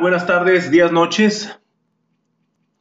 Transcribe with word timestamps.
Buenas 0.00 0.26
tardes, 0.26 0.70
días, 0.70 0.90
noches. 0.92 1.60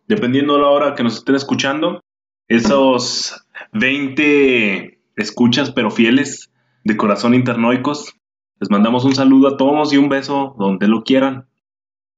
Dependiendo 0.08 0.54
de 0.54 0.62
la 0.62 0.70
hora 0.70 0.96
que 0.96 1.04
nos 1.04 1.18
estén 1.18 1.36
escuchando. 1.36 2.00
Esos 2.48 3.46
20 3.74 5.02
escuchas 5.18 5.72
pero 5.72 5.92
fieles 5.92 6.50
de 6.86 6.96
corazón 6.96 7.34
internoicos. 7.34 8.16
Les 8.62 8.70
mandamos 8.70 9.04
un 9.04 9.16
saludo 9.16 9.50
a 9.50 9.58
todos 9.58 9.92
y 9.92 9.98
un 9.98 10.08
beso 10.08 10.56
donde 10.58 10.88
lo 10.88 11.04
quieran. 11.04 11.50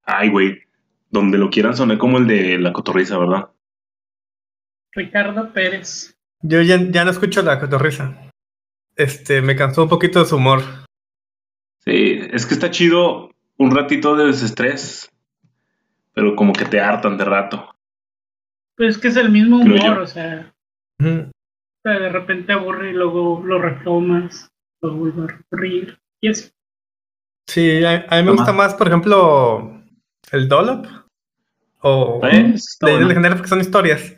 Ay, 0.04 0.30
güey. 0.30 0.60
Donde 1.10 1.40
lo 1.40 1.50
quieran 1.50 1.76
soné 1.76 1.98
como 1.98 2.20
el 2.20 2.28
de 2.28 2.60
la 2.60 2.72
cotorriza, 2.72 3.18
¿verdad? 3.18 3.50
Ricardo 4.92 5.52
Pérez. 5.52 6.16
Yo 6.44 6.62
ya, 6.62 6.78
ya 6.92 7.06
no 7.06 7.10
escucho 7.10 7.42
la 7.42 7.60
cotorriza. 7.60 8.30
Este, 8.96 9.42
me 9.42 9.56
cansó 9.56 9.82
un 9.82 9.90
poquito 9.90 10.20
de 10.20 10.26
su 10.26 10.36
humor. 10.36 10.62
Sí, 11.80 12.20
es 12.32 12.46
que 12.46 12.54
está 12.54 12.70
chido 12.70 13.31
un 13.62 13.76
ratito 13.76 14.16
de 14.16 14.26
desestrés, 14.28 15.12
pero 16.14 16.36
como 16.36 16.54
que 16.54 16.66
te 16.66 16.80
hartan 16.80 17.18
de 17.18 17.26
rato. 17.26 17.76
Pues 18.76 18.96
es 18.96 19.02
que 19.02 19.10
es 19.10 19.18
el 19.18 19.30
mismo 19.30 19.58
humor, 19.58 20.00
o 20.00 20.08
sea, 20.08 20.54
o 21.00 21.04
sea, 21.84 22.00
de 22.00 22.10
repente 22.10 22.54
aburre 22.54 22.90
y 22.90 22.94
luego 22.94 23.42
lo 23.46 23.60
retomas, 23.60 24.50
lo 24.82 24.96
vuelvo 24.96 25.24
a 25.24 25.40
reír. 25.52 26.00
Y 26.22 26.30
así. 26.30 26.50
Sí, 27.48 27.84
a, 27.84 28.06
a 28.08 28.16
mí 28.18 28.24
me 28.24 28.28
Toma. 28.28 28.32
gusta 28.34 28.54
más, 28.54 28.74
por 28.74 28.88
ejemplo, 28.88 29.84
el 30.32 30.48
Dollop. 30.48 30.86
O 31.82 32.22
Eh, 32.24 32.56
de, 32.82 33.06
de 33.06 33.14
general 33.14 33.34
porque 33.38 33.50
son 33.50 33.60
historias. 33.62 34.16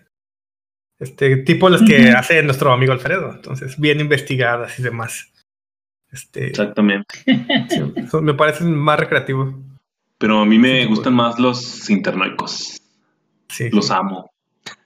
Este, 0.99 1.37
tipo 1.37 1.69
las 1.69 1.81
que 1.81 2.11
hace 2.11 2.43
nuestro 2.43 2.71
amigo 2.71 2.93
Alfredo. 2.93 3.33
Entonces, 3.33 3.79
bien 3.79 3.99
investigadas 3.99 4.77
y 4.79 4.83
demás. 4.83 5.32
Este, 6.13 6.47
Exactamente. 6.47 7.15
sí, 7.69 7.81
son- 8.09 8.23
me 8.23 8.33
parecen 8.35 8.73
más 8.75 8.99
recreativos. 8.99 9.53
Pero 10.19 10.39
a 10.39 10.45
mí 10.45 10.57
me 10.59 10.83
Sí, 10.83 10.87
gustan 10.87 11.15
más 11.15 11.39
los 11.39 11.89
internoicos. 11.89 12.79
Sí, 13.49 13.69
Los 13.71 13.91
amo. 13.91 14.31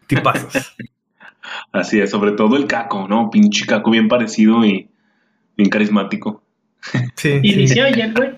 tipazos. 0.08 0.54
Así 1.72 2.00
es, 2.00 2.10
sobre 2.10 2.32
todo 2.32 2.56
el 2.58 2.66
caco, 2.66 3.08
¿no? 3.08 3.30
Pinche 3.30 3.66
caco 3.66 3.92
bien 3.92 4.08
parecido 4.08 4.66
y 4.66 4.90
bien 5.56 5.70
carismático. 5.70 6.44
Sí, 7.16 7.40
Y 7.44 7.80
oye, 7.82 8.12
güey. 8.14 8.38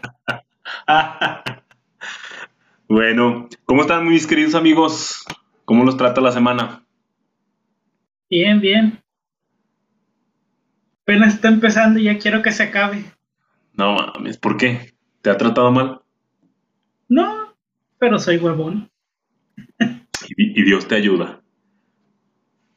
bueno, 2.88 3.48
¿cómo 3.66 3.82
están 3.82 4.08
mis 4.08 4.26
queridos 4.28 4.56
amigos? 4.56 5.23
¿Cómo 5.66 5.86
los 5.86 5.98
trata 5.98 6.22
la 6.22 6.32
semana? 6.32 6.84
Bien, 8.30 8.60
bien. 8.60 9.02
Apenas 11.10 11.34
está 11.34 11.48
empezando 11.48 11.98
y 11.98 12.04
ya 12.04 12.20
quiero 12.20 12.44
que 12.44 12.52
se 12.52 12.62
acabe. 12.62 13.04
No 13.74 13.96
mames, 13.96 14.38
¿por 14.38 14.58
qué? 14.58 14.94
¿Te 15.24 15.32
ha 15.32 15.38
tratado 15.38 15.72
mal? 15.72 16.02
No, 17.08 17.56
pero 17.98 18.20
soy 18.20 18.38
huevón. 18.38 18.92
Y, 20.38 20.62
y 20.62 20.64
Dios 20.64 20.88
te 20.88 20.94
ayuda. 20.94 21.42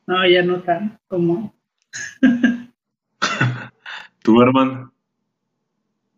No, 0.06 0.26
ya 0.26 0.42
no 0.42 0.62
tan 0.62 0.98
como. 1.08 1.54
¿Tú, 4.22 4.40
hermano? 4.40 4.94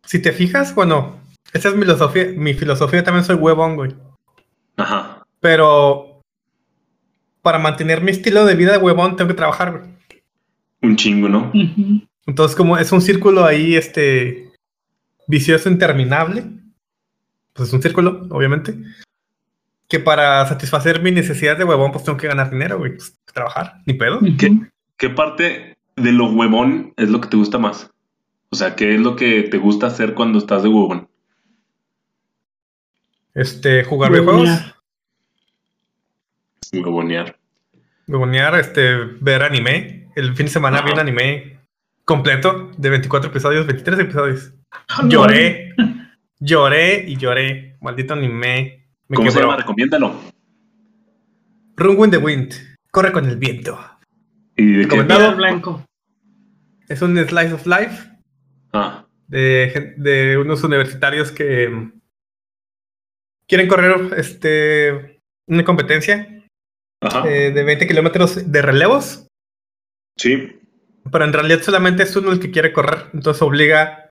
Si 0.05 0.21
te 0.21 0.31
fijas, 0.31 0.73
bueno, 0.73 1.19
esa 1.51 1.67
es 1.67 1.75
mi 1.75 1.81
filosofía. 1.81 2.27
Mi 2.33 2.53
filosofía 2.53 3.03
también 3.03 3.25
soy 3.25 3.35
huevón, 3.35 3.75
güey. 3.75 3.93
Ajá. 4.77 5.27
Pero 5.41 6.21
para 7.41 7.59
mantener 7.59 7.99
mi 7.99 8.11
estilo 8.11 8.45
de 8.45 8.55
vida 8.55 8.71
de 8.71 8.77
huevón 8.77 9.17
tengo 9.17 9.27
que 9.27 9.35
trabajar, 9.35 9.79
güey. 9.79 9.95
Un 10.81 10.95
chingo, 10.95 11.27
¿no? 11.27 11.51
Ujú. 11.53 12.07
Entonces, 12.25 12.55
como 12.55 12.77
es 12.77 12.91
un 12.91 13.01
círculo 13.01 13.45
ahí, 13.45 13.75
este, 13.75 14.51
vicioso 15.27 15.69
interminable, 15.69 16.43
pues 17.53 17.69
es 17.69 17.73
un 17.73 17.81
círculo, 17.81 18.27
obviamente, 18.31 18.75
que 19.87 19.99
para 19.99 20.45
satisfacer 20.47 21.01
mi 21.01 21.11
necesidad 21.11 21.57
de 21.57 21.63
huevón, 21.63 21.91
pues 21.91 22.03
tengo 22.03 22.17
que 22.17 22.27
ganar 22.27 22.49
dinero, 22.49 22.79
güey, 22.79 22.95
pues, 22.95 23.17
trabajar, 23.33 23.81
ni 23.85 23.93
pedo. 23.93 24.19
¿Qué, 24.97 25.09
parte 25.09 25.77
de 25.95 26.11
lo 26.11 26.31
huevón 26.31 26.93
es 26.97 27.09
lo 27.09 27.21
que 27.21 27.29
te 27.29 27.37
gusta 27.37 27.57
más? 27.57 27.91
O 28.49 28.55
sea, 28.55 28.75
¿qué 28.75 28.95
es 28.95 29.01
lo 29.01 29.15
que 29.15 29.43
te 29.43 29.57
gusta 29.57 29.87
hacer 29.87 30.13
cuando 30.13 30.39
estás 30.39 30.63
de 30.63 30.69
huevón? 30.69 31.07
Este, 33.33 33.83
jugar 33.83 34.11
videojuegos, 34.11 34.73
Huevonear. 36.73 37.37
huevonear, 38.07 38.59
este, 38.59 38.95
ver 39.21 39.43
anime. 39.43 40.09
El 40.15 40.35
fin 40.35 40.47
de 40.47 40.51
semana 40.51 40.81
vi 40.81 40.91
un 40.91 40.99
anime 40.99 41.54
completo 42.05 42.71
de 42.77 42.89
24 42.89 43.29
episodios, 43.29 43.65
23 43.67 43.99
episodios. 43.99 44.53
Ah, 44.89 45.01
no. 45.03 45.09
Lloré, 45.09 45.73
lloré 46.39 47.05
y 47.07 47.17
lloré. 47.17 47.77
Maldito 47.81 48.13
anime. 48.13 48.87
Me 49.07 49.15
¿Cómo 49.15 49.29
se 49.31 49.39
llama? 49.39 49.57
Recomiéndalo. 49.57 50.15
Run 51.77 51.97
with 51.97 52.09
the 52.11 52.17
wind. 52.17 52.53
Corre 52.91 53.11
con 53.11 53.25
el 53.25 53.37
viento. 53.37 53.77
¿Y 54.55 54.65
de 54.65 54.73
qué? 54.73 54.83
Recomendado. 54.83 55.35
Blanco. 55.35 55.85
Es 56.87 57.01
un 57.01 57.17
slice 57.17 57.53
of 57.53 57.65
life 57.65 58.11
Ah, 58.71 59.05
de, 59.27 59.93
de 59.97 60.37
unos 60.37 60.63
universitarios 60.63 61.31
que 61.31 61.67
mm, 61.69 61.93
quieren 63.47 63.67
correr 63.67 64.13
este, 64.17 65.21
una 65.47 65.63
competencia 65.63 66.43
ajá. 67.01 67.27
eh, 67.27 67.51
de 67.51 67.63
20 67.63 67.87
kilómetros 67.87 68.51
de 68.51 68.61
relevos, 68.61 69.27
Sí. 70.17 70.59
Pero 71.11 71.25
en 71.25 71.33
realidad 71.33 71.61
solamente 71.61 72.03
es 72.03 72.15
uno 72.15 72.31
el 72.31 72.39
que 72.39 72.51
quiere 72.51 72.73
correr. 72.73 73.05
Entonces 73.13 73.41
obliga 73.41 74.09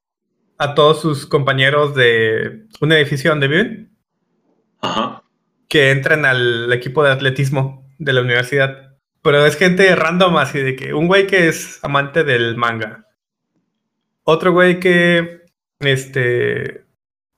a 0.58 0.74
todos 0.74 1.00
sus 1.00 1.26
compañeros 1.26 1.94
de 1.94 2.66
un 2.80 2.92
edificio 2.92 3.30
donde 3.30 3.48
viven 3.48 3.96
Ajá. 4.80 5.22
que 5.68 5.90
entren 5.90 6.24
al 6.24 6.72
equipo 6.72 7.02
de 7.02 7.10
atletismo 7.12 7.88
de 7.98 8.12
la 8.12 8.20
universidad. 8.22 8.92
Pero 9.22 9.44
es 9.46 9.56
gente 9.56 9.94
random, 9.96 10.36
así 10.36 10.60
de 10.60 10.76
que 10.76 10.92
un 10.94 11.06
güey 11.08 11.26
que 11.26 11.48
es 11.48 11.82
amante 11.82 12.24
del 12.24 12.56
manga. 12.56 13.06
Otro 14.22 14.52
güey 14.52 14.78
que 14.80 15.42
este 15.80 16.84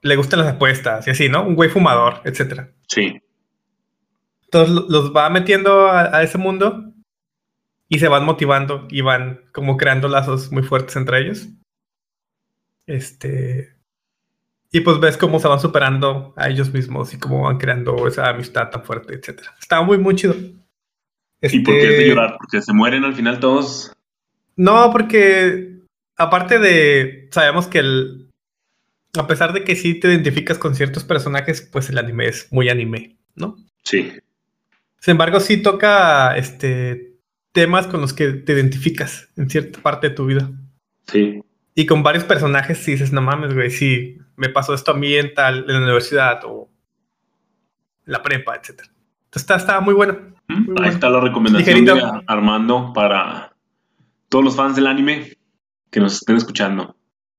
le 0.03 0.16
gustan 0.16 0.41
las 0.41 0.55
apuestas 0.55 1.06
y 1.06 1.11
así, 1.11 1.28
¿no? 1.28 1.45
Un 1.45 1.55
güey 1.56 1.69
fumador, 1.71 2.21
etcétera. 2.25 2.71
Sí. 2.89 3.21
Entonces 4.45 4.75
lo- 4.75 4.87
los 4.89 5.15
va 5.15 5.28
metiendo 5.31 5.89
a, 5.89 6.16
a 6.16 6.22
ese 6.22 6.39
mundo 6.39 6.86
y 7.89 7.99
se 7.99 8.09
van 8.09 8.25
motivando 8.25 8.87
y 8.91 9.01
van 9.01 9.43
como 9.53 9.77
creando 9.77 10.09
lazos 10.09 10.51
muy 10.51 10.63
fuertes 10.63 10.97
entre 10.97 11.21
ellos. 11.21 11.49
Este. 12.87 13.75
Y 14.73 14.81
pues 14.81 14.99
ves 15.01 15.17
cómo 15.17 15.39
se 15.39 15.49
van 15.49 15.61
superando 15.61 16.35
a 16.37 16.49
ellos 16.49 16.73
mismos 16.73 17.15
y 17.15 17.19
cómo 17.19 17.43
van 17.43 17.59
creando 17.59 18.07
esa 18.07 18.29
amistad 18.29 18.71
tan 18.71 18.85
fuerte, 18.85 19.15
etcétera. 19.15 19.55
Está 19.61 19.81
muy, 19.83 19.99
muy 19.99 20.17
chido. 20.17 20.35
¿Y 21.41 21.61
por 21.61 21.75
qué 21.75 21.83
es 21.83 21.89
de 21.89 21.95
Este, 21.97 22.09
llorar? 22.09 22.37
Porque 22.39 22.63
se 22.63 22.73
mueren 22.73 23.05
al 23.05 23.15
final 23.15 23.39
todos. 23.39 23.93
No, 24.57 24.91
porque 24.91 25.81
aparte 26.17 26.59
de. 26.59 27.29
Sabemos 27.31 27.69
que 27.69 27.79
el. 27.79 28.31
A 29.17 29.27
pesar 29.27 29.53
de 29.53 29.65
que 29.65 29.77
sí 29.77 29.99
te 29.99 30.09
identificas 30.09 30.59
con 30.59 30.75
ciertos 30.75 31.05
personajes, 31.05 31.63
pues 31.63 31.89
el 31.89 31.97
anime 31.97 32.29
es 32.29 32.53
muy 32.53 32.69
anime, 32.69 33.17
¿no? 33.35 33.57
Sí. 33.83 34.13
Sin 35.01 35.13
embargo, 35.13 35.41
sí 35.41 35.63
toca 35.63 36.37
este 36.37 37.06
temas 37.56 37.87
con 37.87 38.00
los 38.03 38.12
que 38.12 38.28
te 38.33 38.53
identificas 38.53 39.28
en 39.37 39.49
cierta 39.49 39.81
parte 39.81 40.11
de 40.11 40.15
tu 40.15 40.27
vida. 40.27 40.50
Sí. 41.09 41.41
Y 41.75 41.87
con 41.87 42.03
varios 42.03 42.25
personajes 42.25 42.78
sí 42.78 42.93
dices, 42.93 43.12
no 43.12 43.22
mames, 43.22 43.55
güey, 43.55 43.71
sí, 43.71 44.19
me 44.37 44.49
pasó 44.50 44.75
esto 44.75 44.91
a 44.93 44.94
mí 44.97 45.15
en 45.15 45.33
tal, 45.34 45.65
en 45.69 45.72
la 45.75 45.83
universidad 45.83 46.41
o 46.45 46.69
la 48.04 48.22
prepa, 48.22 48.54
etcétera. 48.57 48.89
Entonces 49.25 49.42
está, 49.42 49.57
está 49.57 49.81
muy 49.81 49.95
bueno. 49.95 50.19
Muy 50.48 50.59
Ahí 50.59 50.65
bueno. 50.75 50.89
está 50.92 51.10
la 51.10 51.21
recomendación 51.21 51.81
Ligerito. 51.81 51.95
de 51.97 52.03
Ar- 52.03 52.25
Armando 52.27 52.92
para 52.95 53.54
todos 54.28 54.45
los 54.45 54.54
fans 54.57 54.77
del 54.77 54.86
anime 54.86 55.33
que 55.91 56.01
nos 56.01 56.15
estén 56.15 56.36
escuchando. 56.36 56.97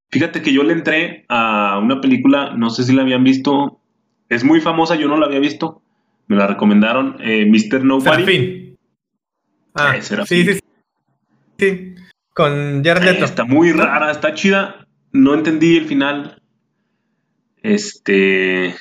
Fíjate 0.09 0.41
que 0.41 0.51
yo 0.53 0.63
le 0.63 0.73
entré 0.73 1.25
a 1.29 1.79
una 1.81 2.01
película, 2.01 2.53
no 2.55 2.69
sé 2.69 2.83
si 2.83 2.93
la 2.93 3.03
habían 3.03 3.23
visto, 3.23 3.79
es 4.29 4.43
muy 4.43 4.61
famosa, 4.61 4.95
yo 4.95 5.07
no 5.07 5.17
la 5.17 5.25
había 5.27 5.39
visto, 5.39 5.81
me 6.27 6.35
la 6.37 6.47
recomendaron, 6.47 7.17
eh, 7.21 7.45
Mr. 7.45 7.83
Nobody. 7.83 8.09
Serafín. 8.23 8.66
Ah, 9.77 9.95
Eh, 9.97 10.01
sí, 10.01 10.43
sí, 10.45 10.59
sí. 11.59 11.95
Con 12.33 12.83
Jared 12.83 13.03
Eh, 13.07 13.13
Leto. 13.13 13.25
está 13.25 13.45
muy 13.45 13.71
rara, 13.71 14.11
está 14.11 14.33
chida, 14.33 14.87
no 15.11 15.33
entendí 15.33 15.77
el 15.77 15.85
final. 15.85 16.41
Este, 17.63 18.75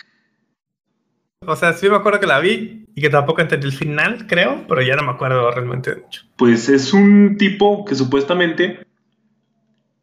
O 1.47 1.55
sea, 1.57 1.73
sí 1.75 1.89
me 1.89 1.97
acuerdo 1.97 2.21
que 2.21 2.27
la 2.27 2.41
vi 2.41 2.87
y 2.95 3.01
que 3.01 3.11
tampoco 3.11 3.41
entendí 3.41 3.67
el 3.67 3.73
final, 3.73 4.27
creo, 4.27 4.65
pero 4.69 4.83
ya 4.83 4.97
no 4.97 5.03
me 5.03 5.11
acuerdo 5.13 5.51
realmente 5.51 5.95
de 5.95 6.01
mucho. 6.03 6.23
Pues 6.37 6.69
es 6.69 6.93
un 6.93 7.37
tipo 7.39 7.85
que 7.85 7.95
supuestamente 7.95 8.87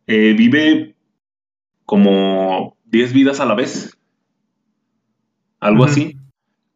eh, 0.08 0.34
vive 0.38 0.96
como 1.86 2.78
10 2.86 3.14
vidas 3.14 3.40
a 3.40 3.46
la 3.46 3.56
vez. 3.56 3.98
Algo 5.60 5.86
así. 5.86 6.18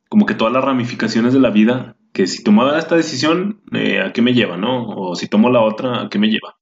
Como 0.10 0.26
que 0.26 0.34
todas 0.34 0.54
las 0.54 0.64
ramificaciones 0.64 1.34
de 1.34 1.40
la 1.40 1.50
vida. 1.50 1.97
Que 2.18 2.26
si 2.26 2.44
tomaba 2.44 2.80
esta 2.80 2.96
decisión, 2.96 3.62
eh, 3.74 4.02
¿a 4.02 4.12
qué 4.12 4.24
me 4.24 4.34
lleva, 4.34 4.58
no? 4.58 4.88
O 4.88 5.16
si 5.16 5.28
tomo 5.28 5.52
la 5.52 5.62
otra, 5.62 6.02
¿a 6.02 6.10
qué 6.10 6.18
me 6.18 6.30
lleva? 6.30 6.56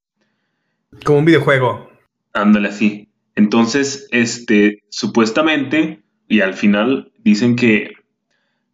Como 1.05 1.19
un 1.19 1.25
videojuego. 1.25 1.89
Ándale 2.33 2.67
así. 2.67 3.07
Entonces, 3.35 4.09
este, 4.11 4.83
supuestamente, 4.89 6.03
y 6.27 6.41
al 6.41 6.55
final 6.55 7.13
dicen 7.23 7.55
que, 7.55 7.93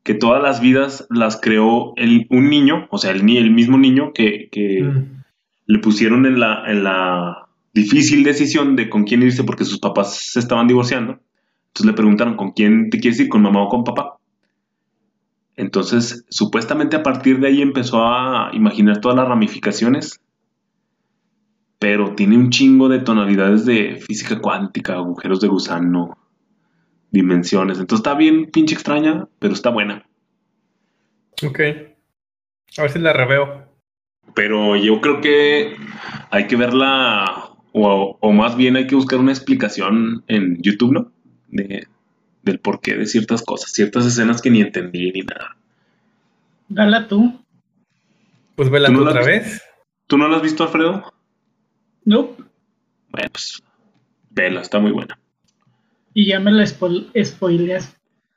que 0.01 0.15
todas 0.15 0.41
las 0.41 0.59
vidas 0.59 1.05
las 1.11 1.39
creó 1.39 1.93
el, 1.97 2.25
un 2.31 2.49
niño, 2.49 2.87
o 2.89 2.97
sea, 2.97 3.11
el, 3.11 3.19
el 3.29 3.51
mismo 3.51 3.77
niño 3.77 4.11
que, 4.13 4.49
que 4.51 4.81
Mm. 4.81 5.21
le 5.67 5.79
pusieron 5.79 6.25
en 6.25 6.39
la, 6.39 6.63
en 6.65 6.83
la 6.83 7.47
difícil 7.75 8.23
decisión 8.23 8.75
de 8.75 8.89
con 8.89 9.03
quién 9.03 9.21
irse 9.21 9.43
porque 9.43 9.65
sus 9.65 9.77
papás 9.79 10.31
se 10.31 10.39
estaban 10.39 10.67
divorciando. 10.67 11.19
Entonces 11.67 11.85
le 11.85 11.93
preguntaron 11.93 12.35
con 12.35 12.53
quién 12.53 12.89
te 12.89 12.99
quieres 12.99 13.19
ir, 13.19 13.29
con 13.29 13.43
mamá 13.43 13.61
o 13.61 13.69
con 13.69 13.83
papá. 13.83 14.17
Entonces, 15.61 16.25
supuestamente 16.29 16.95
a 16.95 17.03
partir 17.03 17.39
de 17.39 17.47
ahí 17.47 17.61
empezó 17.61 18.03
a 18.03 18.49
imaginar 18.51 18.99
todas 18.99 19.15
las 19.15 19.27
ramificaciones, 19.27 20.19
pero 21.77 22.15
tiene 22.15 22.35
un 22.35 22.49
chingo 22.49 22.89
de 22.89 22.97
tonalidades 22.97 23.63
de 23.67 23.97
física 23.97 24.39
cuántica, 24.39 24.93
agujeros 24.93 25.39
de 25.39 25.49
gusano, 25.49 26.17
dimensiones. 27.11 27.77
Entonces 27.77 27.99
está 27.99 28.15
bien 28.15 28.49
pinche 28.49 28.73
extraña, 28.73 29.27
pero 29.37 29.53
está 29.53 29.69
buena. 29.69 30.03
Ok. 31.45 31.59
A 32.79 32.81
ver 32.81 32.91
si 32.91 32.97
la 32.97 33.13
reveo. 33.13 33.67
Pero 34.33 34.75
yo 34.77 34.99
creo 34.99 35.21
que 35.21 35.75
hay 36.31 36.47
que 36.47 36.55
verla, 36.55 37.51
o, 37.71 38.17
o 38.19 38.31
más 38.31 38.57
bien 38.57 38.77
hay 38.77 38.87
que 38.87 38.95
buscar 38.95 39.19
una 39.19 39.31
explicación 39.31 40.23
en 40.27 40.59
YouTube, 40.63 40.93
¿no? 40.93 41.11
De, 41.49 41.85
del 42.43 42.59
porqué 42.59 42.95
de 42.95 43.05
ciertas 43.05 43.43
cosas, 43.43 43.71
ciertas 43.71 44.05
escenas 44.05 44.41
que 44.41 44.49
ni 44.49 44.61
entendí 44.61 45.11
ni 45.11 45.21
nada. 45.21 45.55
Dala 46.69 47.07
tú. 47.07 47.39
Pues 48.55 48.69
vela 48.69 48.87
¿Tú 48.87 48.93
no 48.93 49.03
otra 49.09 49.23
vez. 49.23 49.61
¿Tú 50.07 50.17
no 50.17 50.27
la 50.27 50.37
has 50.37 50.41
visto, 50.43 50.63
Alfredo? 50.63 51.13
No. 52.05 52.35
Bueno, 53.09 53.29
pues 53.31 53.61
vela, 54.29 54.61
está 54.61 54.79
muy 54.79 54.91
buena. 54.91 55.17
Y 56.13 56.27
ya 56.27 56.39
me 56.39 56.51
la 56.51 56.63
spo- 56.63 57.07
spoileas. 57.23 57.95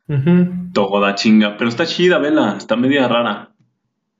Ujú. 0.09 0.71
Toda 0.73 1.15
chinga, 1.15 1.57
pero 1.57 1.69
está 1.71 1.87
chida, 1.87 2.19
vela, 2.19 2.57
está 2.59 2.77
media 2.77 3.09
rara. 3.09 3.51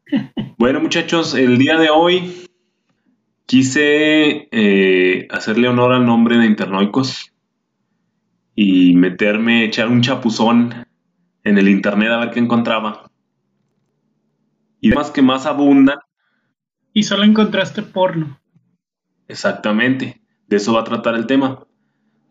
Bueno, 0.57 0.81
muchachos, 0.81 1.35
el 1.35 1.59
día 1.59 1.77
de 1.77 1.91
hoy 1.91 2.47
quise 3.47 4.49
eh, 4.51 5.27
hacerle 5.31 5.69
honor 5.69 5.93
al 5.93 6.07
nombre 6.07 6.39
de 6.39 6.47
Internoicos 6.47 7.33
y 8.55 8.95
meterme, 8.95 9.65
echar 9.65 9.89
un 9.89 10.03
chapuzón 10.03 10.87
en 11.43 11.59
el 11.59 11.69
internet 11.69 12.11
a 12.11 12.19
ver 12.19 12.31
qué 12.31 12.41
encontraba. 12.41 13.11
Y 14.81 14.91
temas 14.91 15.11
que 15.11 15.23
más 15.23 15.47
abundan, 15.47 15.99
Y 16.93 17.03
solo 17.05 17.25
encontraste 17.25 17.83
porno. 17.83 18.39
exactamente, 19.29 20.21
de 20.47 20.57
eso 20.57 20.75
va 20.75 20.81
a 20.81 20.85
tratar 20.85 21.15
el 21.15 21.27
tema, 21.27 21.67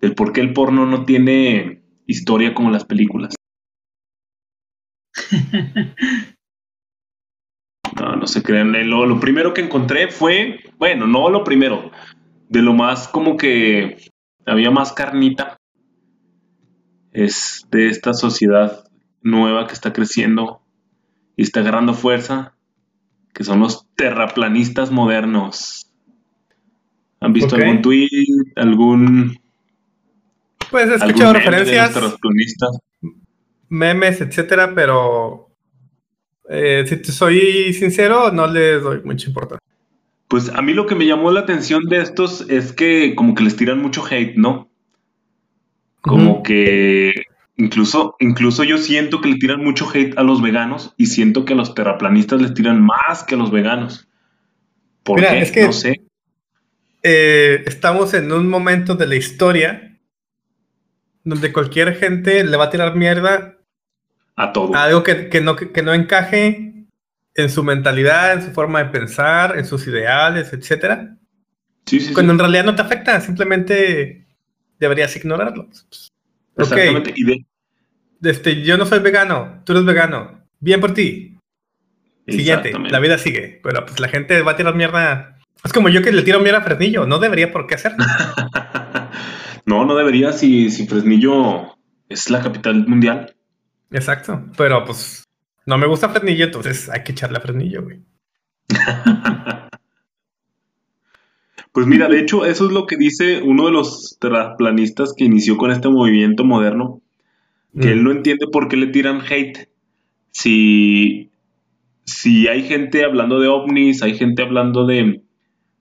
del 0.02 0.16
por 0.16 0.32
qué 0.34 0.42
el 0.42 0.54
porno 0.54 0.86
no 0.86 1.06
tiene 1.06 1.82
historia 2.08 2.54
como 2.54 2.72
las 2.72 2.86
películas. 2.86 3.36
No, 8.00 8.16
no 8.16 8.28
se 8.28 8.42
crean. 8.42 8.76
Eh, 8.76 8.84
Lo, 8.86 9.06
lo 9.06 9.20
primero 9.20 9.54
que 9.54 9.62
encontré 9.62 10.08
fue, 10.10 10.60
bueno, 10.78 11.06
no 11.08 11.30
lo 11.30 11.44
primero, 11.44 11.92
de 12.50 12.62
lo 12.62 12.74
más 12.74 13.08
como 13.08 13.38
que 13.38 13.98
había 14.46 14.72
más 14.72 14.92
carnita, 14.94 15.58
es 17.14 17.68
de 17.72 17.90
esta 17.90 18.14
sociedad 18.14 18.86
nueva 19.22 19.68
que 19.68 19.74
está 19.74 19.94
creciendo 19.94 20.62
y 21.36 21.44
está 21.44 21.62
agarrando 21.62 21.94
fuerza, 21.94 22.54
que 23.34 23.44
son 23.44 23.60
los 23.60 23.88
terraplanistas 23.96 24.92
modernos. 24.92 25.92
¿Han 27.20 27.34
visto 27.34 27.56
algún 27.56 27.82
tweet, 27.82 28.10
algún, 28.56 29.40
Pues 30.70 30.90
he 30.90 30.94
algún 30.94 31.08
escuchado 31.10 31.34
de 31.34 31.40
los 31.40 31.46
referencias, 31.46 31.94
terraplanistas? 31.94 32.80
memes, 33.70 34.22
etcétera, 34.22 34.74
pero 34.76 35.50
eh, 36.50 36.84
si 36.88 36.98
te 36.98 37.12
soy 37.12 37.74
sincero, 37.74 38.32
no 38.32 38.48
le 38.48 38.80
doy 38.80 39.02
mucha 39.04 39.28
importancia. 39.28 39.64
Pues 40.28 40.50
a 40.50 40.62
mí 40.62 40.74
lo 40.74 40.86
que 40.86 40.96
me 40.96 41.06
llamó 41.06 41.32
la 41.32 41.42
atención 41.42 41.86
de 41.86 42.02
estos 42.02 42.50
es 42.50 42.74
que 42.74 43.16
como 43.16 43.36
que 43.36 43.44
les 43.44 43.56
tiran 43.56 43.82
mucho 43.82 44.04
hate, 44.06 44.36
¿no? 44.36 44.70
Como 46.04 46.44
que 46.44 47.14
incluso, 47.56 48.16
incluso 48.20 48.64
yo 48.64 48.78
siento 48.78 49.22
que 49.22 49.30
le 49.30 49.36
tiran 49.38 49.64
mucho 49.64 49.90
hate 49.92 50.18
a 50.18 50.24
los 50.24 50.42
veganos 50.42 50.94
y 50.98 51.06
siento 51.08 51.46
que 51.46 51.54
a 51.54 51.56
los 51.56 51.74
terraplanistas 51.76 52.42
les 52.42 52.54
tiran 52.54 52.82
más 52.86 53.24
que 53.24 53.36
a 53.36 53.38
los 53.38 53.52
veganos. 53.52 54.08
¿Por 55.04 55.20
Mira, 55.20 55.32
qué? 55.32 55.40
es 55.42 55.52
que- 55.52 55.66
No 55.66 55.72
sé. 55.74 56.02
Eh, 57.04 57.64
estamos 57.66 58.14
en 58.14 58.32
un 58.32 58.50
momento 58.50 58.96
de 58.96 59.08
la 59.08 59.16
historia 59.16 59.98
donde 61.24 61.52
cualquier 61.54 61.96
gente 61.96 62.44
le 62.44 62.58
va 62.58 62.66
a 62.66 62.70
tirar 62.70 62.96
mierda 62.96 63.58
A 64.36 64.52
todo. 64.54 64.76
a 64.76 64.84
algo 64.84 65.04
que, 65.04 65.30
que 65.30 65.42
no, 65.42 65.56
que 65.56 65.82
no 65.84 65.94
encaje 65.94 66.86
en 67.36 67.50
su 67.50 67.64
mentalidad, 67.64 68.34
en 68.34 68.42
su 68.44 68.52
forma 68.52 68.84
de 68.84 68.90
pensar, 68.90 69.58
en 69.58 69.66
sus 69.66 69.88
ideales, 69.88 70.52
etcétera. 70.54 71.18
Sí, 71.86 72.00
sí, 72.00 72.08
sí. 72.08 72.14
Cuando 72.14 72.34
en 72.34 72.40
realidad 72.40 72.66
no 72.66 72.76
te 72.76 72.82
afecta, 72.82 73.20
simplemente 73.22 74.23
deberías 74.84 75.16
ignorarlo. 75.16 75.68
Exactamente. 76.58 77.14
Y 77.16 77.24
de- 77.24 77.46
este, 78.22 78.62
yo 78.62 78.78
no 78.78 78.86
soy 78.86 79.00
vegano, 79.00 79.62
tú 79.66 79.74
eres 79.74 79.86
vegano. 79.86 80.46
Bien 80.60 80.80
por 80.80 80.94
ti. 80.94 81.38
Siguiente, 82.28 82.72
la 82.90 83.00
vida 83.00 83.18
sigue. 83.18 83.60
Pero 83.64 83.86
pues 83.86 84.00
la 84.00 84.08
gente 84.08 84.42
va 84.42 84.52
a 84.52 84.56
tirar 84.56 84.76
mierda. 84.76 85.40
Es 85.64 85.74
como 85.74 85.90
yo 85.90 86.02
que 86.02 86.12
le 86.12 86.22
tiro 86.22 86.40
mierda 86.40 86.60
a 86.60 86.64
Fresnillo, 86.64 87.06
no 87.06 87.20
debería 87.20 87.52
por 87.52 87.68
qué 87.68 87.76
hacerlo. 87.76 88.06
no, 89.66 89.86
no 89.86 89.96
debería 89.96 90.32
si, 90.32 90.70
si 90.70 90.88
Fresnillo 90.88 91.76
es 92.08 92.30
la 92.30 92.42
capital 92.42 92.88
mundial. 92.88 93.36
Exacto. 93.92 94.46
Pero 94.58 94.86
pues 94.86 95.26
no 95.66 95.78
me 95.78 95.88
gusta 95.88 96.10
Fresnillo, 96.10 96.46
entonces 96.46 96.90
hay 96.90 97.04
que 97.04 97.12
echarle 97.12 97.38
a 97.40 97.42
Fresnillo, 97.42 97.84
güey. 97.84 98.02
Pues 101.74 101.88
mira, 101.88 102.08
de 102.08 102.20
hecho, 102.20 102.46
eso 102.46 102.68
es 102.68 102.72
lo 102.72 102.86
que 102.86 102.98
dice 102.98 103.42
uno 103.44 103.66
de 103.66 103.72
los 103.72 104.18
terraplanistas 104.20 105.14
que 105.18 105.26
inició 105.26 105.58
con 105.58 105.72
este 105.72 105.90
movimiento 105.90 106.44
moderno, 106.46 107.02
que 107.80 107.88
Mm. 107.90 107.92
él 107.92 108.04
no 108.04 108.12
entiende 108.12 108.48
por 108.52 108.68
qué 108.68 108.78
le 108.78 108.88
tiran 108.88 109.22
hate. 109.28 109.70
Si, 110.32 111.32
si 112.06 112.48
hay 112.48 112.64
gente 112.64 113.04
hablando 113.04 113.40
de 113.40 113.48
ovnis, 113.48 114.04
hay 114.04 114.16
gente 114.16 114.44
hablando 114.44 114.86
de, 114.86 115.24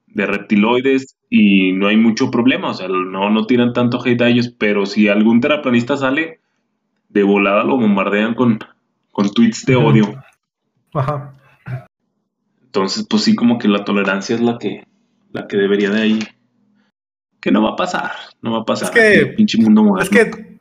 de 0.06 0.26
reptiloides 0.26 1.16
y 1.28 1.72
no 1.72 1.88
hay 1.88 1.96
mucho 1.98 2.30
problema, 2.30 2.70
o 2.70 2.74
sea, 2.74 2.88
no, 2.88 3.30
no 3.30 3.46
tiran 3.46 3.72
tanto 3.74 4.00
hate 4.04 4.22
a 4.22 4.28
ellos, 4.28 4.48
pero 4.58 4.86
si 4.86 5.08
algún 5.08 5.40
terraplanista 5.40 5.96
sale, 5.96 6.40
de 7.10 7.22
volada 7.22 7.64
lo 7.64 7.76
bombardean 7.76 8.34
con, 8.34 8.58
con 9.10 9.30
tweets 9.30 9.66
de 9.66 9.76
odio. 9.76 10.14
Ajá. 10.94 11.34
Entonces, 12.64 13.06
pues 13.08 13.24
sí, 13.24 13.34
como 13.34 13.58
que 13.58 13.68
la 13.68 13.84
tolerancia 13.84 14.34
es 14.34 14.40
la 14.40 14.58
que, 14.58 14.84
la 15.32 15.46
que 15.48 15.56
debería 15.56 15.90
de 15.90 16.02
ahí. 16.02 16.18
Que 17.40 17.50
no 17.50 17.62
va 17.62 17.70
a 17.70 17.76
pasar, 17.76 18.12
no 18.40 18.52
va 18.52 18.58
a 18.60 18.64
pasar. 18.64 18.88
Es 18.88 18.94
que- 18.94 19.18
el 19.18 19.34
pinche 19.34 19.58
mundo 19.58 19.82
moderno. 19.82 20.02
Es 20.02 20.10
que 20.10 20.58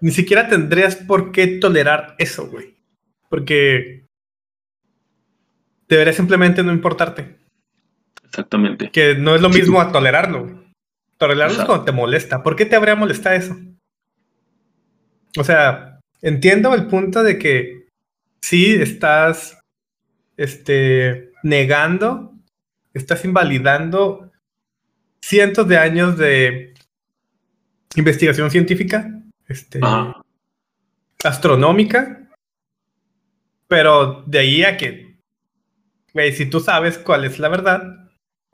ni 0.00 0.10
siquiera 0.10 0.48
tendrías 0.48 0.96
por 0.96 1.32
qué 1.32 1.46
tolerar 1.46 2.14
eso, 2.18 2.48
güey. 2.48 2.74
Porque 3.28 4.06
debería 5.88 6.12
simplemente 6.12 6.62
no 6.62 6.72
importarte. 6.72 7.36
Exactamente. 8.24 8.90
Que 8.90 9.14
no 9.14 9.34
es 9.34 9.40
lo 9.42 9.52
Sí, 9.52 9.60
mismo 9.60 9.76
tú- 9.82 9.88
a 9.88 9.92
tolerarlo. 9.92 10.42
güey. 10.44 10.54
Tolerarlo 11.18 11.58
es 11.60 11.64
cuando 11.64 11.84
te 11.84 11.92
molesta. 11.92 12.42
¿Por 12.42 12.56
qué 12.56 12.66
te 12.66 12.76
habría 12.76 12.96
molestado 12.96 13.36
eso? 13.36 13.56
O 15.38 15.44
sea, 15.44 16.00
entiendo 16.22 16.74
el 16.74 16.86
punto 16.86 17.22
de 17.22 17.38
que 17.38 17.86
sí 18.42 18.74
estás 18.74 19.58
este, 20.36 21.30
negando, 21.44 22.33
estás 22.94 23.24
invalidando 23.24 24.32
cientos 25.20 25.66
de 25.68 25.76
años 25.78 26.16
de 26.16 26.74
investigación 27.96 28.50
científica, 28.50 29.10
este, 29.48 29.80
Ajá. 29.82 30.22
astronómica, 31.22 32.28
pero 33.68 34.22
de 34.26 34.38
ahí 34.38 34.64
a 34.64 34.76
que, 34.76 35.18
güey, 36.12 36.32
si 36.32 36.46
tú 36.46 36.60
sabes 36.60 36.98
cuál 36.98 37.24
es 37.24 37.38
la 37.38 37.48
verdad, 37.48 37.82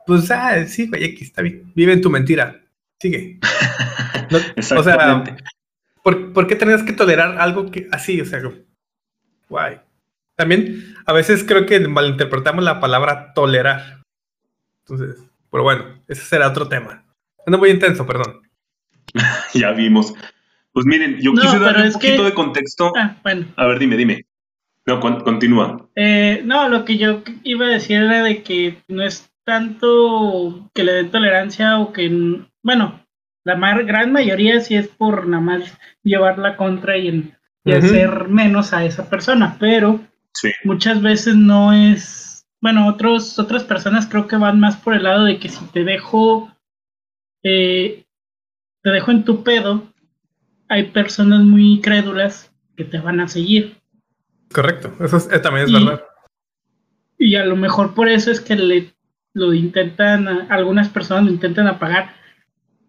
pues, 0.06 0.30
ah, 0.30 0.64
sí, 0.66 0.88
güey, 0.88 1.04
aquí 1.04 1.24
está 1.24 1.42
bien, 1.42 1.72
vive 1.74 1.92
en 1.92 2.00
tu 2.00 2.10
mentira, 2.10 2.60
sigue. 2.98 3.38
No- 4.30 4.38
o 4.78 4.82
sea. 4.84 5.24
¿por, 6.04 6.32
por 6.32 6.46
qué 6.46 6.54
tendrías 6.54 6.84
que 6.84 6.92
tolerar 6.92 7.38
algo 7.40 7.68
que 7.70 7.88
así? 7.90 8.20
O 8.20 8.24
sea, 8.24 8.40
guay. 9.48 9.80
También 10.36 10.94
a 11.04 11.12
veces 11.12 11.42
creo 11.42 11.66
que 11.66 11.80
malinterpretamos 11.80 12.62
la 12.62 12.78
palabra 12.78 13.32
tolerar. 13.34 13.99
Entonces, 14.90 15.22
pero 15.50 15.62
bueno, 15.62 15.84
ese 16.08 16.22
será 16.22 16.48
otro 16.48 16.68
tema. 16.68 17.04
Ando 17.46 17.58
muy 17.58 17.70
intenso, 17.70 18.06
perdón. 18.06 18.40
ya 19.54 19.72
vimos. 19.72 20.14
Pues 20.72 20.86
miren, 20.86 21.18
yo 21.20 21.32
No, 21.32 21.42
quise 21.42 21.58
darle 21.58 21.86
un 21.88 21.92
poquito 21.92 22.16
que- 22.18 22.22
de 22.28 22.34
contexto. 22.34 22.92
Ah, 22.96 23.16
bueno. 23.22 23.46
A 23.56 23.66
ver, 23.66 23.78
dime, 23.78 23.96
dime. 23.96 24.26
No, 24.86 25.00
con- 25.00 25.20
continúa. 25.20 25.88
Eh, 25.96 26.42
no, 26.44 26.68
lo 26.68 26.84
que 26.84 26.96
yo 26.96 27.22
iba 27.44 27.66
a 27.66 27.70
decir 27.70 27.98
era 27.98 28.22
de 28.22 28.42
que 28.42 28.78
no 28.88 29.02
es 29.02 29.30
tanto 29.44 30.70
que 30.74 30.84
le 30.84 30.92
den 30.92 31.10
tolerancia 31.10 31.78
o 31.78 31.92
que, 31.92 32.08
bueno, 32.62 33.00
La 33.42 33.56
mar- 33.56 33.84
gran 33.86 34.12
mayoría 34.12 34.60
sí 34.60 34.74
es 34.76 34.86
por 34.88 35.26
nada 35.26 35.42
más 35.42 35.78
llevar 36.02 36.38
la 36.38 36.58
contra 36.58 36.98
y, 36.98 37.08
en- 37.08 37.34
y 37.64 37.72
hacer 37.72 38.28
menos 38.28 38.74
a 38.74 38.84
esa 38.84 39.08
persona, 39.08 39.56
pero 39.58 39.98
Sí. 40.34 40.50
muchas 40.64 41.00
veces 41.00 41.36
no 41.36 41.72
es, 41.72 42.19
bueno, 42.60 42.86
otros, 42.88 43.38
otras 43.38 43.64
personas 43.64 44.06
creo 44.06 44.26
que 44.26 44.36
van 44.36 44.60
más 44.60 44.76
por 44.76 44.94
el 44.94 45.04
lado 45.04 45.24
de 45.24 45.38
que 45.38 45.48
si 45.48 45.64
te 45.66 45.84
dejo, 45.84 46.50
eh, 47.42 48.04
te 48.82 48.90
dejo 48.90 49.10
en 49.10 49.24
tu 49.24 49.42
pedo, 49.42 49.84
hay 50.68 50.84
personas 50.90 51.42
muy 51.42 51.80
crédulas 51.80 52.52
que 52.76 52.84
te 52.84 52.98
van 52.98 53.20
a 53.20 53.28
seguir. 53.28 53.76
Correcto, 54.52 54.92
eso 55.00 55.16
es- 55.16 55.28
eh, 55.32 55.38
también 55.38 55.66
es 55.66 55.70
Y- 55.70 55.84
verdad. 55.84 56.02
Y 57.18 57.34
a 57.36 57.44
lo 57.44 57.56
mejor 57.56 57.94
por 57.94 58.08
eso 58.08 58.30
es 58.30 58.40
que 58.40 58.56
le 58.56 58.94
lo 59.32 59.54
intentan, 59.54 60.26
algunas 60.50 60.88
personas 60.88 61.24
lo 61.26 61.30
intentan 61.30 61.68
apagar 61.68 62.14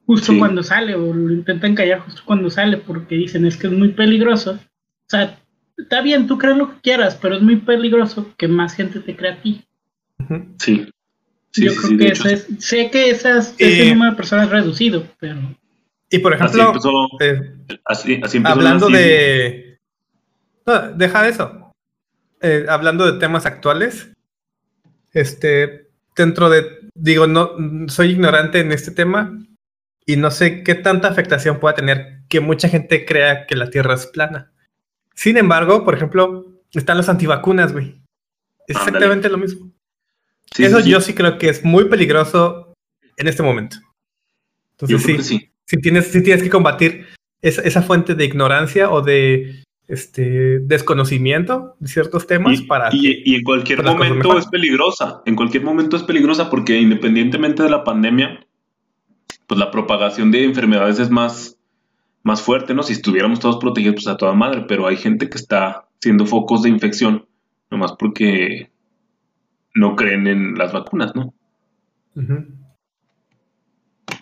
justo 0.07 0.31
Sí. 0.31 0.39
cuando 0.39 0.63
sale 0.63 0.95
o 0.95 1.13
lo 1.13 1.31
intentan 1.31 1.75
callar 1.75 1.99
justo 1.99 2.23
cuando 2.25 2.49
sale 2.49 2.77
porque 2.77 3.13
dicen 3.13 3.45
es 3.45 3.57
que 3.57 3.67
es 3.67 3.73
muy 3.73 3.89
peligroso. 3.89 4.53
O 4.53 5.09
sea, 5.09 5.37
está 5.81 6.01
bien, 6.01 6.27
tú 6.27 6.38
crees 6.38 6.57
lo 6.57 6.69
que 6.73 6.81
quieras, 6.81 7.17
pero 7.21 7.35
es 7.35 7.41
muy 7.41 7.57
peligroso 7.57 8.33
que 8.38 8.47
más 8.47 8.73
gente 8.73 9.00
te 9.00 9.15
crea 9.15 9.33
a 9.33 9.41
ti. 9.41 9.65
Sí. 10.59 10.88
Sí, 11.51 11.65
Yo 11.65 11.71
sí, 11.71 11.77
creo 11.77 11.89
sí, 11.89 11.97
que 11.97 12.07
hecho, 12.07 12.27
eso 12.29 12.29
es, 12.29 12.65
sé 12.65 12.89
que 12.89 13.09
esas, 13.09 13.55
ese 13.57 13.88
Eh, 13.88 13.89
número 13.93 14.11
de 14.11 14.17
personas 14.17 14.45
es 14.45 14.51
reducido, 14.51 15.05
pero 15.19 15.38
Y 16.09 16.19
por 16.19 16.33
así 16.33 16.43
ejemplo, 16.43 16.67
empezó, 16.69 16.91
eh, 17.19 17.53
así, 17.85 18.19
así 18.23 18.38
empezó 18.38 18.53
hablando 18.53 18.88
de... 18.89 19.79
No, 20.65 20.93
deja 20.93 21.27
eso. 21.27 21.73
Eh, 22.41 22.65
hablando 22.69 23.05
de 23.11 23.19
temas 23.19 23.45
actuales, 23.45 24.11
este, 25.13 25.89
dentro 26.15 26.50
de, 26.50 26.65
digo, 26.95 27.27
no, 27.27 27.51
soy 27.88 28.11
ignorante 28.11 28.59
en 28.59 28.71
este 28.71 28.91
tema 28.91 29.38
y 30.05 30.15
no 30.15 30.31
sé 30.31 30.63
qué 30.63 30.75
tanta 30.75 31.09
afectación 31.09 31.59
pueda 31.59 31.75
tener 31.75 32.21
que 32.29 32.39
mucha 32.39 32.69
gente 32.69 33.05
crea 33.05 33.45
que 33.45 33.55
la 33.55 33.69
Tierra 33.69 33.95
es 33.95 34.07
plana. 34.07 34.50
Sin 35.15 35.38
embargo, 35.38 35.84
por 35.84 35.94
ejemplo, 35.96 36.46
están 36.74 36.98
los 36.98 37.10
antivacunas, 37.10 37.72
güey. 37.74 37.86
Ándale. 37.86 38.06
exactamente 38.68 39.30
lo 39.30 39.38
mismo. 39.38 39.72
Sí, 40.53 40.63
Eso 40.65 40.82
sí, 40.82 40.89
yo 40.89 41.01
sí 41.01 41.13
creo 41.13 41.38
que 41.38 41.50
es 41.50 41.63
muy 41.63 41.86
peligroso 41.86 42.74
en 43.18 43.27
este 43.27 43.44
momento. 43.44 43.77
Entonces 44.72 45.03
sí, 45.03 45.22
sí. 45.24 45.50
si 45.65 45.77
tienes, 45.77 46.08
si 46.08 46.22
tienes 46.24 46.41
que 46.44 46.50
combatir 46.50 47.06
esa, 47.41 47.62
esa 47.63 47.82
fuente 47.82 48.15
de 48.15 48.25
ignorancia 48.25 48.89
o 48.91 49.01
de 49.01 49.63
este 49.88 50.60
desconocimiento 50.60 51.75
de 51.80 51.88
ciertos 51.89 52.25
temas 52.27 52.60
Y, 52.60 52.63
para 52.63 52.89
y- 52.94 53.24
y 53.25 53.36
en 53.36 53.44
cualquier 53.44 53.84
momento 53.84 54.38
es 54.38 54.48
peligrosa. 54.48 55.22
En 55.25 55.36
cualquier 55.36 55.63
momento 55.63 55.98
es 55.98 56.03
peligrosa 56.03 56.50
porque 56.50 56.80
independientemente 56.80 57.63
de 57.63 57.70
la 57.70 57.84
pandemia, 57.84 58.46
pues 59.48 59.60
la 59.60 59.70
propagación 59.72 60.32
de 60.32 60.46
enfermedades 60.46 61.00
es 61.00 61.10
más, 61.10 61.58
más 62.23 62.41
fuerte, 62.41 62.73
¿no? 62.73 62.83
Si 62.83 62.93
estuviéramos 62.93 63.39
todos 63.39 63.57
protegidos, 63.57 63.95
pues 63.95 64.07
a 64.07 64.17
toda 64.17 64.33
madre, 64.33 64.65
pero 64.67 64.87
hay 64.87 64.97
gente 64.97 65.29
que 65.29 65.37
está 65.37 65.87
siendo 65.99 66.25
focos 66.25 66.61
de 66.63 66.69
infección, 66.69 67.25
nomás 67.69 67.93
porque 67.93 68.69
no 69.73 69.95
creen 69.95 70.27
en 70.27 70.55
las 70.55 70.71
vacunas, 70.73 71.15
¿no? 71.15 71.33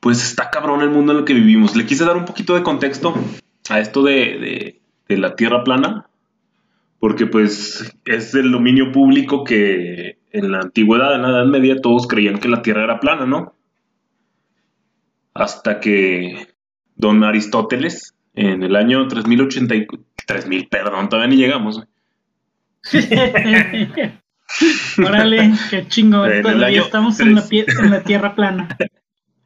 Pues 0.01 0.23
está 0.23 0.49
cabrón 0.49 0.81
el 0.81 0.91
mundo 0.91 1.11
en 1.11 1.19
el 1.19 1.25
que 1.25 1.33
vivimos. 1.33 1.75
Le 1.75 1.85
quise 1.85 2.05
dar 2.05 2.15
un 2.15 2.25
poquito 2.25 2.55
de 2.55 2.63
contexto 2.63 3.13
a 3.69 3.79
esto 3.79 4.03
de, 4.03 4.13
de- 4.13 4.81
de 5.07 5.17
la 5.17 5.35
Tierra 5.35 5.63
plana, 5.63 6.07
porque 6.99 7.25
pues 7.25 7.91
es 8.05 8.31
del 8.31 8.51
dominio 8.51 8.91
público 8.91 9.43
que 9.43 10.19
en 10.31 10.51
la 10.51 10.59
antigüedad, 10.59 11.15
en 11.15 11.23
la 11.23 11.29
Edad 11.29 11.45
Media, 11.47 11.81
todos 11.81 12.05
creían 12.07 12.39
que 12.39 12.47
la 12.47 12.61
Tierra 12.61 12.83
era 12.83 12.99
plana, 12.99 13.25
¿no? 13.25 13.55
Hasta 15.33 15.79
que 15.79 16.48
don 16.99 17.23
Aristóteles, 17.23 18.13
en 18.35 18.61
el 18.61 18.75
año 18.75 19.07
3080, 19.07 19.75
y- 19.75 19.87
3000, 20.27 20.67
perdón, 20.67 21.09
todavía 21.09 21.29
ni 21.29 21.37
llegamos. 21.37 21.81
órale, 24.97 25.51
qué 25.69 25.87
chingón. 25.87 26.29
En 26.29 26.37
el 26.37 26.43
Todavía 26.43 26.67
año 26.67 26.81
estamos 26.83 27.19
en 27.19 27.35
la, 27.35 27.47
tres. 27.47 27.49
pie- 27.49 27.65
en 27.83 27.91
la 27.91 28.03
tierra 28.03 28.35
plana. 28.35 28.77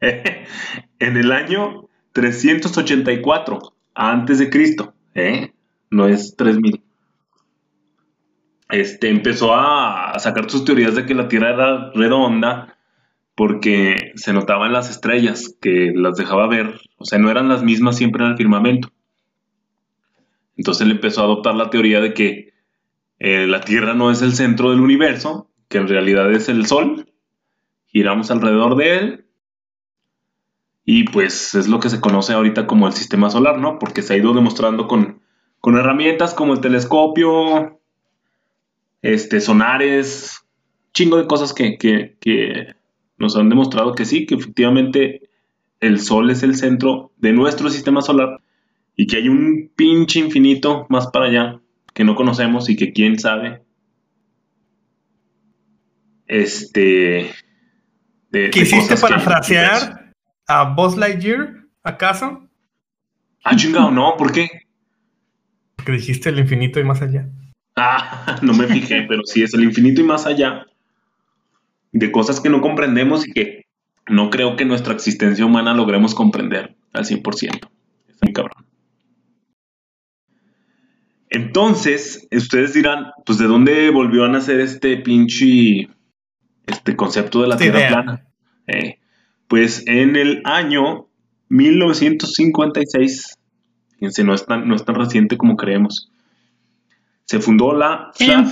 en 0.00 1.16
el 1.16 1.32
año 1.32 1.88
384 2.12 3.74
antes 3.94 4.38
de 4.38 4.50
Cristo, 4.50 4.94
¿eh? 5.14 5.52
No 5.90 6.06
es 6.08 6.36
3000. 6.36 6.82
Este 8.70 9.08
empezó 9.08 9.54
a 9.54 10.18
sacar 10.18 10.50
sus 10.50 10.64
teorías 10.64 10.94
de 10.96 11.06
que 11.06 11.14
la 11.14 11.28
Tierra 11.28 11.50
era 11.50 11.90
redonda 11.94 12.73
porque 13.34 14.12
se 14.14 14.32
notaban 14.32 14.72
las 14.72 14.90
estrellas 14.90 15.56
que 15.60 15.92
las 15.94 16.16
dejaba 16.16 16.46
ver, 16.46 16.80
o 16.98 17.04
sea, 17.04 17.18
no 17.18 17.30
eran 17.30 17.48
las 17.48 17.62
mismas 17.62 17.96
siempre 17.96 18.24
en 18.24 18.30
el 18.30 18.36
firmamento. 18.36 18.90
Entonces 20.56 20.86
él 20.86 20.92
empezó 20.92 21.20
a 21.20 21.24
adoptar 21.24 21.54
la 21.54 21.70
teoría 21.70 22.00
de 22.00 22.14
que 22.14 22.54
eh, 23.18 23.46
la 23.46 23.60
Tierra 23.60 23.94
no 23.94 24.10
es 24.10 24.22
el 24.22 24.34
centro 24.34 24.70
del 24.70 24.80
universo, 24.80 25.50
que 25.68 25.78
en 25.78 25.88
realidad 25.88 26.32
es 26.32 26.48
el 26.48 26.66
Sol, 26.66 27.12
giramos 27.86 28.30
alrededor 28.30 28.76
de 28.76 28.96
él 28.96 29.24
y 30.84 31.04
pues 31.04 31.54
es 31.54 31.66
lo 31.66 31.80
que 31.80 31.88
se 31.88 32.00
conoce 32.00 32.34
ahorita 32.34 32.66
como 32.66 32.86
el 32.86 32.92
sistema 32.92 33.30
solar, 33.30 33.58
¿no? 33.58 33.78
Porque 33.78 34.02
se 34.02 34.14
ha 34.14 34.16
ido 34.16 34.34
demostrando 34.34 34.86
con, 34.86 35.22
con 35.60 35.76
herramientas 35.76 36.34
como 36.34 36.52
el 36.52 36.60
telescopio, 36.60 37.80
este, 39.02 39.40
sonares, 39.40 40.44
chingo 40.92 41.16
de 41.16 41.26
cosas 41.26 41.52
que, 41.52 41.78
que, 41.78 42.16
que 42.20 42.74
nos 43.18 43.36
han 43.36 43.48
demostrado 43.48 43.94
que 43.94 44.04
sí, 44.04 44.26
que 44.26 44.34
efectivamente 44.34 45.28
el 45.80 46.00
Sol 46.00 46.30
es 46.30 46.42
el 46.42 46.54
centro 46.56 47.12
de 47.18 47.32
nuestro 47.32 47.68
sistema 47.70 48.00
solar 48.02 48.40
y 48.96 49.06
que 49.06 49.16
hay 49.16 49.28
un 49.28 49.70
pinche 49.76 50.20
infinito 50.20 50.86
más 50.88 51.06
para 51.08 51.26
allá 51.26 51.60
que 51.92 52.04
no 52.04 52.14
conocemos 52.16 52.68
y 52.70 52.76
que 52.76 52.92
quién 52.92 53.18
sabe. 53.18 53.62
Este. 56.26 57.30
de- 58.30 58.50
¿Quisiste 58.50 58.96
parafrasear 58.96 60.12
a 60.46 60.74
Buzz 60.74 60.96
Lightyear, 60.96 61.64
acaso? 61.82 62.48
Ah, 63.44 63.54
chingado, 63.56 63.90
no, 63.90 64.16
¿por 64.16 64.32
qué? 64.32 64.48
Que 65.84 65.92
dijiste 65.92 66.30
el 66.30 66.38
infinito 66.38 66.80
y 66.80 66.84
más 66.84 67.02
allá. 67.02 67.28
Ah, 67.76 68.38
no 68.42 68.54
me 68.54 68.66
fijé, 68.66 69.02
pero 69.08 69.22
sí 69.24 69.42
es 69.42 69.52
el 69.54 69.64
infinito 69.64 70.00
y 70.00 70.04
más 70.04 70.26
allá 70.26 70.66
de 71.94 72.10
cosas 72.12 72.40
que 72.40 72.50
no 72.50 72.60
comprendemos 72.60 73.26
y 73.26 73.32
que 73.32 73.66
no 74.08 74.28
creo 74.28 74.56
que 74.56 74.64
nuestra 74.64 74.92
existencia 74.92 75.46
humana 75.46 75.72
logremos 75.74 76.14
comprender 76.14 76.76
al 76.92 77.04
100%. 77.04 77.70
Es 78.08 78.16
muy 78.20 78.32
cabrón. 78.32 78.66
Entonces, 81.30 82.28
ustedes 82.30 82.74
dirán, 82.74 83.12
pues 83.24 83.38
¿de 83.38 83.46
dónde 83.46 83.90
volvió 83.90 84.24
a 84.24 84.28
nacer 84.28 84.60
este 84.60 84.96
pinche 84.98 85.88
este 86.66 86.96
concepto 86.96 87.42
de 87.42 87.48
la 87.48 87.56
Tierra 87.56 87.78
idea. 87.78 87.88
plana? 87.88 88.26
Eh, 88.66 88.98
pues 89.48 89.86
en 89.86 90.16
el 90.16 90.42
año 90.44 91.06
1956, 91.48 93.38
fíjense, 93.94 94.24
no 94.24 94.34
es 94.34 94.44
tan, 94.46 94.68
no 94.68 94.74
es 94.74 94.84
tan 94.84 94.96
reciente 94.96 95.36
como 95.36 95.56
creemos, 95.56 96.10
se 97.24 97.38
fundó 97.38 97.72
la 97.72 98.10
En 98.18 98.30
Earth- 98.30 98.50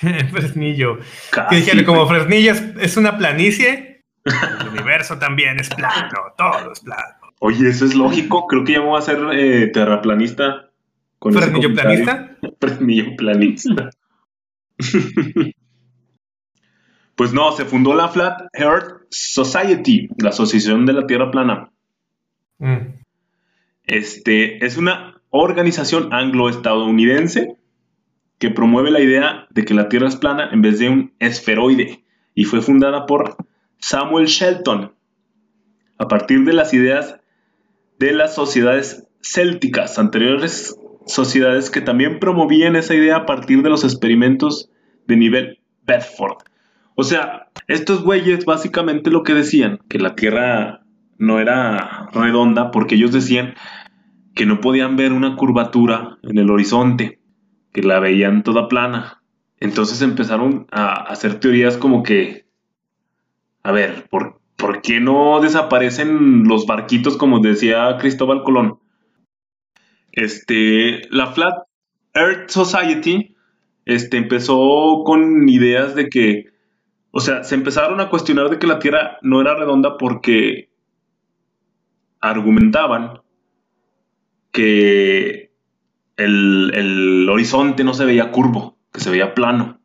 Fresnillo. 0.30 0.98
Casi, 1.30 1.48
Que 1.48 1.56
dijeron, 1.56 1.84
como. 1.84 2.06
Fresnillo 2.06 2.52
es, 2.52 2.62
es 2.80 2.96
una 2.96 3.16
planicie, 3.18 4.04
el 4.24 4.68
universo 4.68 5.18
también 5.18 5.58
es 5.60 5.68
plano, 5.70 6.18
todo 6.36 6.72
es 6.72 6.80
plano. 6.80 7.18
Oye, 7.40 7.68
eso 7.68 7.84
es 7.84 7.94
lógico. 7.94 8.46
Creo 8.46 8.64
que 8.64 8.72
ya 8.72 8.80
me 8.80 8.86
voy 8.86 8.96
a 8.96 8.98
hacer 8.98 9.18
eh, 9.32 9.68
terraplanista. 9.68 10.70
con 11.18 11.32
¿Fresnillo 11.34 11.72
planista? 11.72 12.36
Fresnillo 12.60 13.16
planista. 13.16 13.90
pues 17.14 17.32
no, 17.32 17.52
se 17.52 17.64
fundó 17.64 17.94
la 17.94 18.08
Flat 18.08 18.42
Earth 18.52 19.02
Society, 19.10 20.08
la 20.18 20.30
Asociación 20.30 20.86
de 20.86 20.92
la 20.92 21.06
Tierra 21.06 21.30
Plana. 21.30 21.70
Mm. 22.58 22.94
Este 23.84 24.64
es 24.64 24.76
una 24.76 25.20
organización 25.30 26.12
anglo-estadounidense 26.12 27.56
que 28.38 28.50
promueve 28.50 28.90
la 28.90 29.00
idea 29.00 29.46
de 29.50 29.64
que 29.64 29.74
la 29.74 29.88
Tierra 29.88 30.08
es 30.08 30.16
plana 30.16 30.48
en 30.52 30.62
vez 30.62 30.78
de 30.78 30.88
un 30.88 31.12
esferoide 31.18 32.04
y 32.34 32.44
fue 32.44 32.62
fundada 32.62 33.06
por 33.06 33.36
Samuel 33.78 34.26
Shelton 34.26 34.92
a 35.98 36.08
partir 36.08 36.44
de 36.44 36.52
las 36.52 36.72
ideas 36.72 37.18
de 37.98 38.12
las 38.12 38.34
sociedades 38.34 39.08
célticas, 39.20 39.98
anteriores 39.98 40.76
sociedades 41.06 41.70
que 41.70 41.80
también 41.80 42.20
promovían 42.20 42.76
esa 42.76 42.94
idea 42.94 43.16
a 43.16 43.26
partir 43.26 43.62
de 43.62 43.70
los 43.70 43.82
experimentos 43.82 44.70
de 45.06 45.16
nivel 45.16 45.58
Bedford. 45.86 46.36
O 46.94 47.02
sea, 47.02 47.48
estos 47.66 48.02
güeyes 48.02 48.44
básicamente 48.44 49.10
lo 49.10 49.22
que 49.22 49.34
decían, 49.34 49.80
que 49.88 49.98
la 49.98 50.14
Tierra 50.14 50.82
no 51.16 51.40
era 51.40 52.08
redonda 52.12 52.70
porque 52.70 52.94
ellos 52.94 53.12
decían 53.12 53.54
que 54.34 54.46
no 54.46 54.60
podían 54.60 54.96
ver 54.96 55.12
una 55.12 55.34
curvatura 55.34 56.18
en 56.22 56.38
el 56.38 56.50
horizonte, 56.50 57.17
que 57.72 57.82
la 57.82 58.00
veían 58.00 58.42
toda 58.42 58.68
plana. 58.68 59.22
Entonces 59.60 60.02
empezaron 60.02 60.66
a 60.70 60.94
hacer 60.94 61.40
teorías 61.40 61.76
como 61.76 62.02
que, 62.02 62.46
a 63.62 63.72
ver, 63.72 64.08
¿por 64.08 64.38
¿por 64.58 64.82
qué 64.82 65.00
no 65.00 65.40
desaparecen 65.40 66.44
los 66.44 66.66
barquitos 66.66 67.16
como 67.16 67.38
decía 67.38 67.96
Cristóbal 67.98 68.42
Colón? 68.42 68.80
Este, 70.10 71.08
la 71.10 71.28
Flat 71.28 71.54
Earth 72.12 72.50
Society 72.50 73.36
este, 73.86 74.16
empezó 74.16 75.04
con 75.04 75.48
ideas 75.48 75.94
de 75.94 76.08
que, 76.08 76.46
o 77.12 77.20
sea, 77.20 77.44
se 77.44 77.54
empezaron 77.54 78.00
a 78.00 78.10
cuestionar 78.10 78.50
de 78.50 78.58
que 78.58 78.66
la 78.66 78.80
Tierra 78.80 79.18
no 79.22 79.40
era 79.40 79.54
redonda 79.54 79.96
porque 79.96 80.70
argumentaban 82.20 83.20
que 84.50 85.47
el, 86.18 86.72
el 86.74 87.28
horizonte 87.30 87.84
no 87.84 87.94
se 87.94 88.04
veía 88.04 88.30
curvo, 88.30 88.76
que 88.92 89.00
se 89.00 89.10
veía 89.10 89.34
plano. 89.34 89.80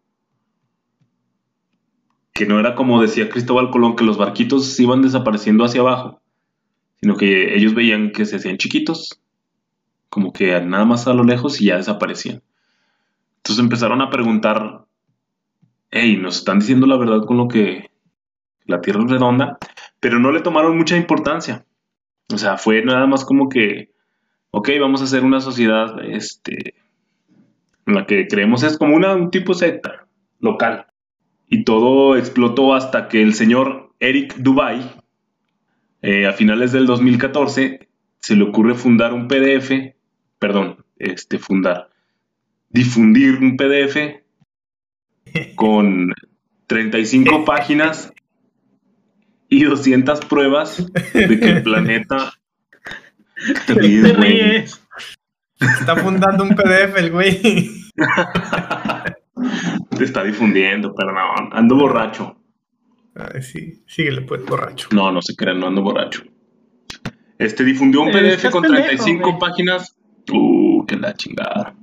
Que 2.34 2.48
no 2.48 2.60
era 2.60 2.75
como 2.75 3.02
decía 3.02 3.30
Cristóbal 3.30 3.70
Colón, 3.70 3.96
que 3.96 4.04
los 4.04 4.18
barquitos 4.18 4.78
iban 4.80 5.04
desapareciendo 5.04 5.63
hacia 5.63 5.82
abajo, 5.82 6.22
sino 7.00 7.16
que 7.16 7.56
ellos 7.56 7.75
veían 7.75 8.12
que 8.12 8.25
se 8.25 8.38
hacían 8.38 8.58
chiquitos, 8.58 9.22
como 10.10 10.34
que 10.34 10.60
nada 10.60 10.86
más 10.86 11.08
a 11.08 11.13
lo 11.13 11.24
lejos 11.24 11.62
y 11.62 11.66
ya 11.66 11.78
desaparecían. 11.78 12.42
Entonces 13.38 13.63
empezaron 13.63 14.02
a 14.02 14.10
preguntar, 14.10 14.86
hey, 15.92 16.18
nos 16.18 16.38
están 16.38 16.60
diciendo 16.60 16.88
la 16.88 16.98
verdad 16.98 17.25
con 17.28 17.38
lo 17.38 17.48
que 17.48 17.92
la 18.66 18.82
Tierra 18.82 19.04
es 19.04 19.12
redonda, 19.12 19.60
pero 20.00 20.18
no 20.18 20.32
le 20.32 20.42
tomaron 20.42 20.78
mucha 20.78 20.98
importancia. 20.98 21.66
O 22.34 22.40
sea, 22.40 22.58
fue 22.58 22.84
nada 22.84 23.06
más 23.06 23.24
como 23.24 23.50
que, 23.50 23.93
ok, 24.56 24.70
vamos 24.80 25.02
a 25.02 25.06
hacer 25.06 25.24
una 25.24 25.42
sociedad 25.42 26.00
este, 26.06 26.76
en 27.88 27.96
la 27.96 28.06
que 28.06 28.28
creemos 28.28 28.62
es 28.62 28.78
como 28.78 28.96
una, 28.96 29.16
un 29.16 29.32
tipo 29.32 29.56
secta 29.56 30.06
local. 30.40 30.86
Y 31.48 31.64
todo 31.64 32.16
explotó 32.16 32.76
hasta 32.76 33.08
que 33.08 33.24
el 33.24 33.34
señor 33.34 33.92
Eric 34.00 34.36
Dubai, 34.36 34.92
eh, 36.04 36.28
a 36.28 36.34
finales 36.34 36.72
del 36.72 36.86
2014, 36.86 37.90
se 38.20 38.36
le 38.36 38.44
ocurre 38.44 38.76
fundar 38.76 39.14
un 39.14 39.28
PDF, 39.28 39.96
perdón, 40.38 40.86
este, 40.98 41.40
fundar, 41.40 41.90
difundir 42.70 43.40
un 43.40 43.58
PDF 43.58 44.22
con 45.56 46.14
35 46.68 47.44
páginas 47.46 48.14
y 49.50 49.64
200 49.64 50.26
pruebas 50.26 50.86
de 51.14 51.40
que 51.40 51.50
el 51.50 51.64
planeta 51.64 52.34
te 53.68 53.74
ríes. 53.74 54.82
Está 55.60 55.96
fundando 55.96 56.44
un 56.44 56.56
PDF 56.56 56.98
el 56.98 57.12
güey. 57.12 57.42
Te 59.98 60.04
está 60.04 60.24
difundiendo, 60.24 60.94
perdón. 60.94 61.50
Ando 61.52 61.76
borracho. 61.76 62.36
Ay, 63.16 63.42
sí, 63.42 63.84
síguele 63.88 64.22
pues, 64.22 64.46
borracho. 64.46 64.88
No, 64.92 65.12
no 65.12 65.22
se 65.22 65.36
crean, 65.36 65.60
no 65.60 65.68
ando 65.68 65.82
borracho. 65.82 66.24
Este 67.38 67.64
difundió 67.64 68.02
un 68.02 68.12
PDF 68.12 68.36
estás 68.36 68.52
con 68.52 68.64
pendejo, 68.64 68.86
35 68.86 69.28
güey. 69.28 69.40
páginas. 69.40 69.96
Uh, 70.32 70.86
que 70.86 70.96
la 70.96 71.14
chingada. 71.14 71.76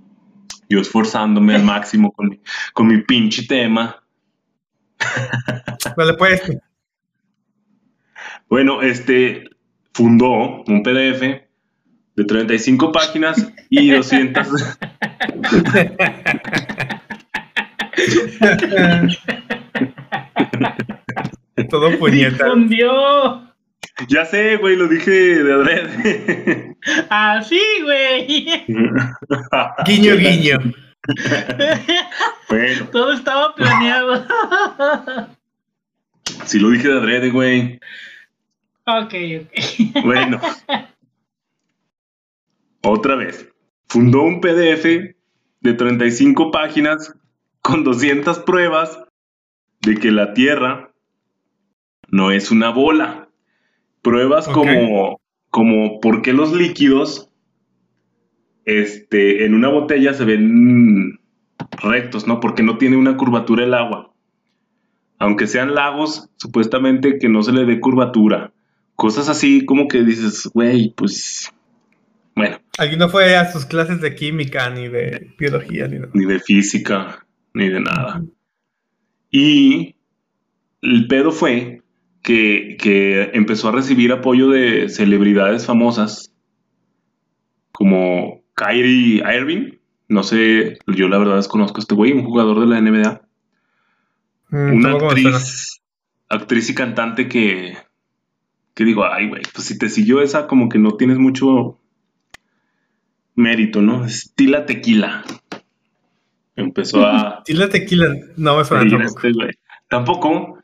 Yo 0.69 0.81
esforzándome 0.81 1.55
al 1.55 1.65
máximo 1.65 2.13
con 2.13 2.29
mi, 2.29 2.41
con 2.73 2.87
mi 2.87 3.03
pinche 3.03 3.47
tema. 3.47 4.03
Vale, 5.97 6.15
pues. 6.15 6.43
Bueno, 8.49 8.83
este 8.83 9.45
fundó 9.93 10.63
un 10.67 10.83
PDF 10.83 11.50
de 12.21 12.27
35 12.27 12.93
páginas 12.93 13.51
y 13.71 13.91
200. 13.93 14.47
Todo 21.71 21.99
puñeta. 21.99 22.45
Difundió. 22.45 23.43
ya 24.09 24.25
sé, 24.27 24.57
güey, 24.57 24.77
lo 24.77 24.87
dije 24.89 25.11
de 25.11 25.53
adrede. 25.53 26.77
Así, 27.09 27.61
güey. 27.83 28.27
Guiño, 29.87 30.17
guiño. 30.17 30.59
Bueno, 32.51 32.85
Todo 32.93 33.15
estaba 33.15 33.55
planeado. 33.55 34.27
sí 36.45 36.59
lo 36.59 36.69
dije 36.69 36.89
de 36.89 36.99
adrede, 36.99 37.31
güey. 37.31 37.81
ok, 38.85 39.15
ok. 39.41 39.49
Bueno. 40.05 40.39
Otra 42.83 43.17
vez. 43.17 43.49
Fundó 43.89 44.23
un 44.23 44.41
PDF 44.41 45.15
de 45.61 45.75
35 45.75 46.51
páginas 46.51 47.15
con 47.61 47.85
200 47.85 48.41
pruebas 48.41 48.99
de 49.83 49.97
que 49.97 50.11
la 50.11 50.33
Tierra 50.35 50.93
no 52.09 52.31
es 52.31 52.51
una 52.51 52.71
bola. 52.71 53.29
Pruebas 54.03 54.49
como, 54.49 55.21
como 55.51 56.01
por 56.01 56.23
qué 56.23 56.33
los 56.33 56.53
líquidos 56.53 57.31
este, 58.65 59.45
en 59.45 59.55
una 59.55 59.69
botella 59.69 60.15
se 60.15 60.25
ven 60.25 61.19
rectos, 61.83 62.27
¿no? 62.27 62.41
Porque 62.41 62.63
no 62.63 62.79
tiene 62.79 62.97
una 62.97 63.17
curvatura 63.17 63.65
el 63.65 63.75
agua. 63.75 64.13
Aunque 65.19 65.47
sean 65.47 65.75
lagos, 65.75 66.31
supuestamente 66.37 67.19
que 67.19 67.29
no 67.29 67.43
se 67.43 67.53
le 67.53 67.65
dé 67.65 67.81
curvatura. 67.81 68.53
Cosas 68.97 69.29
así 69.29 69.65
como 69.67 69.89
que 69.89 70.03
dices, 70.03 70.49
güey, 70.55 70.95
pues... 70.97 71.53
Bueno, 72.41 72.59
Alguien 72.79 72.99
no 72.99 73.09
fue 73.09 73.37
a 73.37 73.51
sus 73.53 73.67
clases 73.67 74.01
de 74.01 74.15
química 74.15 74.71
ni 74.71 74.89
de 74.89 75.35
biología 75.39 75.87
ni 75.89 75.99
nada. 75.99 76.11
ni 76.15 76.25
de 76.25 76.39
física, 76.41 77.27
ni 77.55 77.69
de 77.69 77.81
nada. 77.81 78.23
Y 79.31 79.97
el 80.83 81.07
pedo 81.09 81.31
fue 81.33 81.83
que, 82.23 82.77
que 82.81 83.31
empezó 83.35 83.69
a 83.69 83.73
recibir 83.73 84.13
apoyo 84.13 84.49
de 84.49 84.89
celebridades 84.89 85.67
famosas 85.67 86.33
como 87.73 88.43
Kyrie 88.55 89.23
Irving. 89.37 89.73
No 90.09 90.23
sé, 90.23 90.79
yo 90.87 91.09
la 91.09 91.19
verdad 91.19 91.37
desconozco 91.37 91.79
a 91.79 91.81
este 91.81 91.95
güey, 91.95 92.13
un 92.13 92.25
jugador 92.25 92.61
de 92.61 92.67
la 92.67 92.81
NBA. 92.81 93.23
Mm, 94.51 94.73
Una 94.75 94.93
actriz, 94.93 95.81
actriz 96.29 96.71
y 96.71 96.75
cantante 96.75 97.29
que, 97.29 97.77
que 98.75 98.85
digo, 98.85 99.05
ay, 99.05 99.29
güey, 99.29 99.43
pues 99.55 99.67
si 99.67 99.79
te 99.79 99.89
siguió 99.89 100.21
esa, 100.21 100.47
como 100.47 100.69
que 100.69 100.79
no 100.79 100.93
tienes 100.97 101.19
mucho 101.19 101.80
mérito, 103.41 103.83
¿no? 103.83 104.05
Estila 104.05 104.65
Tequila. 104.67 105.25
Empezó 106.57 107.05
a... 107.07 107.43
Sí, 107.47 107.55
la 107.55 107.69
tequila 107.69 108.15
no 108.37 108.57
me 108.59 108.65
suena 108.65 108.83
tampoco. 108.89 109.05
este 109.07 109.33
güey. 109.33 109.51
Tampoco. 109.89 110.59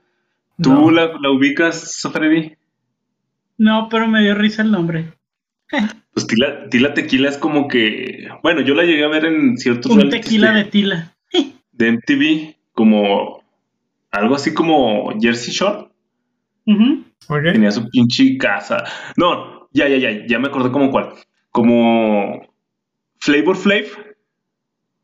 ¿Tú 0.62 0.70
No. 0.72 0.90
la, 0.90 1.12
la 1.20 1.30
ubicas, 1.30 2.00
Freddy? 2.12 2.54
No, 3.58 3.88
pero 3.90 4.06
me 4.06 4.22
dio 4.22 4.34
risa 4.34 4.62
el 4.62 4.70
nombre. 4.72 5.12
Pues 6.12 6.26
Tila, 6.26 6.68
Tila 6.68 6.94
Tequila 6.94 7.28
es 7.28 7.38
como 7.38 7.66
que... 7.68 8.28
Bueno, 8.42 8.60
yo 8.60 8.74
la 8.74 8.84
llegué 8.84 9.04
a 9.04 9.08
ver 9.08 9.24
en 9.24 9.56
ciertos 9.56 9.90
Un 9.92 10.08
tequila 10.10 10.52
de, 10.52 10.64
de 10.64 10.70
tila. 10.70 11.12
de 11.72 11.92
MTV, 11.92 12.54
como... 12.72 13.42
Algo 14.10 14.34
así 14.34 14.54
como 14.54 15.10
Jersey 15.20 15.52
Shore. 15.52 15.88
Ok. 17.28 17.42
Tenía 17.52 17.70
su 17.70 17.88
pinche 17.90 18.36
casa. 18.38 18.84
No, 19.16 19.68
ya, 19.72 19.88
ya, 19.88 19.96
ya, 19.96 20.26
ya 20.26 20.38
me 20.38 20.48
acordé 20.48 20.70
como 20.70 20.90
cuál. 20.90 21.10
Como 21.50 22.46
Flavor 23.26 23.56
Flav, 23.56 23.86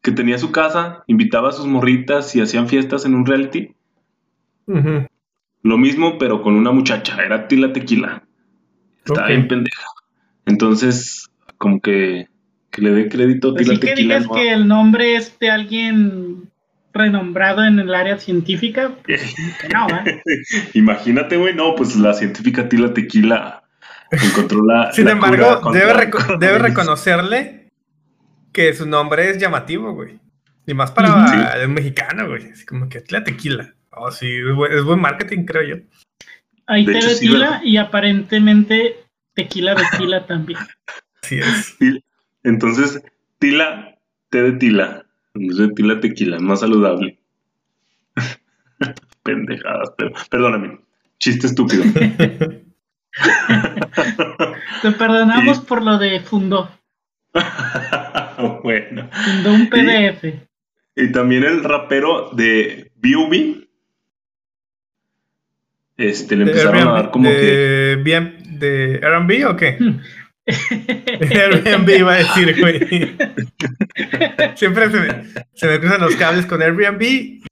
que 0.01 0.13
tenía 0.13 0.39
su 0.39 0.53
casa, 0.53 1.03
invitaba 1.09 1.49
a 1.49 1.53
sus 1.53 1.67
morritas 1.67 2.37
y 2.37 2.41
hacían 2.41 2.69
fiestas 2.69 3.05
en 3.05 3.17
un 3.17 3.27
reality. 3.27 3.75
Lo 5.65 5.77
mismo, 5.77 6.19
pero 6.19 6.41
con 6.41 6.55
una 6.55 6.71
muchacha, 6.71 7.21
era 7.21 7.49
Tila 7.49 7.73
Tequila. 7.73 8.23
Estaba 9.05 9.27
bien 9.27 9.49
pendeja. 9.49 9.83
Entonces, 10.47 11.29
como 11.59 11.81
que, 11.81 12.29
que 12.71 12.83
le 12.83 12.91
dé 12.93 13.09
crédito 13.09 13.51
a 13.51 13.55
Tila 13.57 13.67
Pues 13.71 13.81
que 13.81 13.87
Tequila. 13.89 14.15
digas 14.19 14.29
¿no? 14.29 14.35
que 14.35 14.53
el 14.53 14.69
nombre 14.69 15.17
es 15.17 15.37
de 15.41 15.51
alguien 15.51 16.49
renombrado 16.95 17.65
en 17.65 17.81
el 17.81 17.93
área 17.93 18.19
científica. 18.19 18.93
pues, 19.05 19.35
que 19.61 19.69
no, 19.69 19.89
¿eh? 19.89 20.23
Imagínate, 20.75 21.37
güey, 21.39 21.57
no, 21.57 21.75
pues 21.75 21.97
la 21.97 22.15
científica 22.15 22.69
Tila 22.69 22.95
Tequila 22.95 23.65
encontró 24.13 24.63
la. 24.65 24.93
Sin 24.93 25.07
la 25.07 25.13
embargo, 25.13 25.61
cura 25.61 25.79
debe, 25.81 25.93
reco- 25.95 26.59
reconocerle 26.61 27.62
que 28.53 28.73
su 28.75 28.87
nombre 28.87 29.31
es 29.31 29.39
llamativo, 29.39 29.93
güey. 29.95 30.19
Y 30.67 30.75
más 30.75 30.91
para. 30.93 31.27
Sí. 31.29 31.37
un 31.67 31.75
mexicano, 31.75 32.29
güey. 32.29 32.51
Así 32.51 32.65
como 32.67 32.89
que 32.89 33.03
la 33.09 33.25
tequila. 33.25 33.75
Oh, 33.91 34.11
sí, 34.11 34.27
es 34.29 34.55
buen, 34.55 34.73
es 34.73 34.85
buen 34.85 35.01
marketing, 35.01 35.45
creo 35.45 35.63
yo. 35.63 35.77
Hay 36.67 36.85
De 36.87 36.93
té 36.93 36.99
hecho, 36.99 37.09
de 37.09 37.15
sí, 37.15 37.27
tila 37.27 37.39
¿verdad? 37.51 37.61
y 37.65 37.77
aparentemente 37.77 38.97
tequila 39.35 39.75
de 39.75 39.83
tila 39.99 40.27
también. 40.27 40.59
Así 41.23 41.39
es. 41.39 41.77
Entonces, 42.45 43.03
Tila, 43.39 43.97
té 44.31 44.43
de 44.43 44.53
Tila. 44.53 45.05
En 45.35 45.49
vez 45.49 45.57
de 45.57 45.69
Tila 45.69 46.01
Tequila, 46.01 46.39
más 46.39 46.61
saludable. 46.61 47.19
Pendejadas, 49.23 49.93
pero 49.97 50.13
perdóname. 50.31 50.81
Chiste 51.19 51.47
estúpido. 51.47 51.85
Te 54.83 54.93
perdonamos 54.93 55.59
Y- 55.59 55.61
por 55.67 55.83
lo 55.83 55.99
de 55.99 56.21
fundó. 56.21 56.71
bueno. 58.63 59.09
Un 59.47 59.69
PDF. 59.69 60.25
Y 60.97 61.11
también 61.13 61.45
el 61.45 61.65
rapero 61.65 62.31
de 62.33 62.91
B.O.B. 62.97 63.67
este, 65.97 66.37
le 66.37 66.45
empezaron 66.45 66.89
a 66.89 66.93
dar 66.93 67.11
como 67.11 67.29
de, 67.29 67.37
que... 67.37 68.01
bien- 68.03 68.39
¿De 68.59 69.01
Airbnb 69.03 69.49
o 69.51 69.57
qué? 69.57 69.77
Airbnb 70.47 71.89
iba 71.99 72.13
a 72.13 72.17
decir, 72.19 72.61
güey. 72.61 72.79
Siempre 74.57 74.91
se 74.91 75.01
me, 75.01 75.25
se 75.55 75.67
me 75.67 75.81
cruzan 75.81 76.01
los 76.01 76.15
cables 76.17 76.47
con 76.47 76.63
Airbnb 76.63 77.03
y 77.03 77.43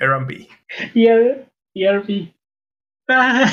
Airbnb. 0.00 0.46
Y 0.94 1.06
a- 1.08 1.46
y 1.74 1.86
RV. 1.86 2.32
Ah, 3.08 3.48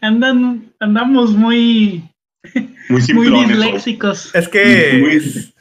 Andan, 0.00 0.72
andamos 0.80 1.32
muy, 1.32 2.02
Muy 2.54 2.68
muy 2.88 3.02
simplones. 3.02 3.32
¿no? 3.32 3.46
disléxicos. 3.48 4.34
Es 4.34 4.48
que 4.48 4.98
Muy- 5.00 5.16
es, 5.16 5.54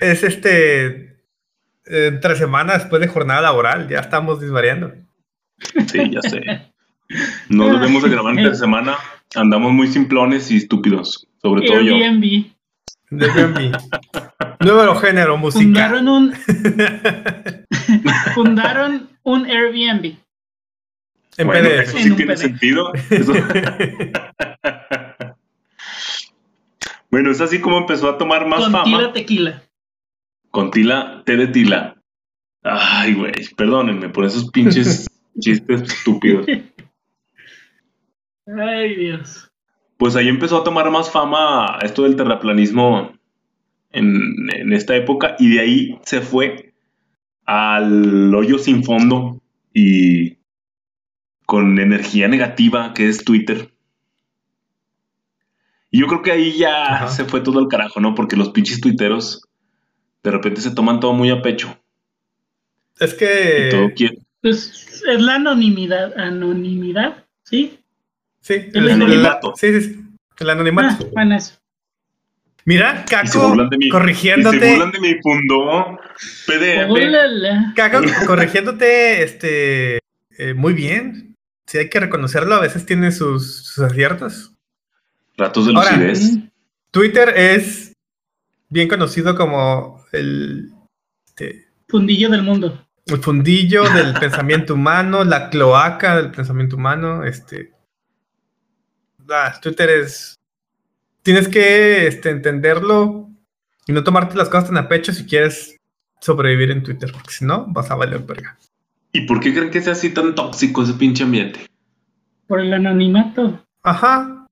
es 0.00 0.22
este 0.22 1.16
entre 1.86 2.36
semanas 2.36 2.78
después 2.82 3.00
de 3.00 3.08
jornada 3.08 3.40
laboral, 3.42 3.88
ya 3.88 4.00
estamos 4.00 4.40
disvariando. 4.40 4.94
Sí, 5.86 6.10
ya 6.10 6.20
sé. 6.22 6.40
No 7.48 7.68
debemos 7.72 8.02
de 8.02 8.08
grabar 8.10 8.36
entre 8.38 8.54
semana. 8.54 8.96
Andamos 9.34 9.72
muy 9.72 9.86
simplones 9.88 10.50
y 10.50 10.56
estúpidos. 10.58 11.26
Sobre 11.42 11.66
todo 11.66 11.80
yo. 11.80 11.94
Airbnb. 11.96 12.46
De 13.10 13.26
Airbnb. 13.30 13.76
Nuevo 14.60 14.94
género 14.96 15.36
musical. 15.36 15.90
Fundaron 15.98 16.08
un, 16.08 16.34
fundaron 18.34 19.08
un 19.22 19.44
Airbnb. 19.46 20.16
En 21.36 21.46
Bueno, 21.46 21.68
PDF. 21.68 21.88
eso 21.88 21.98
sí 21.98 22.10
tiene 22.12 22.34
PDF. 22.34 22.40
sentido. 22.40 22.92
Eso- 23.10 23.32
bueno, 27.14 27.30
es 27.30 27.40
así 27.40 27.60
como 27.60 27.78
empezó 27.78 28.08
a 28.10 28.18
tomar 28.18 28.44
más 28.48 28.64
con 28.64 28.72
fama. 28.72 28.84
tila 28.84 29.12
tequila. 29.12 29.62
Con 30.50 30.72
tila, 30.72 31.22
té 31.24 31.36
de 31.36 31.46
tila. 31.46 32.02
Ay, 32.64 33.14
güey, 33.14 33.30
perdónenme 33.56 34.08
por 34.08 34.24
esos 34.24 34.50
pinches 34.50 35.08
chistes 35.38 35.82
estúpidos. 35.82 36.44
Ay, 38.48 38.96
Dios. 38.96 39.48
Pues 39.96 40.16
ahí 40.16 40.26
empezó 40.26 40.58
a 40.58 40.64
tomar 40.64 40.90
más 40.90 41.08
fama 41.08 41.78
esto 41.82 42.02
del 42.02 42.16
terraplanismo 42.16 43.12
en, 43.92 44.50
en 44.52 44.72
esta 44.72 44.96
época 44.96 45.36
y 45.38 45.54
de 45.54 45.60
ahí 45.60 45.98
se 46.02 46.20
fue 46.20 46.74
al 47.46 48.34
hoyo 48.34 48.58
sin 48.58 48.82
fondo 48.82 49.40
y 49.72 50.38
con 51.46 51.78
energía 51.78 52.26
negativa 52.26 52.92
que 52.92 53.08
es 53.08 53.24
Twitter. 53.24 53.72
Y 55.94 56.00
yo 56.00 56.08
creo 56.08 56.22
que 56.22 56.32
ahí 56.32 56.58
ya 56.58 56.86
Ajá. 56.92 57.08
se 57.08 57.24
fue 57.24 57.40
todo 57.40 57.60
el 57.60 57.68
carajo, 57.68 58.00
¿no? 58.00 58.16
Porque 58.16 58.34
los 58.34 58.48
pinches 58.48 58.80
tuiteros 58.80 59.42
de 60.24 60.30
repente 60.32 60.60
se 60.60 60.72
toman 60.72 60.98
todo 60.98 61.12
muy 61.12 61.30
a 61.30 61.40
pecho 61.40 61.78
Es 62.98 63.12
todo 63.14 63.18
que 63.88 63.94
quiere. 63.94 64.18
Pues 64.42 65.02
es 65.08 65.20
la 65.22 65.36
anonimidad. 65.36 66.18
Anonimidad, 66.18 67.24
¿sí? 67.44 67.78
sí, 68.40 68.70
El 68.74 68.90
anonimato. 68.90 69.52
Sí, 69.54 69.72
sí, 69.72 69.80
sí. 69.82 70.00
El 70.40 70.50
Ah, 70.50 70.54
anonimato. 70.54 71.08
bueno, 71.12 71.36
eso. 71.36 71.54
Mira, 72.64 73.04
se 73.06 73.14
Caco 73.14 73.54
se 73.54 73.88
corrigiéndote. 73.88 74.70
burlan 74.70 74.90
de 74.90 74.98
mi 74.98 75.14
fundo 75.22 75.96
PDF. 76.48 77.74
Caco 77.76 78.00
corrigiéndote 78.26 79.22
este 79.22 79.98
eh, 80.38 80.54
muy 80.54 80.72
bien. 80.72 81.36
Sí, 81.66 81.78
hay 81.78 81.88
que 81.88 82.00
reconocerlo, 82.00 82.56
a 82.56 82.60
veces 82.60 82.84
tiene 82.84 83.12
sus, 83.12 83.64
sus 83.64 83.84
aciertos. 83.84 84.53
Ratos 85.36 85.66
de 85.66 85.72
Ahora, 85.74 85.96
lucidez. 85.96 86.38
Twitter 86.90 87.32
es 87.36 87.92
bien 88.68 88.88
conocido 88.88 89.34
como 89.34 90.04
el, 90.12 90.72
este, 91.26 91.68
Fundillo 91.88 92.30
del 92.30 92.42
mundo. 92.42 92.86
el 93.06 93.18
fundillo 93.18 93.84
del 93.90 94.14
pensamiento 94.20 94.74
humano, 94.74 95.24
la 95.24 95.50
cloaca 95.50 96.16
del 96.16 96.30
pensamiento 96.30 96.76
humano. 96.76 97.24
Este, 97.24 97.72
ah, 99.30 99.58
Twitter 99.60 99.90
es. 99.90 100.38
Tienes 101.22 101.48
que 101.48 102.06
este, 102.06 102.30
entenderlo 102.30 103.30
y 103.86 103.92
no 103.92 104.04
tomarte 104.04 104.36
las 104.36 104.48
cosas 104.48 104.68
tan 104.68 104.76
a 104.76 104.88
pecho 104.88 105.12
si 105.12 105.24
quieres 105.24 105.80
sobrevivir 106.20 106.70
en 106.70 106.82
Twitter, 106.82 107.10
porque 107.12 107.30
si 107.30 107.44
no, 107.44 107.66
vas 107.68 107.90
a 107.90 107.94
valer 107.94 108.20
verga. 108.20 108.58
¿Y 109.12 109.22
por 109.22 109.40
qué 109.40 109.54
creen 109.54 109.70
que 109.70 109.80
sea 109.80 109.92
así 109.92 110.10
tan 110.10 110.34
tóxico 110.34 110.82
ese 110.82 110.94
pinche 110.94 111.24
ambiente? 111.24 111.66
Por 112.46 112.60
el 112.60 112.72
anonimato. 112.72 113.64
Ajá, 113.82 114.43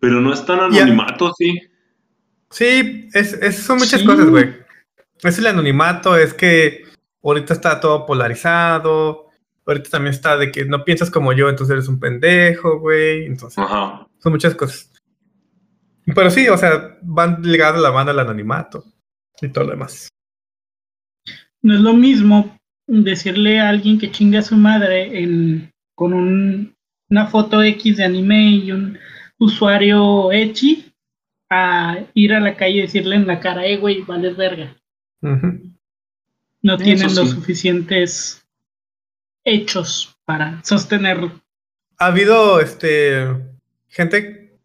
Pero 0.00 0.20
no 0.20 0.32
es 0.32 0.44
tan 0.44 0.70
Ya. 0.72 0.82
anonimato, 0.82 1.32
sí. 1.36 1.60
Sí, 2.50 3.08
es, 3.14 3.34
es- 3.34 3.58
son 3.58 3.78
muchas 3.78 4.00
Sí. 4.00 4.06
cosas, 4.06 4.26
güey. 4.28 4.54
Es 5.22 5.38
el 5.38 5.46
anonimato, 5.46 6.16
es 6.16 6.34
que 6.34 6.84
ahorita 7.22 7.52
está 7.52 7.78
todo 7.80 8.06
polarizado. 8.06 9.26
Ahorita 9.66 9.90
también 9.90 10.14
está 10.14 10.36
de 10.36 10.50
que 10.50 10.64
no 10.64 10.84
piensas 10.84 11.10
como 11.10 11.32
yo, 11.32 11.48
entonces 11.48 11.74
eres 11.74 11.88
un 11.88 12.00
pendejo, 12.00 12.80
güey. 12.80 13.26
Entonces, 13.26 13.58
Ajá. 13.58 14.08
son 14.18 14.32
muchas 14.32 14.54
cosas. 14.54 14.90
Pero 16.12 16.30
sí, 16.30 16.48
o 16.48 16.56
sea, 16.56 16.98
van 17.02 17.42
ligadas 17.42 17.76
a 17.78 17.80
la 17.82 17.92
mano 17.92 18.10
al 18.10 18.18
anonimato 18.18 18.84
y 19.40 19.48
todo 19.48 19.64
lo 19.64 19.70
demás. 19.70 20.08
No 21.62 21.74
es 21.74 21.80
lo 21.80 21.92
mismo 21.92 22.58
decirle 22.86 23.60
a 23.60 23.68
alguien 23.68 23.98
que 23.98 24.10
chingue 24.10 24.38
a 24.38 24.42
su 24.42 24.56
madre 24.56 25.22
en, 25.22 25.70
con 25.94 26.14
un- 26.14 26.74
una 27.10 27.26
foto 27.26 27.62
X 27.62 27.98
de 27.98 28.04
anime 28.04 28.50
y 28.50 28.72
un 28.72 28.98
usuario 29.40 30.30
Echi 30.30 30.92
a 31.48 32.04
ir 32.14 32.32
a 32.32 32.40
la 32.40 32.56
calle 32.56 32.76
y 32.76 32.82
decirle 32.82 33.16
en 33.16 33.26
la 33.26 33.40
cara, 33.40 33.66
eh, 33.66 33.76
güey, 33.78 34.02
vales 34.02 34.36
verga. 34.36 34.76
No 35.20 36.74
Eso 36.74 36.84
tienen 36.84 37.14
los 37.14 37.30
suficientes 37.30 38.46
hechos 39.44 40.16
para 40.24 40.62
sostenerlo. 40.62 41.32
Ha 41.98 42.06
habido 42.06 42.60
este 42.60 43.26
gente 43.88 44.58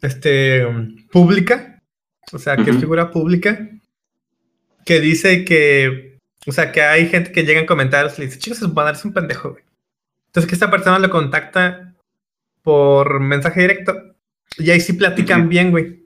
este 0.00 0.64
pública, 1.10 1.82
o 2.32 2.38
sea, 2.38 2.56
que 2.56 2.70
es 2.70 2.78
figura 2.78 3.10
pública, 3.10 3.68
que 4.84 5.00
dice 5.00 5.44
que, 5.44 6.18
o 6.46 6.52
sea, 6.52 6.70
que 6.70 6.82
hay 6.82 7.08
gente 7.08 7.32
que 7.32 7.44
llega 7.44 7.60
en 7.60 7.66
comentarios 7.66 8.16
y 8.16 8.20
le 8.20 8.26
dice, 8.26 8.38
chicos, 8.38 8.74
van 8.74 8.88
a 8.88 8.90
es 8.92 9.04
un 9.04 9.12
pendejo, 9.12 9.50
güey. 9.52 9.64
Entonces 10.26 10.48
que 10.48 10.54
esta 10.54 10.70
persona 10.70 10.98
lo 10.98 11.10
contacta 11.10 11.94
por 12.62 13.18
mensaje 13.20 13.62
directo 13.62 14.07
y 14.58 14.70
ahí 14.70 14.80
sí 14.80 14.92
platican 14.94 15.48
bien, 15.48 15.70
güey. 15.70 16.04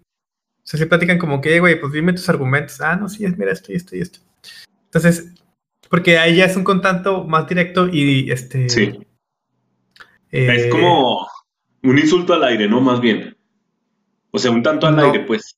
O 0.58 0.64
sea, 0.66 0.78
sí 0.78 0.86
platican 0.86 1.18
como 1.18 1.40
que, 1.40 1.56
"Eh, 1.56 1.60
güey, 1.60 1.80
pues 1.80 1.92
dime 1.92 2.12
tus 2.12 2.28
argumentos. 2.28 2.80
Ah, 2.80 2.96
no, 2.96 3.08
sí, 3.08 3.24
es, 3.24 3.36
mira 3.36 3.52
esto 3.52 3.72
y 3.72 3.76
esto 3.76 3.96
y 3.96 4.00
esto. 4.00 4.20
Entonces, 4.84 5.32
porque 5.90 6.18
ahí 6.18 6.36
ya 6.36 6.44
es 6.44 6.56
un 6.56 6.64
contacto 6.64 7.24
más 7.24 7.46
directo 7.48 7.88
y 7.88 8.30
este... 8.30 8.68
Sí. 8.68 8.92
eh, 10.30 10.54
Es 10.56 10.66
como 10.70 11.26
un 11.82 11.98
insulto 11.98 12.34
al 12.34 12.44
aire, 12.44 12.68
¿no? 12.68 12.80
Más 12.80 13.00
bien. 13.00 13.36
O 14.30 14.38
sea, 14.38 14.50
un 14.50 14.62
tanto 14.62 14.86
al 14.86 14.96
No. 14.96 15.02
aire, 15.04 15.20
pues. 15.20 15.56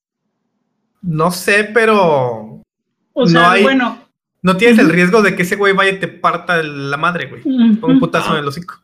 No 1.03 1.31
sé, 1.31 1.65
pero 1.75 2.63
O 3.17 3.27
sea, 3.27 3.43
No 3.43 3.49
hay- 3.51 3.63
bueno, 3.63 4.09
no 4.43 4.57
tienes 4.57 4.79
el 4.81 4.89
riesgo 4.89 5.23
de 5.23 5.37
que 5.37 5.43
ese 5.43 5.55
güey 5.55 5.73
vaya 5.73 5.93
y 5.93 6.01
te 6.01 6.09
parta 6.09 6.61
la 6.65 6.97
madre, 6.97 7.27
güey. 7.29 7.43
ujú, 7.43 7.81
Con 7.81 7.91
un 7.93 8.01
putazo 8.01 8.27
Ajá. 8.31 8.35
en 8.39 8.43
el 8.43 8.49
hocico. 8.49 8.83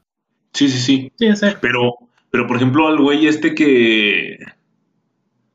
Sí, 0.52 0.68
sí, 0.68 0.78
sí. 0.78 1.12
sí, 1.18 1.26
exacto. 1.26 1.58
Pero, 1.62 1.94
pero 2.30 2.46
por 2.46 2.56
ejemplo, 2.56 2.88
al 2.88 2.98
güey 2.98 3.26
este 3.26 3.54
que. 3.54 4.38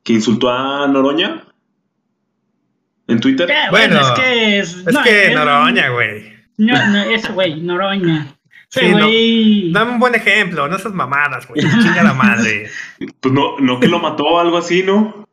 que 0.02 0.12
insultó 0.12 0.50
a 0.50 0.86
Noroña. 0.88 1.44
En 3.08 3.20
Twitter. 3.20 3.48
Eh, 3.50 3.54
bueno, 3.70 3.94
Bueno, 4.00 4.14
es 4.14 4.20
que 4.20 4.58
es, 4.58 4.74
Es 4.86 4.92
no, 4.94 5.02
que 5.02 5.28
es- 5.28 5.34
Noroña, 5.34 5.88
güey. 5.90 6.34
No, 6.58 6.86
no, 6.88 7.02
ese 7.04 7.32
güey, 7.32 7.60
Noroña. 7.60 8.34
Sí, 8.68 8.88
no. 8.88 9.04
güey. 9.06 9.72
Dame 9.72 9.92
un 9.92 9.98
buen 10.00 10.14
ejemplo, 10.14 10.66
no 10.68 10.76
esas 10.76 10.92
mamadas, 10.92 11.46
güey. 11.46 11.60
Chinga 11.62 12.02
la 12.02 12.14
madre. 12.14 12.68
Pues 13.20 13.32
no, 13.34 13.58
no 13.58 13.78
que 13.78 13.88
lo 13.88 13.98
mató 13.98 14.24
o 14.24 14.40
algo 14.40 14.56
así, 14.58 14.82
¿no? 14.82 15.26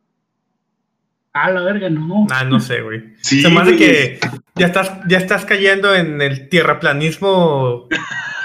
A 1.32 1.50
la 1.50 1.62
verga, 1.62 1.88
no. 1.90 2.26
Ah, 2.30 2.44
no 2.44 2.60
sé, 2.60 2.80
güey. 2.82 3.14
Sí, 3.22 3.42
Se 3.42 3.48
me 3.48 3.60
hace 3.60 3.72
güey, 3.72 3.78
que 3.78 4.20
ya 4.54 4.66
estás, 4.66 4.92
ya 5.08 5.18
estás 5.18 5.44
cayendo 5.44 5.94
en 5.94 6.20
el 6.22 6.48
tierraplanismo 6.48 7.88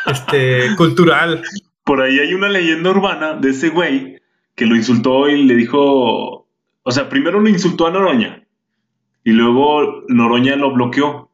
este, 0.07 0.75
cultural. 0.75 1.43
Por 1.89 2.01
ahí 2.01 2.19
hay 2.19 2.35
una 2.35 2.49
leyenda 2.49 2.91
urbana 2.91 3.33
de 3.33 3.49
ese 3.49 3.69
güey 3.69 4.21
que 4.53 4.67
lo 4.67 4.75
insultó 4.75 5.27
y 5.27 5.43
le 5.45 5.55
dijo. 5.55 6.47
O 6.83 6.91
sea, 6.91 7.09
primero 7.09 7.39
lo 7.39 7.49
insultó 7.49 7.87
a 7.87 7.91
Noroña. 7.91 8.45
Y 9.23 9.31
luego 9.31 10.03
Noroña 10.07 10.55
lo 10.55 10.71
bloqueó. 10.71 11.31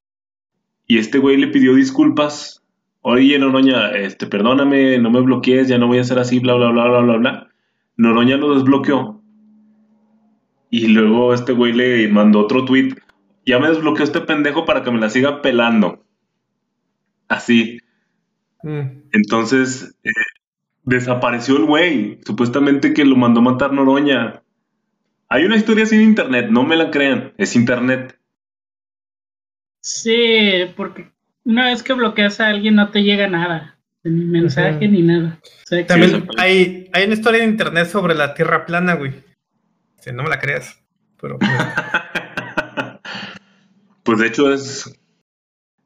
Y 0.87 0.97
este 0.97 1.17
güey 1.17 1.35
le 1.35 1.49
pidió 1.49 1.75
disculpas. 1.75 2.63
Oye, 3.01 3.37
Noroña, 3.37 3.97
este, 3.97 4.27
perdóname, 4.27 4.97
no 4.97 5.11
me 5.11 5.19
bloquees, 5.19 5.67
ya 5.67 5.77
no 5.77 5.87
voy 5.87 5.97
a 5.97 6.05
ser 6.05 6.19
así, 6.19 6.39
bla, 6.39 6.53
bla, 6.53 6.71
bla, 6.71 6.87
bla, 6.87 7.01
bla, 7.01 7.17
bla. 7.17 7.49
Noroña 7.97 8.37
lo 8.37 8.55
desbloqueó. 8.55 9.21
Y 10.69 10.87
luego 10.87 11.33
este 11.33 11.51
güey 11.51 11.73
le 11.73 12.07
mandó 12.07 12.39
otro 12.39 12.63
tweet. 12.63 12.95
Ya 13.45 13.59
me 13.59 13.67
desbloqueó 13.67 14.05
este 14.05 14.21
pendejo 14.21 14.63
para 14.63 14.83
que 14.83 14.91
me 14.91 15.01
la 15.01 15.09
siga 15.09 15.41
pelando. 15.41 16.05
Así. 17.27 17.79
Mm. 18.63 19.03
Entonces, 19.11 19.93
eh, 20.05 20.09
desapareció 20.85 21.57
el 21.57 21.65
güey. 21.65 22.19
Supuestamente 22.25 22.93
que 22.93 23.03
lo 23.05 23.15
mandó 23.15 23.41
matar 23.41 23.73
Noroña. 23.73 24.41
Hay 25.27 25.43
una 25.43 25.55
historia 25.57 25.83
así 25.83 25.95
en 25.95 26.03
internet, 26.03 26.47
no 26.49 26.63
me 26.63 26.75
la 26.75 26.91
crean, 26.91 27.33
es 27.37 27.55
internet. 27.55 28.17
Sí, 29.81 30.65
porque 30.77 31.11
una 31.43 31.65
vez 31.65 31.83
que 31.83 31.93
bloqueas 31.93 32.39
a 32.39 32.47
alguien 32.47 32.75
no 32.75 32.89
te 32.91 33.03
llega 33.03 33.27
nada, 33.27 33.77
ni 34.03 34.23
mensaje 34.25 34.87
ni 34.87 35.01
nada. 35.01 35.39
O 35.43 35.47
sea, 35.67 35.79
que- 35.79 35.85
También 35.85 36.27
hay, 36.37 36.89
hay 36.93 37.05
una 37.05 37.13
historia 37.13 37.43
en 37.43 37.49
internet 37.51 37.87
sobre 37.87 38.13
la 38.15 38.33
Tierra 38.35 38.65
plana, 38.65 38.93
güey. 38.95 39.13
Si 39.99 40.11
no 40.11 40.23
me 40.23 40.29
la 40.29 40.39
creas. 40.39 40.79
Pero 41.19 41.39
pues, 41.39 41.51
Pues 44.03 44.19
de 44.19 44.27
hecho 44.27 44.53
es. 44.53 44.99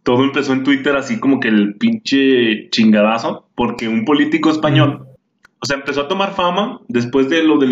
Todo 0.04 0.24
empezó 0.24 0.54
en 0.54 0.64
Twitter 0.64 0.96
así 0.96 1.20
como 1.20 1.40
que 1.40 1.50
el 1.50 1.76
pinche 1.76 2.70
chingadazo, 2.70 3.50
porque 3.56 3.88
un 3.88 4.06
político 4.06 4.50
español, 4.50 5.06
o 5.60 5.66
sea, 5.66 5.78
empezó 5.78 6.02
a 6.02 6.08
tomar 6.08 6.34
fama 6.34 6.80
después 6.88 7.30
de 7.30 7.44
lo 7.44 7.58
de 7.60 7.68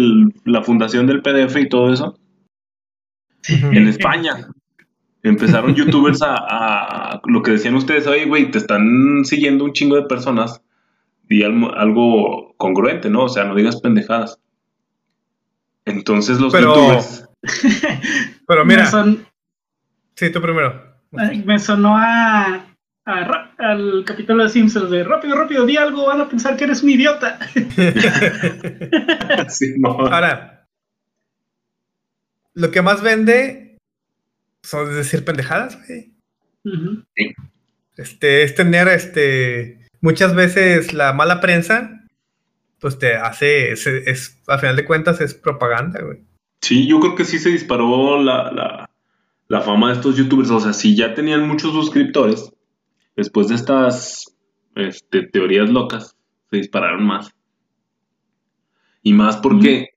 la 0.46 0.62
fundación 0.62 1.08
del 1.08 1.22
PDF 1.22 1.56
y 1.58 1.70
todo 1.70 1.92
eso, 1.94 2.18
en 3.48 3.88
España. 3.88 4.48
Empezaron 5.24 5.74
youtubers 5.76 6.22
a, 6.22 6.36
a- 6.38 7.22
lo 7.26 7.42
que 7.42 7.52
decían 7.52 7.76
ustedes, 7.76 8.06
oye, 8.08 8.26
güey, 8.26 8.52
te 8.52 8.58
están 8.58 9.24
siguiendo 9.24 9.64
un 9.64 9.74
chingo 9.74 9.96
de 9.96 10.04
personas 10.04 10.62
y 11.30 11.44
algo, 11.44 11.74
algo 11.74 12.54
congruente, 12.58 13.10
¿no? 13.10 13.24
O 13.24 13.30
sea, 13.30 13.46
no 13.46 13.56
digas 13.56 13.82
pendejadas. 13.82 14.40
Entonces 15.86 16.40
los 16.40 16.52
Pero- 16.54 16.76
youtubers... 16.76 17.24
pero 18.48 18.66
mira, 18.66 18.86
son- 18.88 19.26
sí, 20.16 20.32
tú 20.32 20.42
primero. 20.42 20.87
Me 21.12 21.60
sonó 21.60 21.96
a, 21.98 22.66
al 23.06 24.04
capítulo 24.06 24.44
de 24.44 24.50
Simpsons 24.50 24.90
de 24.92 25.04
rápido, 25.04 25.38
rápido, 25.38 25.66
di 25.66 25.78
algo, 25.78 26.08
van 26.08 26.22
a 26.22 26.30
pensar 26.30 26.58
que 26.58 26.66
eres 26.66 26.84
un 26.84 26.90
idiota. 26.90 27.40
Sí, 29.50 29.76
no. 29.78 29.90
Ahora, 29.92 30.68
lo 32.54 32.72
que 32.72 32.82
más 32.82 33.02
vende 33.02 33.78
son 34.64 34.94
decir 34.94 35.24
pendejadas, 35.24 35.78
güey. 35.88 36.12
Este, 37.96 38.44
es 38.44 38.56
tener 38.56 38.88
este 38.90 39.88
muchas 40.02 40.36
veces 40.36 40.94
la 40.94 41.14
mala 41.14 41.40
prensa, 41.40 42.04
pues 42.80 43.00
te 43.00 43.16
hace, 43.16 43.72
es, 43.72 43.88
es- 43.88 44.42
a 44.48 44.58
final 44.58 44.76
de 44.76 44.86
cuentas 44.86 45.22
es 45.22 45.34
propaganda, 45.34 46.02
güey. 46.02 46.20
Sí, 46.62 46.88
yo 46.88 47.00
creo 47.00 47.16
que 47.16 47.26
sí 47.26 47.40
se 47.40 47.50
disparó 47.50 48.22
la, 48.22 48.52
la, 48.52 48.87
la 49.48 49.62
fama 49.62 49.90
de 49.90 49.96
estos 49.96 50.18
youtubers. 50.18 50.50
O 50.52 50.60
sea, 50.60 50.74
si 50.74 50.96
ya 50.96 51.14
tenían 51.14 51.48
muchos 51.48 51.72
suscriptores, 51.72 52.52
después 53.16 53.48
de 53.48 53.56
estas 53.56 54.36
este, 54.76 55.24
teorías 55.24 55.70
locas, 55.70 56.16
se 56.50 56.58
dispararon 56.58 57.06
más. 57.06 57.34
Y 59.02 59.14
más 59.14 59.38
porque 59.38 59.90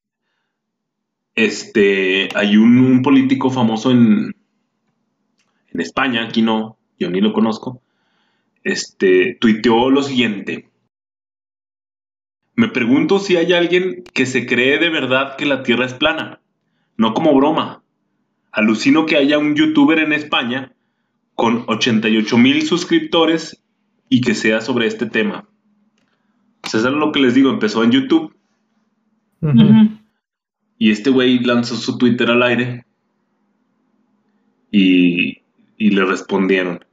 este, 1.35 2.29
hay 2.35 2.57
un, 2.57 2.79
un 2.79 3.03
político 3.03 3.51
famoso 3.51 3.91
en, 3.91 4.35
en 5.69 5.81
España, 5.81 6.25
aquí 6.25 6.43
no, 6.43 6.79
yo 6.99 7.11
ni 7.11 7.21
lo 7.21 7.33
conozco, 7.33 7.83
este, 8.63 9.37
tuiteó 9.41 9.91
lo 9.91 10.03
siguiente. 10.03 10.69
Me 12.55 12.69
pregunto 12.69 13.19
si 13.19 13.37
hay 13.37 13.53
alguien 13.53 14.05
que 14.13 14.27
se 14.27 14.47
cree 14.47 14.79
de 14.79 14.91
verdad 14.91 15.37
que 15.37 15.47
la 15.47 15.63
Tierra 15.63 15.87
es 15.87 15.95
plana, 15.95 16.41
no 16.97 17.15
como 17.15 17.35
broma. 17.35 17.80
Alucino 18.53 19.07
que 19.07 19.17
haya 19.17 19.39
un 19.39 19.55
youtuber 19.55 19.99
en 19.99 20.13
España 20.13 20.73
con 21.35 21.65
88 21.67 22.39
mil 22.39 22.63
suscriptores 22.63 23.63
y 24.09 24.21
que 24.21 24.35
sea 24.35 24.61
sobre 24.61 24.87
este 24.87 25.07
tema. 25.07 25.49
Pues 26.61 26.75
eso 26.75 26.89
es 26.89 26.95
lo 26.95 27.13
que 27.13 27.21
les 27.21 27.35
digo, 27.35 27.51
empezó 27.51 27.83
en 27.85 27.93
YouTube 27.93 28.35
y 30.79 30.91
este 30.91 31.11
güey 31.11 31.39
lanzó 31.41 31.77
su 31.77 31.97
Twitter 31.99 32.31
al 32.31 32.43
aire 32.43 32.85
y, 34.71 35.39
y 35.79 35.91
le 35.91 36.05
respondieron. 36.05 36.85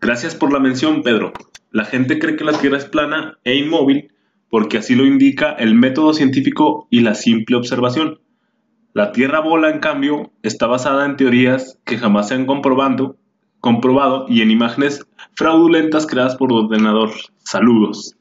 Gracias 0.00 0.34
por 0.34 0.52
la 0.52 0.60
mención, 0.60 1.02
Pedro. 1.02 1.32
La 1.70 1.84
gente 1.84 2.18
cree 2.18 2.36
que 2.36 2.44
la 2.44 2.58
Tierra 2.58 2.78
es 2.78 2.84
plana 2.84 3.38
e 3.44 3.56
inmóvil 3.56 4.12
porque 4.50 4.78
así 4.78 4.94
lo 4.94 5.04
indica 5.04 5.52
el 5.52 5.74
método 5.74 6.14
científico 6.14 6.86
y 6.90 7.00
la 7.00 7.14
simple 7.14 7.56
observación. 7.56 8.20
La 8.98 9.12
Tierra 9.12 9.38
bola, 9.38 9.70
en 9.70 9.78
cambio, 9.78 10.32
está 10.42 10.66
basada 10.66 11.06
en 11.06 11.16
teorías 11.16 11.78
que 11.84 11.98
jamás 11.98 12.26
se 12.26 12.34
han 12.34 12.46
comprobando, 12.46 13.16
comprobado 13.60 14.26
y 14.28 14.42
en 14.42 14.50
imágenes 14.50 15.06
fraudulentas 15.36 16.04
creadas 16.04 16.34
por 16.34 16.52
ordenador. 16.52 17.10
Saludos. 17.36 18.16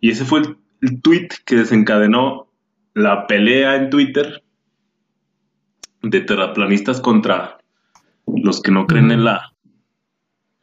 Y 0.00 0.10
ese 0.10 0.24
fue 0.24 0.40
el, 0.40 1.00
tweet 1.02 1.28
que 1.44 1.54
desencadenó 1.54 2.48
la 2.94 3.28
pelea 3.28 3.76
en 3.76 3.88
Twitter 3.88 4.42
de 6.02 6.20
terraplanistas 6.20 7.00
contra 7.00 7.58
los 8.26 8.60
que 8.60 8.72
no 8.72 8.88
creen 8.88 9.12
en 9.12 9.22
la, 9.22 9.52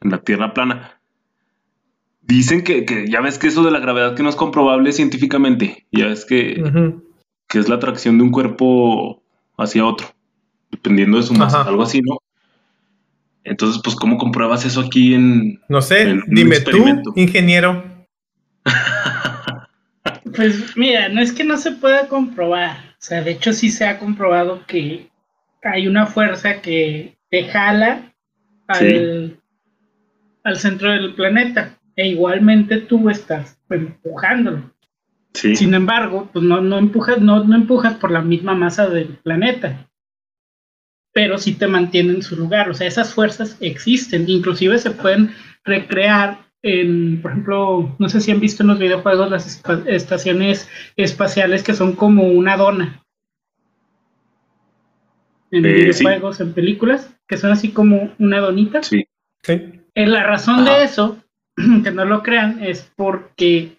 en 0.02 0.10
la 0.10 0.18
Tierra 0.18 0.52
plana. 0.52 1.00
Dicen 2.20 2.62
que, 2.62 2.84
que 2.84 3.08
ya 3.08 3.22
ves 3.22 3.38
que 3.38 3.46
eso 3.46 3.64
de 3.64 3.70
la 3.70 3.80
gravedad 3.80 4.16
que 4.16 4.22
no 4.22 4.28
es 4.28 4.36
comprobable 4.36 4.92
científicamente, 4.92 5.86
ya 5.90 6.08
ves 6.08 6.26
que. 6.26 6.62
Que 7.48 7.58
es 7.58 7.68
la 7.68 7.76
atracción 7.76 8.18
de 8.18 8.24
un 8.24 8.30
cuerpo 8.30 9.22
hacia 9.56 9.84
otro, 9.84 10.08
dependiendo 10.70 11.16
de 11.18 11.22
su 11.22 11.34
masa, 11.34 11.60
Ajá. 11.60 11.70
algo 11.70 11.82
así, 11.82 12.00
¿no? 12.02 12.18
Entonces, 13.44 13.80
pues, 13.84 13.94
¿cómo 13.94 14.16
compruebas 14.16 14.64
eso 14.64 14.80
aquí 14.80 15.14
en... 15.14 15.60
No 15.68 15.82
sé, 15.82 16.02
En 16.02 16.22
dime 16.28 16.60
tú, 16.60 17.12
ingeniero. 17.14 17.84
Pues 20.34 20.76
mira, 20.76 21.08
no 21.10 21.20
es 21.20 21.32
que 21.32 21.44
no 21.44 21.56
se 21.56 21.70
pueda 21.70 22.08
comprobar. 22.08 22.76
O 22.76 22.96
sea, 22.98 23.22
de 23.22 23.30
hecho 23.32 23.52
sí 23.52 23.70
se 23.70 23.86
ha 23.86 24.00
comprobado 24.00 24.66
que 24.66 25.08
hay 25.62 25.86
una 25.86 26.06
fuerza 26.06 26.60
que 26.60 27.16
te 27.30 27.44
jala 27.44 28.12
al, 28.66 29.38
al 30.42 30.56
centro 30.56 30.90
del 30.90 31.14
planeta. 31.14 31.78
E 31.94 32.08
igualmente 32.08 32.78
tú 32.78 33.08
estás 33.08 33.56
empujándolo. 33.70 34.73
Sí, 35.34 35.56
Sin 35.56 35.74
embargo, 35.74 36.30
pues 36.32 36.44
no, 36.44 36.60
no 36.60 36.78
empujas, 36.78 37.20
no, 37.20 37.42
no 37.42 37.56
empujas 37.56 37.94
por 37.94 38.10
la 38.12 38.22
misma 38.22 38.54
masa 38.54 38.88
del 38.88 39.08
planeta. 39.08 39.88
Pero 41.12 41.38
sí 41.38 41.54
te 41.54 41.66
mantienen 41.66 42.16
en 42.16 42.22
su 42.22 42.36
lugar. 42.36 42.70
O 42.70 42.74
sea, 42.74 42.86
esas 42.86 43.12
fuerzas 43.12 43.56
existen. 43.60 44.28
Inclusive 44.28 44.78
se 44.78 44.92
pueden 44.92 45.34
recrear 45.64 46.38
en, 46.62 47.20
por 47.20 47.32
ejemplo, 47.32 47.94
no 47.98 48.08
sé 48.08 48.20
si 48.20 48.30
han 48.30 48.40
visto 48.40 48.62
en 48.62 48.68
los 48.68 48.78
videojuegos 48.78 49.30
las 49.30 49.62
estaciones 49.86 50.68
espaciales 50.96 51.62
que 51.62 51.74
son 51.74 51.94
como 51.94 52.24
una 52.28 52.56
dona. 52.56 53.02
En 55.50 55.64
Eh, 55.64 55.92
sí. 55.92 56.04
videojuegos, 56.04 56.40
en 56.40 56.52
películas, 56.52 57.14
que 57.28 57.36
son 57.36 57.50
así 57.52 57.70
como 57.70 58.12
una 58.18 58.38
donita. 58.40 58.82
sí. 58.82 59.06
Sí. 59.42 59.52
Eh, 59.94 60.06
La 60.06 60.22
razón 60.24 60.60
Ajá. 60.60 60.78
de 60.78 60.84
eso, 60.84 61.18
que 61.84 61.90
no 61.90 62.04
lo 62.06 62.22
crean, 62.22 62.62
es 62.64 62.90
porque 62.96 63.76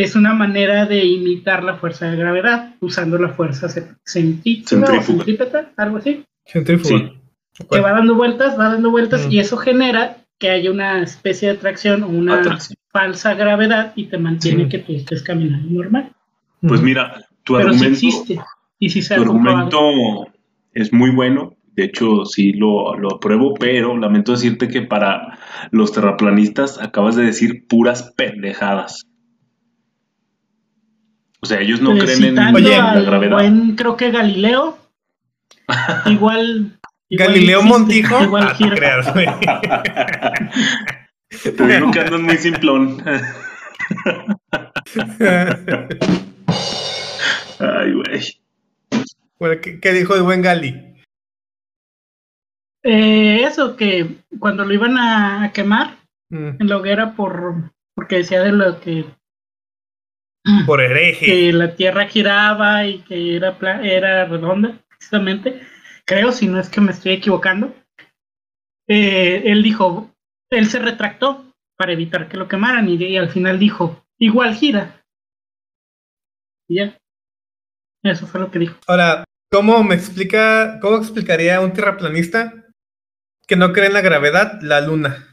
es 0.00 0.14
una 0.14 0.32
manera 0.32 0.86
de 0.86 1.04
imitar 1.04 1.64
la 1.64 1.74
fuerza 1.76 2.06
de 2.10 2.16
gravedad 2.16 2.74
usando 2.80 3.18
la 3.18 3.30
fuerza 3.30 3.68
centrípeta, 4.04 5.72
algo 5.76 5.96
así, 5.98 6.24
Centrífuga. 6.46 7.12
Sí. 7.52 7.64
que 7.70 7.80
va 7.80 7.92
dando 7.92 8.14
vueltas, 8.14 8.58
va 8.58 8.70
dando 8.70 8.90
vueltas 8.90 9.26
Mm. 9.26 9.32
y 9.32 9.38
eso 9.40 9.56
genera 9.56 10.18
que 10.38 10.50
haya 10.50 10.70
una 10.70 11.02
especie 11.02 11.48
de 11.48 11.56
atracción 11.56 12.04
o 12.04 12.08
una 12.08 12.38
Atracción. 12.38 12.76
falsa 12.92 13.34
gravedad 13.34 13.92
y 13.96 14.04
te 14.04 14.18
mantiene 14.18 14.64
Sí. 14.64 14.68
que 14.70 14.78
tú 14.78 14.92
estés 14.94 15.22
caminando 15.22 15.68
normal. 15.70 16.12
Pues 16.60 16.74
Ujú. 16.80 16.84
mira, 16.84 17.24
tu 17.42 17.54
Pero 17.54 17.70
sí 17.72 17.84
argumento... 17.86 17.94
existe 18.06 18.40
y 18.78 18.90
sí 18.90 19.02
se 19.02 19.16
Tu 19.16 19.24
comprobado. 19.24 19.66
argumento 19.66 20.32
es 20.74 20.92
muy 20.92 21.10
bueno, 21.10 21.56
de 21.74 21.84
hecho 21.84 22.24
sí 22.24 22.52
lo, 22.52 22.96
lo 22.96 23.16
apruebo, 23.16 23.54
pero 23.54 23.96
lamento 23.96 24.30
decirte 24.32 24.68
que 24.68 24.82
para 24.82 25.38
los 25.72 25.90
terraplanistas 25.92 26.80
acabas 26.80 27.16
de 27.16 27.24
decir 27.24 27.66
puras 27.66 28.12
pendejadas. 28.16 29.04
O 31.40 31.46
sea, 31.46 31.60
ellos 31.60 31.80
no 31.80 31.96
creen 31.96 32.36
en 32.38 32.54
Oye, 32.54 32.76
la 32.76 33.00
gravedad. 33.00 33.36
buen, 33.36 33.76
creo 33.76 33.96
que 33.96 34.10
Galileo, 34.10 34.78
igual... 36.06 36.78
igual 37.08 37.28
Galileo 37.28 37.60
existe, 37.60 37.78
Montijo. 37.78 38.22
igual 38.24 38.48
Ah, 38.48 38.56
creas, 38.74 39.12
güey. 39.14 39.26
Te 41.42 41.50
digo 41.66 41.90
que 41.90 42.00
andas 42.00 42.20
muy 42.20 42.36
simplón. 42.38 43.02
Ay, 47.60 47.92
güey. 47.92 48.40
bueno, 49.38 49.60
¿qué, 49.62 49.78
qué 49.80 49.92
dijo 49.92 50.14
el 50.14 50.22
buen 50.22 50.42
Gali? 50.42 50.94
Eh, 52.82 53.42
eso, 53.44 53.76
que 53.76 54.16
cuando 54.38 54.64
lo 54.64 54.72
iban 54.72 54.96
a, 54.96 55.42
a 55.44 55.52
quemar 55.52 55.98
Mm, 56.30 56.60
en 56.60 56.68
la 56.68 56.76
hoguera 56.76 57.14
por 57.14 57.72
porque 57.94 58.16
decía 58.16 58.42
de 58.42 58.52
lo 58.52 58.80
que, 58.80 59.06
Por 60.66 60.80
hereje. 60.80 61.26
que 61.26 61.52
la 61.52 61.74
tierra 61.74 62.06
giraba 62.06 62.86
y 62.86 63.00
que 63.00 63.36
era, 63.36 63.58
pla- 63.58 63.82
era 63.82 64.24
redonda, 64.24 64.78
precisamente, 64.88 65.60
creo, 66.04 66.32
si 66.32 66.46
no 66.46 66.58
es 66.60 66.68
que 66.68 66.80
me 66.80 66.92
estoy 66.92 67.12
equivocando, 67.12 67.74
eh, 68.88 69.42
él 69.44 69.62
dijo, 69.62 70.14
él 70.50 70.66
se 70.68 70.78
retractó 70.78 71.52
para 71.76 71.92
evitar 71.92 72.28
que 72.28 72.36
lo 72.36 72.48
quemaran 72.48 72.88
y, 72.88 72.94
y 72.96 73.16
al 73.16 73.30
final 73.30 73.58
dijo, 73.58 74.04
igual 74.18 74.54
gira. 74.54 75.02
Y 76.68 76.76
ya. 76.76 76.98
Eso 78.02 78.26
fue 78.26 78.40
lo 78.40 78.50
que 78.50 78.58
dijo. 78.60 78.78
Ahora, 78.86 79.24
¿cómo 79.50 79.82
me 79.84 79.94
explica, 79.94 80.78
cómo 80.80 80.96
explicaría 80.96 81.60
un 81.60 81.72
terraplanista 81.72 82.52
que 83.46 83.56
no 83.56 83.72
cree 83.72 83.86
en 83.88 83.92
la 83.94 84.00
gravedad 84.00 84.60
la 84.62 84.80
luna? 84.80 85.24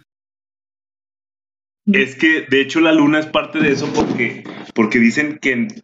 Es 1.88 2.16
que 2.16 2.42
de 2.42 2.62
hecho 2.62 2.80
la 2.82 2.92
luna 2.92 3.20
es 3.20 3.28
parte 3.28 3.60
de 3.60 3.72
eso 3.72 3.92
porque, 3.94 4.44
porque 4.76 5.00
dicen 5.00 5.40
que 5.42 5.52
en 5.54 5.84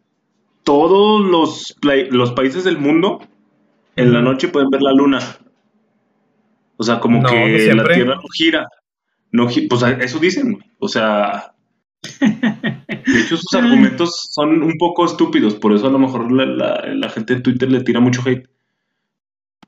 todos 0.64 1.26
los, 1.26 1.76
play- 1.82 2.10
los 2.12 2.34
países 2.34 2.64
del 2.64 2.78
mundo 2.78 3.28
en 3.96 4.14
la 4.14 4.22
noche 4.22 4.48
pueden 4.50 4.70
ver 4.70 4.82
la 4.84 4.94
luna. 4.94 5.20
O 6.78 6.84
sea, 6.84 7.00
como 7.00 7.22
No, 7.22 7.30
que 7.30 7.74
la. 7.74 7.84
Tierra 7.86 8.16
no 8.16 8.22
gira. 8.34 8.68
No, 9.32 9.48
pues 9.48 9.82
eso 10.02 10.20
dicen. 10.20 10.60
O 10.80 10.88
sea, 10.88 11.54
de 12.20 13.22
hecho 13.22 13.38
sus 13.38 13.54
argumentos 13.56 14.30
son 14.32 14.62
un 14.62 14.74
poco 14.78 15.06
estúpidos. 15.06 15.56
Por 15.56 15.74
eso 15.74 15.88
a 15.88 15.92
lo 15.92 15.98
mejor 16.00 16.32
la, 16.32 16.46
la- 16.46 16.94
la 16.94 17.10
gente 17.10 17.34
en 17.34 17.44
Twitter 17.44 17.72
le 17.72 17.82
tira 17.84 18.00
mucho 18.00 18.22
hate. 18.26 18.48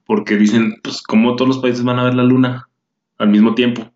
Porque 0.05 0.35
dicen, 0.35 0.75
pues, 0.83 1.01
¿cómo 1.01 1.35
todos 1.37 1.47
los 1.47 1.59
países 1.59 1.83
van 1.83 1.97
a 1.97 2.03
ver 2.03 2.13
la 2.13 2.23
luna 2.23 2.67
al 3.17 3.29
mismo 3.29 3.55
tiempo? 3.55 3.89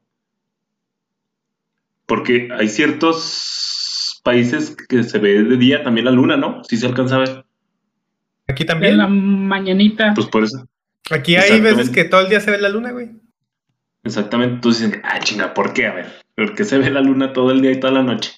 Porque 2.06 2.48
hay 2.58 2.70
ciertos 2.70 3.22
países 4.28 4.76
que 4.90 5.04
se 5.04 5.20
ve 5.20 5.42
de 5.44 5.56
día 5.56 5.84
también 5.84 6.04
la 6.04 6.12
luna, 6.12 6.36
¿no? 6.36 6.62
Si 6.66 6.76
se 6.76 6.86
alcanza 6.86 7.16
a 7.16 7.20
ver. 7.20 7.46
Aquí 8.50 8.64
En 8.64 8.68
también. 8.68 8.98
la 8.98 9.08
mañanita. 9.08 10.12
Pues 10.14 10.28
por 10.28 10.44
eso. 10.44 10.68
Aquí 11.10 11.38
hay 11.38 11.62
veces 11.62 11.90
que 11.90 12.04
todo 12.04 12.20
el 12.22 12.30
día 12.30 12.42
se 12.42 12.52
ve 12.52 12.58
la 12.60 12.68
luna, 12.68 12.92
güey. 12.92 13.12
Exactamente. 14.04 14.56
Entonces 14.56 14.86
dicen, 14.86 15.02
ah, 15.06 15.20
chinga, 15.20 15.54
¿por 15.54 15.72
qué? 15.74 15.88
A 15.88 15.94
ver, 15.94 16.08
¿por 16.36 16.54
qué 16.56 16.66
se 16.66 16.78
ve 16.78 16.90
la 16.90 17.00
luna 17.00 17.32
todo 17.32 17.52
el 17.52 17.62
día 17.62 17.72
y 17.72 17.80
toda 17.80 17.94
la 17.94 18.04
noche? 18.04 18.32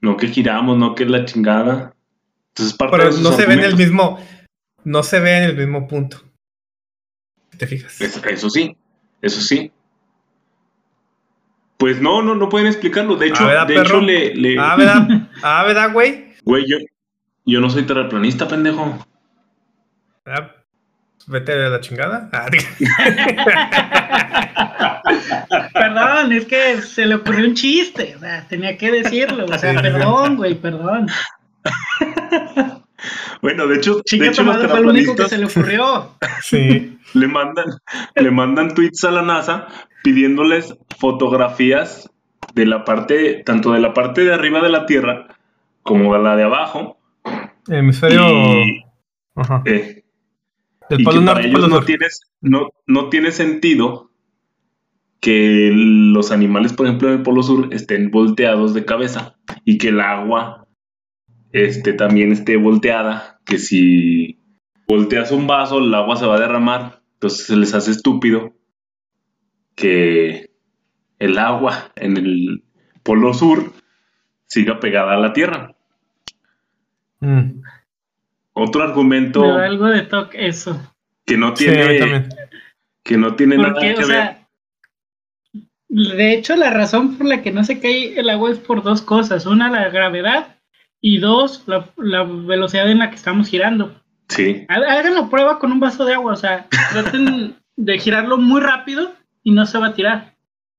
No 0.00 0.16
que 0.16 0.28
giramos, 0.28 0.78
no 0.78 0.94
que 0.94 1.06
la 1.06 1.24
chingada. 1.24 1.94
Entonces 2.50 2.76
parte 2.76 2.96
Pero 2.96 3.12
de 3.16 3.22
no 3.22 3.32
se 3.32 3.46
ve 3.46 3.54
en 3.54 3.60
el 3.64 3.76
mismo. 3.76 4.18
No 4.84 5.02
se 5.02 5.18
ve 5.18 5.38
en 5.38 5.42
el 5.50 5.56
mismo 5.56 5.88
punto. 5.88 6.22
¿Te 7.58 7.66
fijas? 7.66 8.00
Es- 8.00 8.22
Eso 8.24 8.48
sí, 8.50 8.76
eso 9.22 9.40
sí. 9.40 9.72
Pues 11.78 12.00
no, 12.00 12.22
no, 12.22 12.34
no 12.34 12.48
pueden 12.48 12.66
explicarlo. 12.68 13.16
De 13.16 13.28
hecho, 13.28 13.44
Ah, 13.44 13.48
¿verdad, 13.48 13.66
de 13.66 13.74
perro? 13.74 13.86
hecho 13.86 14.00
le, 14.00 14.34
le- 14.34 14.58
Ah, 14.58 14.76
¿verdad? 14.76 15.08
Ah, 15.42 15.64
¿verdad, 15.66 15.92
güey? 15.92 16.34
güey, 16.44 16.64
yo, 16.68 16.76
yo 17.44 17.60
no 17.60 17.68
soy 17.70 17.82
terraplanista, 17.84 18.48
pendejo. 18.48 19.04
Ah, 20.24 20.52
vete 21.26 21.52
a 21.52 21.56
la 21.68 21.80
chingada. 21.80 22.28
Ah, 22.32 22.46
Perdón, 25.72 26.32
es 26.32 26.46
que 26.46 26.82
se 26.82 27.06
le 27.06 27.16
ocurrió 27.16 27.46
un 27.46 27.54
chiste. 27.54 28.14
O 28.16 28.20
sea, 28.20 28.46
tenía 28.48 28.76
que 28.76 28.90
decirlo. 28.90 29.44
O 29.44 29.58
sea, 29.58 29.72
Sí, 29.72 29.76
sí. 29.76 29.82
perdón, 29.82 30.36
güey, 30.36 30.54
perdón. 30.54 31.06
Bueno, 33.42 33.66
de 33.66 33.76
hecho, 33.76 34.00
de 34.10 34.26
hecho 34.26 34.42
los 34.42 34.66
fue 34.66 34.80
lo 34.80 34.90
único 34.90 35.14
que 35.14 35.28
se 35.28 35.38
le 35.38 35.46
ocurrió. 35.46 36.16
sí. 36.42 36.92
le 37.14 37.28
mandan, 37.28 37.66
le 38.16 38.30
mandan 38.30 38.74
tweets 38.74 39.04
a 39.04 39.10
la 39.10 39.22
NASA 39.22 39.68
pidiéndoles 40.06 40.78
fotografías 41.00 42.08
de 42.54 42.64
la 42.64 42.84
parte, 42.84 43.42
tanto 43.44 43.72
de 43.72 43.80
la 43.80 43.92
parte 43.92 44.22
de 44.22 44.32
arriba 44.32 44.62
de 44.62 44.68
la 44.68 44.86
Tierra 44.86 45.26
como 45.82 46.14
de 46.14 46.22
la 46.22 46.36
de 46.36 46.44
abajo. 46.44 47.00
El 47.66 47.78
hemisferio. 47.78 48.22
Y, 48.24 48.84
Ajá. 49.34 49.64
eh, 49.64 50.04
Del 50.88 51.00
y 51.00 51.04
polo 51.04 51.18
que 51.18 51.24
norte, 51.24 51.42
para 51.42 51.48
ellos 51.48 51.68
no, 51.68 51.82
tienes, 51.82 52.20
no, 52.40 52.68
no 52.86 53.08
tiene 53.08 53.32
sentido 53.32 54.12
que 55.18 55.72
los 55.74 56.30
animales, 56.30 56.72
por 56.72 56.86
ejemplo, 56.86 57.08
en 57.08 57.14
el 57.14 57.22
Polo 57.24 57.42
Sur 57.42 57.74
estén 57.74 58.12
volteados 58.12 58.74
de 58.74 58.84
cabeza 58.84 59.34
y 59.64 59.76
que 59.76 59.88
el 59.88 59.98
agua 59.98 60.68
este, 61.50 61.94
también 61.94 62.30
esté 62.30 62.56
volteada, 62.56 63.40
que 63.44 63.58
si 63.58 64.38
volteas 64.86 65.32
un 65.32 65.48
vaso, 65.48 65.78
el 65.78 65.92
agua 65.92 66.14
se 66.14 66.26
va 66.26 66.36
a 66.36 66.40
derramar, 66.40 67.02
entonces 67.14 67.46
se 67.46 67.56
les 67.56 67.74
hace 67.74 67.90
estúpido 67.90 68.52
que 69.76 70.50
el 71.20 71.38
agua 71.38 71.92
en 71.94 72.16
el 72.16 72.64
Polo 73.04 73.32
Sur 73.32 73.72
siga 74.46 74.80
pegada 74.80 75.14
a 75.14 75.18
la 75.18 75.32
Tierra. 75.32 75.74
Mm. 77.20 77.60
Otro 78.54 78.82
argumento 78.82 79.42
Me 79.42 79.48
da 79.48 79.66
algo 79.66 79.86
de 79.86 80.02
toque 80.02 80.46
eso. 80.48 80.80
que 81.24 81.36
no 81.36 81.54
tiene, 81.54 82.28
que 83.04 83.16
no 83.16 83.34
tiene 83.36 83.58
nada 83.58 83.80
que 83.80 83.94
o 83.94 83.98
ver. 83.98 84.06
sea, 84.06 84.48
de 85.88 86.32
hecho, 86.34 86.56
la 86.56 86.70
razón 86.70 87.16
por 87.16 87.26
la 87.26 87.42
que 87.42 87.52
no 87.52 87.62
se 87.64 87.78
cae 87.80 88.18
el 88.18 88.28
agua 88.30 88.50
es 88.50 88.58
por 88.58 88.82
dos 88.82 89.02
cosas. 89.02 89.46
Una, 89.46 89.70
la 89.70 89.88
gravedad. 89.90 90.56
Y 91.00 91.18
dos, 91.18 91.62
la, 91.66 91.88
la 91.98 92.24
velocidad 92.24 92.90
en 92.90 92.98
la 92.98 93.10
que 93.10 93.16
estamos 93.16 93.48
girando. 93.48 94.02
Sí, 94.28 94.64
Ha- 94.68 94.74
Hagan 94.98 95.14
la 95.14 95.28
prueba 95.30 95.58
con 95.58 95.70
un 95.70 95.78
vaso 95.78 96.04
de 96.04 96.14
agua. 96.14 96.32
O 96.32 96.36
sea, 96.36 96.66
traten 96.92 97.54
de 97.76 97.98
girarlo 97.98 98.38
muy 98.38 98.60
rápido 98.60 99.12
y 99.46 99.52
no 99.52 99.64
se 99.64 99.78
va 99.78 99.86
a 99.86 99.94
tirar. 99.94 100.34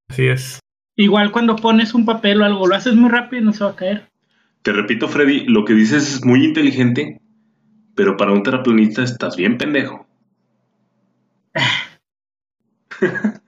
Así 0.08 0.26
es. 0.26 0.60
Igual 0.94 1.32
cuando 1.32 1.56
pones 1.56 1.94
un 1.94 2.04
papel 2.04 2.42
o 2.42 2.44
algo, 2.44 2.66
lo 2.66 2.74
haces 2.74 2.94
muy 2.94 3.08
rápido 3.08 3.40
y 3.40 3.44
no 3.46 3.54
se 3.54 3.64
va 3.64 3.70
a 3.70 3.76
caer. 3.76 4.10
te 4.60 4.72
repito, 4.72 5.08
Freddy, 5.08 5.46
lo 5.46 5.64
que 5.64 5.72
dices 5.72 6.16
es 6.16 6.22
muy 6.22 6.44
inteligente, 6.44 7.22
pero 7.94 8.18
para 8.18 8.32
un 8.32 8.42
terraplanista 8.42 9.02
estás 9.02 9.36
bien 9.36 9.56
pendejo. 9.56 10.06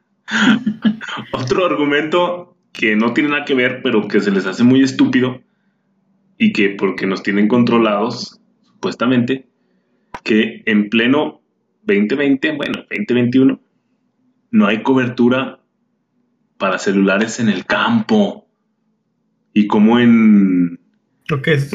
Otro 1.32 1.66
argumento 1.66 2.56
que 2.72 2.96
no 2.96 3.12
tiene 3.12 3.28
nada 3.28 3.44
que 3.44 3.54
ver, 3.54 3.82
pero 3.82 4.08
que 4.08 4.20
se 4.20 4.30
les 4.30 4.46
hace 4.46 4.64
muy 4.64 4.82
estúpido 4.82 5.42
y 6.38 6.54
que 6.54 6.70
porque 6.70 7.06
nos 7.06 7.22
tienen 7.22 7.46
controlados, 7.46 8.40
supuestamente, 8.62 9.50
que 10.24 10.62
en 10.64 10.88
pleno 10.88 11.42
2020, 11.82 12.56
bueno, 12.56 12.86
2021, 12.88 13.60
no 14.50 14.66
hay 14.66 14.82
cobertura 14.82 15.60
para 16.58 16.78
celulares 16.78 17.40
en 17.40 17.48
el 17.48 17.64
campo. 17.64 18.46
Y 19.52 19.66
como 19.66 19.98
en 19.98 20.78
Lo 21.28 21.42
que 21.42 21.54
es. 21.54 21.70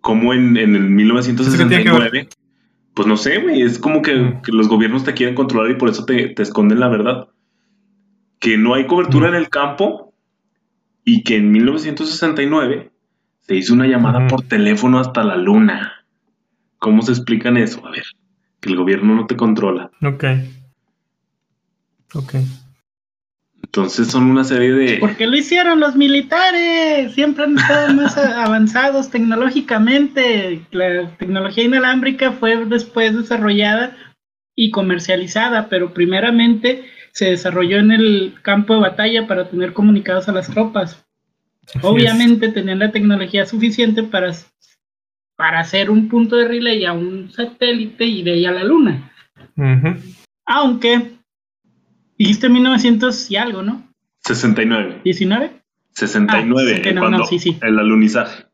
como 0.00 0.32
en, 0.32 0.56
en 0.56 0.74
el 0.74 1.10
¿Eso 1.18 1.36
qué 1.36 1.64
tiene 1.66 1.84
que 1.84 1.90
1969. 1.90 2.28
Pues 2.94 3.08
no 3.08 3.16
sé, 3.16 3.38
güey, 3.38 3.62
es 3.62 3.78
como 3.78 4.02
que, 4.02 4.14
Mm. 4.16 4.42
que 4.42 4.52
los 4.52 4.68
gobiernos 4.68 5.04
te 5.04 5.14
quieren 5.14 5.34
controlar 5.34 5.70
y 5.70 5.74
por 5.76 5.88
eso 5.88 6.04
te, 6.04 6.28
te 6.30 6.42
esconden 6.42 6.80
la 6.80 6.88
verdad. 6.88 7.28
Que 8.38 8.58
no 8.58 8.74
hay 8.74 8.86
cobertura 8.86 9.26
Mm. 9.30 9.34
en 9.34 9.40
el 9.40 9.48
campo 9.48 10.12
y 11.04 11.22
que 11.24 11.36
en 11.36 11.50
1969 11.52 12.90
se 13.40 13.54
hizo 13.56 13.72
una 13.74 13.86
llamada 13.86 14.18
Ujú. 14.20 14.28
por 14.28 14.42
teléfono 14.42 14.98
hasta 14.98 15.24
la 15.24 15.36
luna. 15.36 16.04
¿Cómo 16.78 17.02
se 17.02 17.12
explican 17.12 17.56
eso? 17.56 17.86
A 17.86 17.90
ver, 17.90 18.04
que 18.60 18.68
el 18.70 18.76
gobierno 18.76 19.14
no 19.14 19.26
te 19.26 19.36
controla. 19.36 19.90
Ok. 20.02 20.24
Ok. 22.14 22.34
Entonces 23.62 24.08
son 24.08 24.24
una 24.24 24.44
serie 24.44 24.72
de... 24.72 24.98
¿Por 24.98 25.16
qué 25.16 25.26
lo 25.26 25.36
hicieron 25.36 25.80
los 25.80 25.96
militares? 25.96 27.14
Siempre 27.14 27.44
han 27.44 27.56
estado 27.56 27.94
más 27.94 28.18
avanzados 28.18 29.10
tecnológicamente. 29.10 30.60
La 30.72 31.08
tecnología 31.16 31.64
inalámbrica 31.64 32.32
fue 32.32 32.64
después 32.66 33.16
desarrollada 33.16 33.96
y 34.54 34.70
comercializada, 34.70 35.68
pero 35.68 35.94
primeramente 35.94 36.84
se 37.12 37.30
desarrolló 37.30 37.78
en 37.78 37.92
el 37.92 38.34
campo 38.42 38.74
de 38.74 38.80
batalla 38.80 39.26
para 39.26 39.48
tener 39.48 39.72
comunicados 39.72 40.28
a 40.28 40.32
las 40.32 40.50
tropas. 40.50 41.02
Así 41.68 41.78
Obviamente 41.82 42.48
tenían 42.48 42.80
la 42.80 42.90
tecnología 42.90 43.46
suficiente 43.46 44.02
para, 44.02 44.32
para 45.36 45.60
hacer 45.60 45.88
un 45.88 46.08
punto 46.08 46.36
de 46.36 46.48
relay 46.48 46.84
a 46.84 46.92
un 46.92 47.30
satélite 47.30 48.04
y 48.04 48.22
de 48.22 48.32
ahí 48.32 48.44
a 48.44 48.52
la 48.52 48.64
luna. 48.64 49.10
Aunque 50.44 51.12
dijiste 52.24 52.48
1900 52.48 53.30
y 53.30 53.36
algo, 53.36 53.62
¿no? 53.62 53.88
69. 54.24 55.02
¿19? 55.04 55.50
69, 55.94 56.30
Ah, 56.30 56.76
69, 56.76 56.98
cuando 57.00 57.18
no, 57.18 57.26
sí, 57.26 57.38
sí. 57.38 57.58
el 57.62 57.78
alunizaje. 57.78 58.44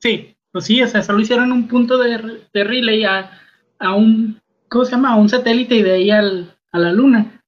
Sí, 0.00 0.34
pues 0.50 0.64
sí, 0.64 0.82
o 0.82 0.88
sea, 0.88 1.02
solo 1.02 1.20
hicieron 1.20 1.52
un 1.52 1.68
punto 1.68 1.98
de, 1.98 2.18
re- 2.18 2.40
de 2.52 2.64
relay 2.64 3.04
a, 3.04 3.30
a 3.78 3.94
un, 3.94 4.40
¿cómo 4.68 4.84
se 4.84 4.92
llama? 4.92 5.12
A 5.12 5.16
un 5.16 5.28
satélite 5.28 5.76
y 5.76 5.82
de 5.82 5.92
ahí 5.92 6.10
al, 6.10 6.56
a 6.72 6.78
la 6.78 6.92
luna. 6.92 7.40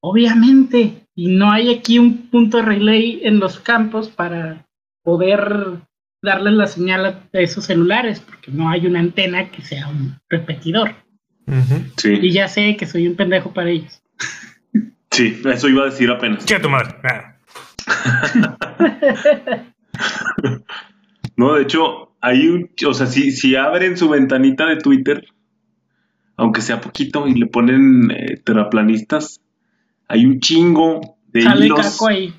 Obviamente, 0.00 1.06
y 1.14 1.28
no 1.28 1.50
hay 1.50 1.72
aquí 1.74 1.98
un 1.98 2.28
punto 2.28 2.58
de 2.58 2.64
relay 2.64 3.20
en 3.24 3.38
los 3.40 3.58
campos 3.60 4.08
para 4.08 4.66
poder 5.02 5.80
darles 6.22 6.54
la 6.54 6.66
señal 6.66 7.06
a 7.06 7.20
esos 7.32 7.64
celulares, 7.64 8.20
porque 8.20 8.50
no 8.52 8.68
hay 8.68 8.86
una 8.86 9.00
antena 9.00 9.50
que 9.50 9.62
sea 9.62 9.88
un 9.88 10.18
repetidor. 10.28 10.90
Ujú. 11.46 11.84
Sí, 11.96 12.18
Y 12.20 12.32
ya 12.32 12.48
sé 12.48 12.76
que 12.76 12.86
soy 12.86 13.06
un 13.06 13.14
pendejo 13.16 13.52
para 13.54 13.70
ellos. 13.70 14.02
Sí, 15.10 15.40
eso 15.44 15.68
iba 15.68 15.82
a 15.82 15.86
decir 15.86 16.10
apenas. 16.10 16.44
Chica 16.44 16.60
tu 16.60 16.70
madre. 16.70 16.96
Ah. 17.04 17.36
No, 21.36 21.52
de 21.54 21.62
hecho, 21.62 22.16
hay 22.20 22.48
un, 22.48 22.70
o 22.86 22.94
sea, 22.94 23.06
si, 23.06 23.30
si 23.30 23.56
abren 23.56 23.96
su 23.96 24.08
ventanita 24.08 24.66
de 24.66 24.76
Twitter, 24.76 25.26
aunque 26.36 26.62
sea 26.62 26.80
poquito, 26.80 27.28
y 27.28 27.34
le 27.34 27.46
ponen 27.46 28.10
eh, 28.10 28.40
terraplanistas, 28.42 29.40
hay 30.08 30.24
un 30.24 30.40
chingo 30.40 31.18
de 31.28 31.42
Sale 31.42 31.66
hilos. 31.66 31.92
caco 31.92 32.08
ahí. 32.08 32.34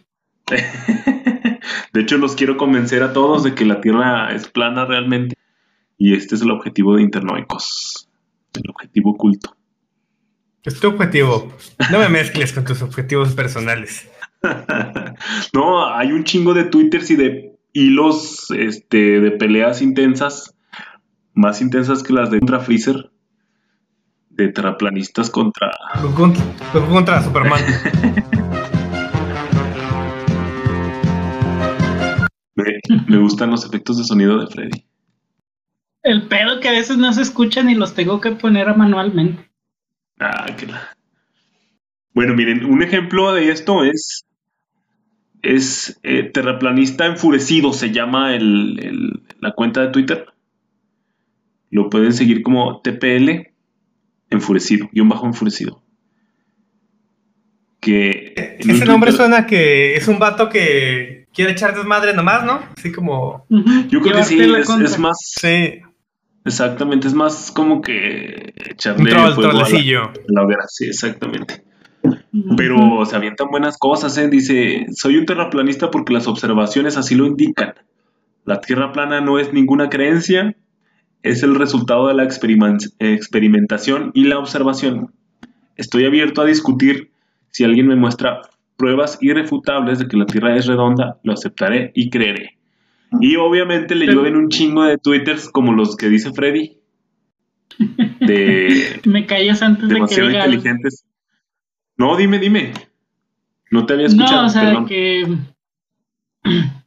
de 1.93 2.01
hecho, 2.01 2.17
los 2.17 2.35
quiero 2.35 2.57
convencer 2.57 3.03
a 3.03 3.13
todos 3.13 3.43
de 3.43 3.53
que 3.53 3.65
la 3.65 3.81
Tierra 3.81 4.33
es 4.33 4.47
plana 4.47 4.85
realmente. 4.85 5.35
Y 5.97 6.13
este 6.13 6.35
es 6.35 6.41
el 6.41 6.51
objetivo 6.51 6.95
de 6.95 7.03
Internoicos. 7.03 8.09
El 8.53 8.69
objetivo 8.69 9.11
oculto. 9.11 9.56
Es 10.67 10.79
tu 10.81 10.89
objetivo. 10.89 11.51
No 11.91 11.99
me 11.99 12.09
mezcles 12.09 12.51
con 12.51 12.65
tus 12.65 12.81
objetivos 12.81 13.33
personales. 13.33 14.05
no, 15.53 15.87
hay 15.95 16.11
un 16.11 16.25
chingo 16.25 16.53
de 16.53 16.65
twitters 16.65 17.09
y 17.09 17.15
de 17.15 17.57
hilos 17.71 18.51
este, 18.51 19.21
de 19.21 19.31
peleas 19.31 19.81
intensas, 19.81 20.53
más 21.33 21.61
intensas 21.61 22.03
que 22.03 22.11
las 22.11 22.31
de 22.31 22.39
contra 22.39 22.59
Freezer, 22.59 23.09
de 24.31 24.49
terraplanistas 24.49 25.29
contra... 25.29 25.71
Contra, 26.17 26.43
contra 26.89 27.23
Superman. 27.23 27.61
me, 32.55 32.65
me 33.07 33.17
gustan 33.19 33.51
los 33.51 33.65
efectos 33.65 33.99
de 33.99 34.03
sonido 34.03 34.37
de 34.37 34.47
Freddy. 34.47 34.83
El 36.03 36.27
pedo 36.27 36.59
que 36.59 36.67
a 36.67 36.73
veces 36.73 36.97
no 36.97 37.13
se 37.13 37.21
escuchan 37.21 37.69
y 37.69 37.75
los 37.75 37.93
tengo 37.93 38.19
que 38.19 38.31
poner 38.31 38.75
manualmente. 38.75 39.46
Ah, 40.19 40.47
qué 40.57 40.65
la... 40.67 40.95
Bueno, 42.13 42.33
miren, 42.33 42.65
un 42.65 42.81
ejemplo 42.81 43.33
de 43.33 43.49
esto 43.51 43.83
es 43.83 44.23
es 45.43 45.99
eh, 46.03 46.23
Terraplanista 46.23 47.05
Enfurecido, 47.05 47.71
se 47.73 47.91
llama 47.91 48.33
el, 48.35 48.79
el- 48.81 49.23
la 49.39 49.51
cuenta 49.53 49.81
de 49.81 49.89
Twitter. 49.89 50.25
Lo 51.69 51.89
pueden 51.89 52.11
seguir 52.13 52.41
como 52.41 52.81
TPL 52.81 53.51
Enfurecido, 54.31 54.89
guion 54.91 55.07
bajo 55.09 55.27
enfurecido. 55.27 55.81
Que 57.79 58.57
Ese 58.59 58.85
nombre 58.85 59.11
suena 59.11 59.45
que 59.45 59.95
es 59.95 60.07
un 60.07 60.17
vato 60.19 60.49
que 60.49 61.27
quiere 61.33 61.51
echar 61.51 61.75
desmadre 61.75 62.13
nomás, 62.13 62.43
¿no? 62.43 62.59
Así 62.75 62.91
como. 62.91 63.45
Yo 63.89 64.01
creo 64.01 64.15
que 64.17 64.23
sí, 64.23 64.39
es, 64.41 64.69
es 64.69 64.99
más. 64.99 65.17
Sí, 65.39 65.81
Exactamente, 66.47 67.07
es 67.07 67.13
más 67.13 67.51
como 67.51 67.81
que 67.81 68.53
echarle 68.71 69.03
un 69.03 69.09
troll, 69.09 69.33
fuego 69.33 69.51
a 69.51 69.53
la, 69.53 70.13
la 70.27 70.43
hoguera. 70.43 70.63
Sí, 70.67 70.85
exactamente. 70.85 71.63
Pero 72.55 73.05
se 73.05 73.15
avientan 73.15 73.49
buenas 73.49 73.77
cosas, 73.77 74.17
¿eh? 74.17 74.29
Dice, 74.29 74.85
soy 74.93 75.17
un 75.17 75.25
terraplanista 75.25 75.91
porque 75.91 76.13
las 76.13 76.27
observaciones 76.27 76.95
así 76.97 77.15
lo 77.15 77.25
indican. 77.25 77.73
La 78.45 78.61
Tierra 78.61 78.93
plana 78.93 79.19
no 79.19 79.39
es 79.39 79.51
ninguna 79.51 79.89
creencia, 79.89 80.55
es 81.21 81.43
el 81.43 81.55
resultado 81.55 82.07
de 82.07 82.13
la 82.13 82.23
experimen- 82.23 82.93
experimentación 82.99 84.11
y 84.13 84.23
la 84.23 84.39
observación. 84.39 85.11
Estoy 85.75 86.05
abierto 86.05 86.41
a 86.41 86.45
discutir 86.45 87.11
si 87.51 87.65
alguien 87.65 87.87
me 87.87 87.95
muestra 87.95 88.41
pruebas 88.77 89.17
irrefutables 89.21 89.99
de 89.99 90.07
que 90.07 90.15
la 90.15 90.25
Tierra 90.25 90.55
es 90.55 90.65
redonda, 90.65 91.17
lo 91.23 91.33
aceptaré 91.33 91.91
y 91.93 92.09
creeré. 92.09 92.56
Y 93.21 93.35
obviamente 93.37 93.95
le 93.95 94.05
Pero- 94.05 94.19
llueven 94.21 94.35
un 94.35 94.49
chingo 94.49 94.83
de 94.83 94.97
twitters 94.97 95.49
como 95.49 95.73
los 95.73 95.95
que 95.95 96.09
dice 96.09 96.31
Freddy. 96.33 96.77
De 98.19 98.99
Me 99.05 99.25
callas 99.25 99.61
antes 99.61 99.87
de 99.89 99.95
que 99.95 100.23
inteligentes. 100.25 101.05
No, 101.97 102.15
dime, 102.17 102.39
dime. 102.39 102.73
No 103.71 103.85
te 103.85 103.93
había 103.93 104.07
escuchado, 104.07 104.41
No, 104.41 104.47
o 104.47 104.49
sea, 104.49 104.61
perdón. 104.63 104.85
que. 104.87 105.37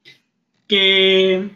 Que. 0.68 1.50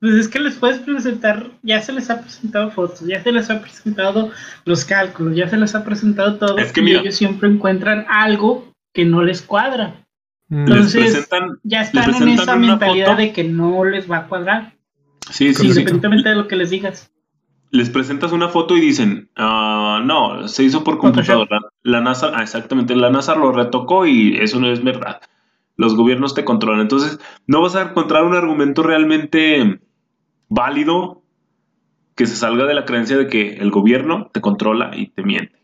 Pues 0.00 0.14
es 0.14 0.28
que 0.28 0.38
les 0.40 0.54
puedes 0.56 0.78
presentar, 0.78 1.50
ya 1.62 1.80
se 1.82 1.92
les 1.92 2.08
ha 2.10 2.20
presentado 2.20 2.70
fotos, 2.70 3.00
ya 3.06 3.22
se 3.22 3.32
les 3.32 3.50
ha 3.50 3.60
presentado 3.60 4.30
los 4.64 4.84
cálculos, 4.84 5.34
ya 5.36 5.48
se 5.48 5.56
les 5.56 5.74
ha 5.74 5.84
presentado 5.84 6.36
todo, 6.38 6.58
Es 6.58 6.72
que 6.72 6.80
y 6.80 6.84
mira. 6.84 7.00
ellos 7.00 7.16
siempre 7.16 7.48
encuentran 7.48 8.04
algo 8.08 8.72
que 8.92 9.04
no 9.04 9.22
les 9.22 9.42
cuadra. 9.42 10.05
Mm. 10.48 10.64
Les 10.68 10.76
Entonces, 10.94 11.02
presentan, 11.12 11.58
Ya 11.62 11.80
están 11.82 12.04
en 12.04 12.10
presentan 12.10 12.42
esa 12.42 12.56
mentalidad 12.56 13.06
foto. 13.08 13.18
de 13.18 13.32
que 13.32 13.44
no 13.44 13.84
les 13.84 14.10
va 14.10 14.18
a 14.18 14.26
cuadrar, 14.28 14.74
sí, 15.30 15.48
sí, 15.48 15.54
sí. 15.54 15.66
independientemente 15.66 16.28
de 16.28 16.34
lo 16.36 16.48
que 16.48 16.56
les 16.56 16.70
digas. 16.70 17.12
Les 17.70 17.90
presentas 17.90 18.32
una 18.32 18.48
foto 18.48 18.76
y 18.76 18.80
dicen, 18.80 19.28
ah, 19.36 20.00
no, 20.04 20.46
se 20.46 20.62
hizo 20.62 20.84
por 20.84 20.98
computadora. 20.98 21.58
La, 21.82 21.98
la 21.98 22.00
NASA, 22.00 22.30
ah, 22.34 22.42
exactamente, 22.42 22.94
la 22.94 23.10
NASA 23.10 23.34
lo 23.34 23.50
retocó 23.50 24.06
y 24.06 24.36
eso 24.36 24.60
no 24.60 24.70
es 24.70 24.82
verdad. 24.84 25.20
Los 25.76 25.94
gobiernos 25.96 26.34
te 26.34 26.44
controlan. 26.44 26.80
Entonces, 26.80 27.18
no 27.46 27.60
vas 27.60 27.74
a 27.74 27.82
encontrar 27.82 28.24
un 28.24 28.34
argumento 28.34 28.82
realmente 28.82 29.80
válido 30.48 31.22
que 32.14 32.26
se 32.26 32.36
salga 32.36 32.64
de 32.64 32.74
la 32.74 32.84
creencia 32.86 33.18
de 33.18 33.26
que 33.26 33.56
el 33.56 33.70
gobierno 33.70 34.30
te 34.32 34.40
controla 34.40 34.92
y 34.96 35.08
te 35.08 35.22
miente. 35.22 35.62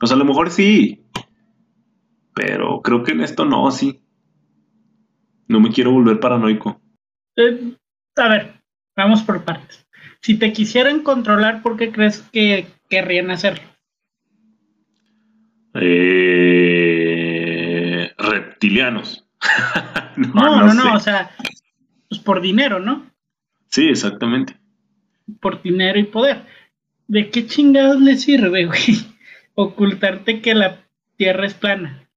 O 0.00 0.06
sea, 0.06 0.14
a 0.14 0.18
lo 0.18 0.24
mejor 0.26 0.50
sí, 0.50 1.02
pero 2.34 2.82
creo 2.82 3.02
que 3.02 3.12
en 3.12 3.20
esto 3.22 3.46
no, 3.46 3.70
sí. 3.72 4.00
No 5.48 5.60
me 5.60 5.70
quiero 5.70 5.90
volver 5.92 6.20
paranoico. 6.20 6.80
Eh, 7.36 7.74
a 8.16 8.28
ver, 8.28 8.60
vamos 8.94 9.22
por 9.22 9.44
partes. 9.44 9.86
Si 10.20 10.38
te 10.38 10.52
quisieran 10.52 11.02
controlar, 11.02 11.62
¿por 11.62 11.76
qué 11.76 11.90
crees 11.90 12.20
que 12.32 12.66
querrían 12.88 13.30
hacerlo? 13.30 13.64
Eh, 15.74 17.08
reptilianos. 18.18 19.24
No, 20.18 20.66
no, 20.66 20.74
no, 20.74 20.82
sé. 20.82 20.88
o 20.88 20.98
sea, 20.98 21.30
pues 22.08 22.20
por 22.20 22.40
dinero, 22.40 22.80
¿no? 22.80 23.08
Sí, 23.68 23.88
exactamente. 23.88 24.56
Por 25.40 25.62
dinero 25.62 25.96
y 26.00 26.02
poder. 26.02 26.42
¿De 27.06 27.30
qué 27.30 27.46
chingados 27.46 28.00
le 28.00 28.16
sirve, 28.16 28.66
güey? 28.66 29.06
Ocultarte 29.54 30.40
que 30.40 30.56
la 30.56 30.84
Tierra 31.16 31.46
es 31.46 31.54
plana. 31.54 32.08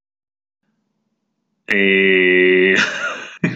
Eh, 1.67 2.73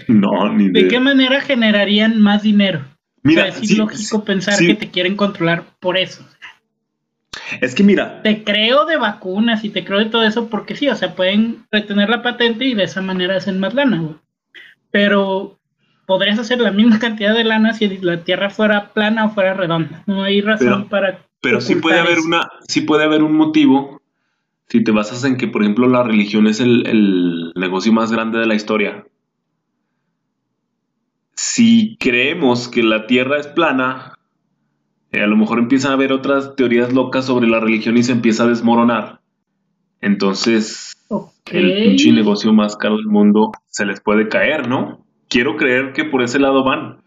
no, 0.13 0.53
ni 0.53 0.69
¿De 0.69 0.83
de... 0.83 0.87
qué 0.87 0.99
manera 0.99 1.41
generarían 1.41 2.19
más 2.21 2.43
dinero? 2.43 2.81
Mira, 3.23 3.43
o 3.43 3.45
sea, 3.51 3.53
es 3.61 3.67
sí, 3.67 3.73
ilógico 3.73 4.23
pensar 4.23 4.53
sí. 4.55 4.67
que 4.67 4.75
te 4.75 4.91
quieren 4.91 5.15
controlar 5.15 5.63
por 5.79 5.97
eso. 5.97 6.23
es 7.61 7.73
que 7.75 7.83
mira, 7.83 8.21
Te 8.21 8.43
creo 8.43 8.85
de 8.85 8.97
vacunas 8.97 9.63
y 9.63 9.69
te 9.69 9.83
creo 9.83 9.99
de 9.99 10.05
todo 10.05 10.23
eso 10.23 10.47
porque 10.49 10.75
sí, 10.75 10.87
o 10.89 10.95
sea, 10.95 11.15
pueden 11.15 11.65
retener 11.71 12.09
la 12.09 12.21
patente 12.21 12.65
y 12.65 12.73
de 12.75 12.83
esa 12.83 13.01
manera 13.01 13.35
hacen 13.37 13.59
más 13.59 13.73
lana, 13.73 13.99
güey. 13.99 14.15
Pero 14.91 15.57
podrías 16.05 16.37
hacer 16.39 16.59
la 16.59 16.71
misma 16.71 16.99
cantidad 16.99 17.33
de 17.33 17.43
lana 17.43 17.73
si 17.73 17.87
la 17.97 18.23
Tierra 18.23 18.49
fuera 18.49 18.93
plana 18.93 19.25
o 19.25 19.29
fuera 19.31 19.53
redonda. 19.53 20.03
No 20.05 20.23
hay 20.23 20.41
razón 20.41 20.67
Pero- 20.67 20.89
para. 20.89 21.19
pero 21.41 21.61
sí 21.61 21.75
puede 21.75 21.99
haber 21.99 22.19
eso. 22.19 22.27
una, 22.27 22.47
sí 22.67 22.81
puede 22.81 23.03
haber 23.03 23.23
un 23.23 23.33
motivo 23.35 24.01
si 24.67 24.83
te 24.83 24.91
basas 24.91 25.23
en 25.25 25.37
que, 25.37 25.47
por 25.47 25.61
ejemplo, 25.61 25.87
la 25.87 26.01
religión 26.03 26.47
es 26.47 26.59
el, 26.59 26.87
el 26.87 27.53
negocio 27.55 27.91
más 27.93 28.11
grande 28.11 28.39
de 28.39 28.47
la 28.47 28.55
historia. 28.55 29.05
Si 31.35 31.97
creemos 31.99 32.67
que 32.67 32.81
la 32.81 33.07
Tierra 33.07 33.37
es 33.37 33.47
plana, 33.47 34.17
eh, 35.11 35.21
a 35.21 35.27
lo 35.27 35.37
mejor 35.37 35.59
empiezan 35.59 35.91
a 35.91 35.95
haber 35.95 36.11
otras 36.11 36.55
teorías 36.55 36.93
locas 36.93 37.25
sobre 37.25 37.47
la 37.47 37.59
religión 37.59 37.97
y 37.97 38.03
se 38.03 38.11
empieza 38.11 38.43
a 38.43 38.47
desmoronar. 38.47 39.21
Entonces, 40.01 40.95
el 41.51 41.73
pinche 41.73 42.11
negocio 42.11 42.53
más 42.53 42.75
caro 42.75 42.97
del 42.97 43.07
mundo 43.07 43.51
se 43.67 43.85
les 43.85 44.01
puede 44.01 44.29
caer, 44.29 44.67
¿no? 44.67 45.05
Quiero 45.29 45.57
creer 45.57 45.93
que 45.93 46.05
por 46.05 46.21
ese 46.21 46.39
lado 46.39 46.63
van. 46.63 47.01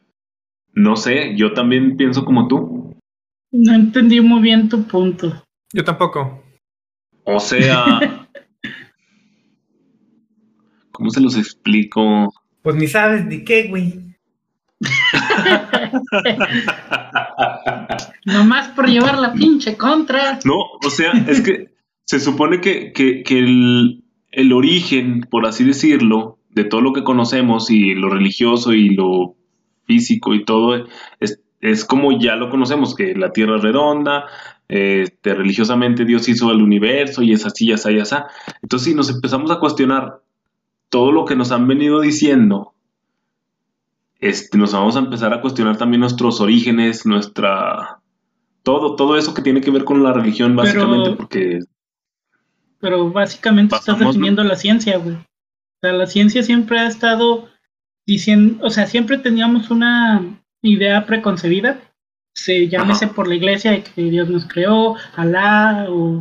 No 0.72 0.96
sé, 0.96 1.34
yo 1.36 1.52
también 1.54 1.96
pienso 1.96 2.24
como 2.24 2.48
tú. 2.48 2.96
No 3.50 3.74
entendí 3.74 4.20
muy 4.20 4.42
bien 4.42 4.68
tu 4.68 4.84
punto. 4.84 5.42
Yo 5.72 5.84
tampoco. 5.84 6.42
O 7.24 7.40
sea, 7.40 8.00
¿cómo 10.92 11.10
se 11.10 11.20
los 11.20 11.36
explico? 11.36 12.32
Pues 12.62 12.76
ni 12.76 12.86
sabes 12.86 13.24
ni 13.26 13.44
qué, 13.44 13.68
güey. 13.68 14.07
Nomás 18.24 18.68
por 18.68 18.88
llevar 18.88 19.18
la 19.18 19.32
pinche 19.32 19.76
contra. 19.76 20.38
No, 20.44 20.56
o 20.84 20.90
sea, 20.90 21.12
es 21.28 21.40
que 21.40 21.68
se 22.04 22.20
supone 22.20 22.60
que, 22.60 22.92
que- 22.92 23.22
el, 23.38 24.04
el 24.32 24.52
origen, 24.52 25.20
por 25.30 25.46
así 25.46 25.64
decirlo, 25.64 26.38
de 26.50 26.64
todo 26.64 26.80
lo 26.80 26.92
que 26.92 27.04
conocemos 27.04 27.70
y 27.70 27.94
lo 27.94 28.08
religioso 28.08 28.72
y 28.72 28.90
lo 28.90 29.36
físico 29.84 30.34
y 30.34 30.44
todo, 30.44 30.86
es, 31.20 31.40
es 31.60 31.84
como 31.84 32.18
ya 32.18 32.36
lo 32.36 32.50
conocemos, 32.50 32.94
que 32.94 33.14
la 33.14 33.32
Tierra 33.32 33.56
es 33.56 33.62
redonda, 33.62 34.26
este, 34.68 35.34
religiosamente 35.34 36.04
Dios 36.04 36.28
hizo 36.28 36.50
el 36.50 36.60
universo 36.62 37.22
y 37.22 37.32
es 37.32 37.46
así, 37.46 37.68
ya 37.68 37.76
está, 37.76 37.90
ya 37.90 38.02
está. 38.02 38.26
Entonces, 38.62 38.88
si 38.88 38.94
nos 38.94 39.08
empezamos 39.10 39.50
a 39.50 39.58
cuestionar 39.60 40.20
todo 40.90 41.12
lo 41.12 41.24
que 41.24 41.36
nos 41.36 41.52
han 41.52 41.66
venido 41.66 42.00
diciendo, 42.00 42.74
este, 44.18 44.58
nos 44.58 44.72
vamos 44.72 44.96
a 44.96 45.00
empezar 45.00 45.32
a 45.32 45.40
cuestionar 45.40 45.76
también 45.76 46.00
nuestros 46.00 46.40
orígenes, 46.40 47.06
nuestra... 47.06 48.00
Todo, 48.62 48.96
todo 48.96 49.16
eso 49.16 49.32
que 49.32 49.42
tiene 49.42 49.60
que 49.60 49.70
ver 49.70 49.84
con 49.84 50.02
la 50.02 50.12
religión, 50.12 50.54
Pero- 50.56 50.62
básicamente, 50.66 51.10
porque 51.16 51.60
Pero 52.80 53.10
básicamente 53.10 53.76
estás 53.76 53.98
definiendo 53.98 54.44
la 54.44 54.56
ciencia, 54.56 54.98
güey. 54.98 55.14
O 55.14 55.80
sea, 55.80 55.92
la 55.92 56.06
ciencia 56.06 56.42
siempre 56.42 56.78
ha 56.78 56.86
estado 56.88 57.48
diciendo, 58.06 58.64
o 58.66 58.70
sea, 58.70 58.86
siempre 58.86 59.18
teníamos 59.18 59.70
una 59.70 60.42
idea 60.62 61.06
preconcebida. 61.06 61.80
Se 62.34 62.68
llámese 62.68 63.06
Ajá. 63.06 63.14
por 63.14 63.28
la 63.28 63.36
iglesia 63.36 63.70
de 63.70 63.82
que 63.82 64.02
Dios 64.02 64.28
nos 64.28 64.46
creó, 64.46 64.96
Alá 65.16 65.86
o 65.88 66.20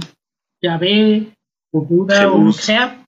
Yahvé 0.62 1.34
o 1.72 1.82
Buda 1.82 2.32
o 2.32 2.38
lo 2.40 2.52
que 2.52 2.62
sea. 2.62 3.06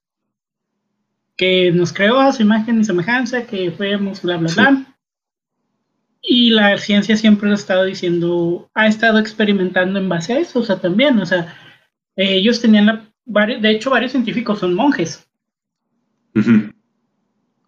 Que 1.39 1.71
nos 1.71 1.93
creó 1.93 2.19
a 2.19 2.33
su 2.33 2.41
imagen 2.41 2.81
y 2.81 2.83
semejanza, 2.83 3.45
que 3.47 3.71
fuéramos 3.71 4.21
bla 4.21 4.35
bla 4.35 4.49
Sí. 4.49 4.55
bla. 4.59 4.85
Y 6.21 6.49
la 6.49 6.77
ciencia 6.77 7.15
siempre 7.15 7.49
ha 7.49 7.53
estado 7.53 7.85
diciendo, 7.85 8.69
ha 8.73 8.87
estado 8.87 9.19
experimentando 9.19 9.99
en 9.99 10.09
base 10.09 10.33
a 10.33 10.39
eso, 10.39 10.59
o 10.59 10.63
sea, 10.63 10.81
también, 10.81 11.17
o 11.17 11.25
sea, 11.25 11.55
eh, 12.17 12.33
ellos 12.35 12.59
tenían 12.59 12.87
la, 12.87 13.05
de 13.61 13.71
hecho, 13.71 13.89
varios 13.89 14.11
científicos 14.11 14.59
son 14.59 14.73
monjes. 14.73 15.25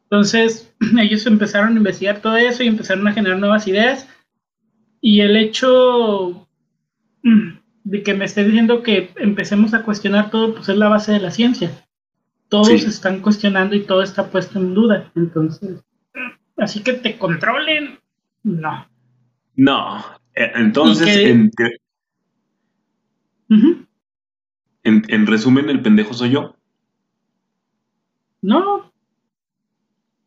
Entonces, 0.03 0.73
ellos 0.99 1.25
empezaron 1.25 1.73
a 1.75 1.77
investigar 1.77 2.21
todo 2.21 2.35
eso 2.35 2.63
y 2.63 2.67
empezaron 2.67 3.07
a 3.07 3.13
generar 3.13 3.39
nuevas 3.39 3.67
ideas. 3.67 4.05
Y 4.99 5.21
el 5.21 5.37
hecho 5.37 6.45
de 7.83 8.03
que 8.03 8.13
me 8.13 8.25
esté 8.25 8.43
diciendo 8.43 8.83
que 8.83 9.11
empecemos 9.15 9.73
a 9.73 9.83
cuestionar 9.83 10.29
todo, 10.29 10.55
pues 10.55 10.67
es 10.67 10.75
la 10.77 10.89
base 10.89 11.13
de 11.13 11.21
la 11.21 11.31
ciencia. 11.31 11.71
Todos 12.51 12.67
Sí. 12.67 12.75
están 12.85 13.21
cuestionando 13.21 13.75
y 13.75 13.83
todo 13.85 14.01
está 14.03 14.29
puesto 14.29 14.59
en 14.59 14.73
duda. 14.73 15.09
Entonces, 15.15 15.79
así 16.57 16.83
que 16.83 16.91
te 16.93 17.17
controlen, 17.17 17.97
no. 18.43 18.85
No. 19.55 20.05
eh, 20.35 20.51
Entonces, 20.55 21.07
en, 21.15 21.49
te- 21.51 21.77
Ujú. 23.49 23.85
en, 24.83 25.03
en 25.07 25.27
resumen, 25.27 25.69
el 25.69 25.81
pendejo 25.81 26.13
soy 26.13 26.31
yo. 26.31 26.55
No. 28.41 28.91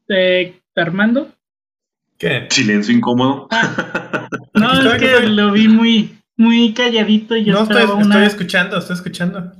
Eh, 0.08 0.60
Armando. 0.76 1.30
¿Qué? 2.18 2.46
Silencio 2.50 2.94
incómodo. 2.94 3.48
No, 4.56 4.68
Aquí 4.70 4.78
es 4.78 4.84
estoy, 4.84 4.98
que 5.00 5.12
estoy. 5.16 5.34
lo 5.34 5.50
vi 5.52 5.66
muy, 5.68 6.18
muy 6.36 6.72
calladito 6.74 7.34
y 7.36 7.44
yo 7.44 7.52
No, 7.54 7.62
estoy, 7.64 7.76
esperaba 7.82 8.00
estoy 8.00 8.16
una. 8.18 8.26
escuchando, 8.26 8.78
estoy 8.78 8.94
escuchando. 8.94 9.52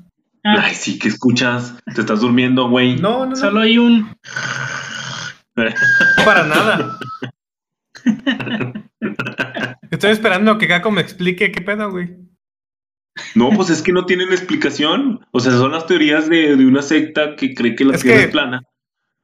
Ah, 0.45 0.57
Ay, 0.64 0.74
sí, 0.74 0.99
que 0.99 1.09
escuchas. 1.09 1.74
Te 1.95 2.01
estás 2.03 2.20
durmiendo, 2.20 2.68
güey. 2.68 2.97
No, 2.97 3.20
no, 3.20 3.26
no. 3.30 3.36
solo 3.36 3.61
hay 3.61 3.78
un. 3.78 4.14
Para 6.24 6.45
nada. 6.47 6.99
Estoy 9.90 10.11
esperando 10.11 10.59
que 10.59 10.68
Kako 10.68 10.90
me 10.90 11.01
explique 11.01 11.53
qué 11.53 11.61
pedo, 11.62 11.90
güey. 11.90 12.16
No, 13.34 13.51
pues 13.51 13.70
es 13.70 13.80
que 13.82 13.92
no 13.92 14.07
tienen 14.07 14.30
explicación. 14.32 15.24
O 15.30 15.40
sea, 15.40 15.53
son 15.53 15.72
las 15.72 15.86
teorías 15.86 16.28
de, 16.28 16.57
de 16.57 16.66
una 16.66 16.82
secta 16.82 17.36
que 17.36 17.55
cree 17.55 17.76
que 17.76 17.84
la 17.84 17.95
Es 17.95 18.03
Tierra 18.03 18.18
que- 18.18 18.24
es 18.24 18.30
plana. 18.30 18.62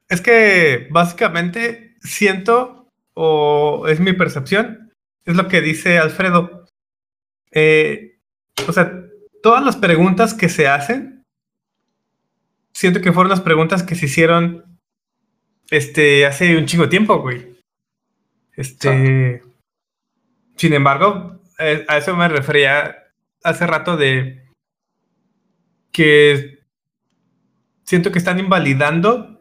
Es 0.08 0.20
que 0.20 0.88
básicamente 0.90 1.94
siento, 2.00 2.88
o 3.14 3.86
es 3.88 4.00
mi 4.00 4.12
percepción, 4.12 4.92
es 5.24 5.36
lo 5.36 5.46
que 5.48 5.60
dice 5.60 5.98
Alfredo. 5.98 6.66
Eh, 7.52 8.18
o 8.66 8.72
sea, 8.72 8.92
todas 9.42 9.64
las 9.64 9.76
preguntas 9.76 10.34
que 10.34 10.48
se 10.48 10.68
hacen, 10.68 11.24
siento 12.72 13.00
que 13.00 13.12
fueron 13.12 13.30
las 13.30 13.40
preguntas 13.40 13.82
que 13.82 13.94
se 13.94 14.06
hicieron 14.06 14.78
este, 15.70 16.26
hace 16.26 16.56
un 16.56 16.66
chingo 16.66 16.88
tiempo, 16.88 17.20
güey. 17.20 17.58
Este. 18.56 19.42
Sin 20.56 20.72
embargo, 20.74 21.40
a 21.58 21.96
eso 21.96 22.16
me 22.16 22.28
refería 22.28 22.96
hace 23.42 23.66
rato 23.66 23.96
de 23.96 24.46
que 25.92 26.58
siento 27.84 28.12
que 28.12 28.18
están 28.18 28.38
invalidando 28.38 29.40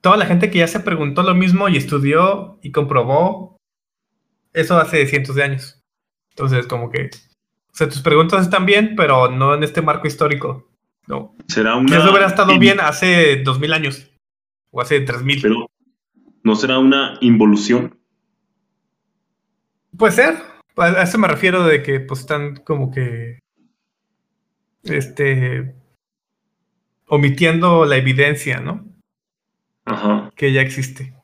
toda 0.00 0.16
la 0.16 0.26
gente 0.26 0.50
que 0.50 0.58
ya 0.58 0.66
se 0.66 0.80
preguntó 0.80 1.22
lo 1.22 1.34
mismo 1.34 1.68
y 1.68 1.76
estudió 1.76 2.58
y 2.62 2.72
comprobó 2.72 3.56
eso 4.52 4.78
hace 4.78 5.06
cientos 5.06 5.36
de 5.36 5.42
años. 5.42 5.80
Entonces, 6.30 6.66
como 6.66 6.90
que, 6.90 7.10
sea, 7.80 7.88
tus 7.88 8.02
preguntas 8.02 8.42
están 8.42 8.66
bien, 8.66 8.94
pero 8.96 9.30
no 9.30 9.54
en 9.54 9.62
este 9.62 9.82
marco 9.82 10.06
histórico. 10.06 10.68
No. 11.06 11.34
Será 11.48 11.76
una. 11.76 11.96
Eso 11.96 12.10
hubiera 12.10 12.26
estado 12.26 12.58
bien 12.58 12.78
hace 12.80 13.42
dos 13.42 13.58
mil 13.58 13.72
años 13.72 14.10
o 14.70 14.80
hace 14.80 15.00
tres 15.00 15.22
mil. 15.22 15.40
Pero 15.40 15.70
no 16.42 16.54
será 16.54 16.78
una 16.78 17.18
involución. 17.20 17.98
Puede 19.96 20.12
ser. 20.12 20.36
A 20.76 21.02
eso 21.02 21.18
me 21.18 21.28
refiero 21.28 21.64
de 21.64 21.82
que 21.82 22.00
pues 22.00 22.20
están 22.20 22.56
como 22.56 22.90
que 22.90 23.40
este 24.84 25.74
omitiendo 27.06 27.84
la 27.84 27.96
evidencia, 27.96 28.60
¿no? 28.60 28.86
Ajá. 29.84 30.30
Que 30.36 30.52
ya 30.52 30.60
existe. 30.60 31.14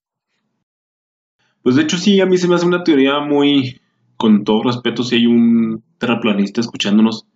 Pues 1.62 1.76
de 1.76 1.82
hecho, 1.82 1.96
sí, 1.96 2.20
a 2.20 2.26
mí 2.26 2.38
se 2.38 2.48
me 2.48 2.54
hace 2.54 2.66
una 2.66 2.84
teoría 2.84 3.18
muy. 3.20 3.80
Con 4.16 4.44
todo 4.44 4.62
respeto, 4.62 5.02
si 5.02 5.16
hay 5.16 5.26
un 5.26 5.82
terraplanista 5.98 6.60
escuchándonos 6.60 7.26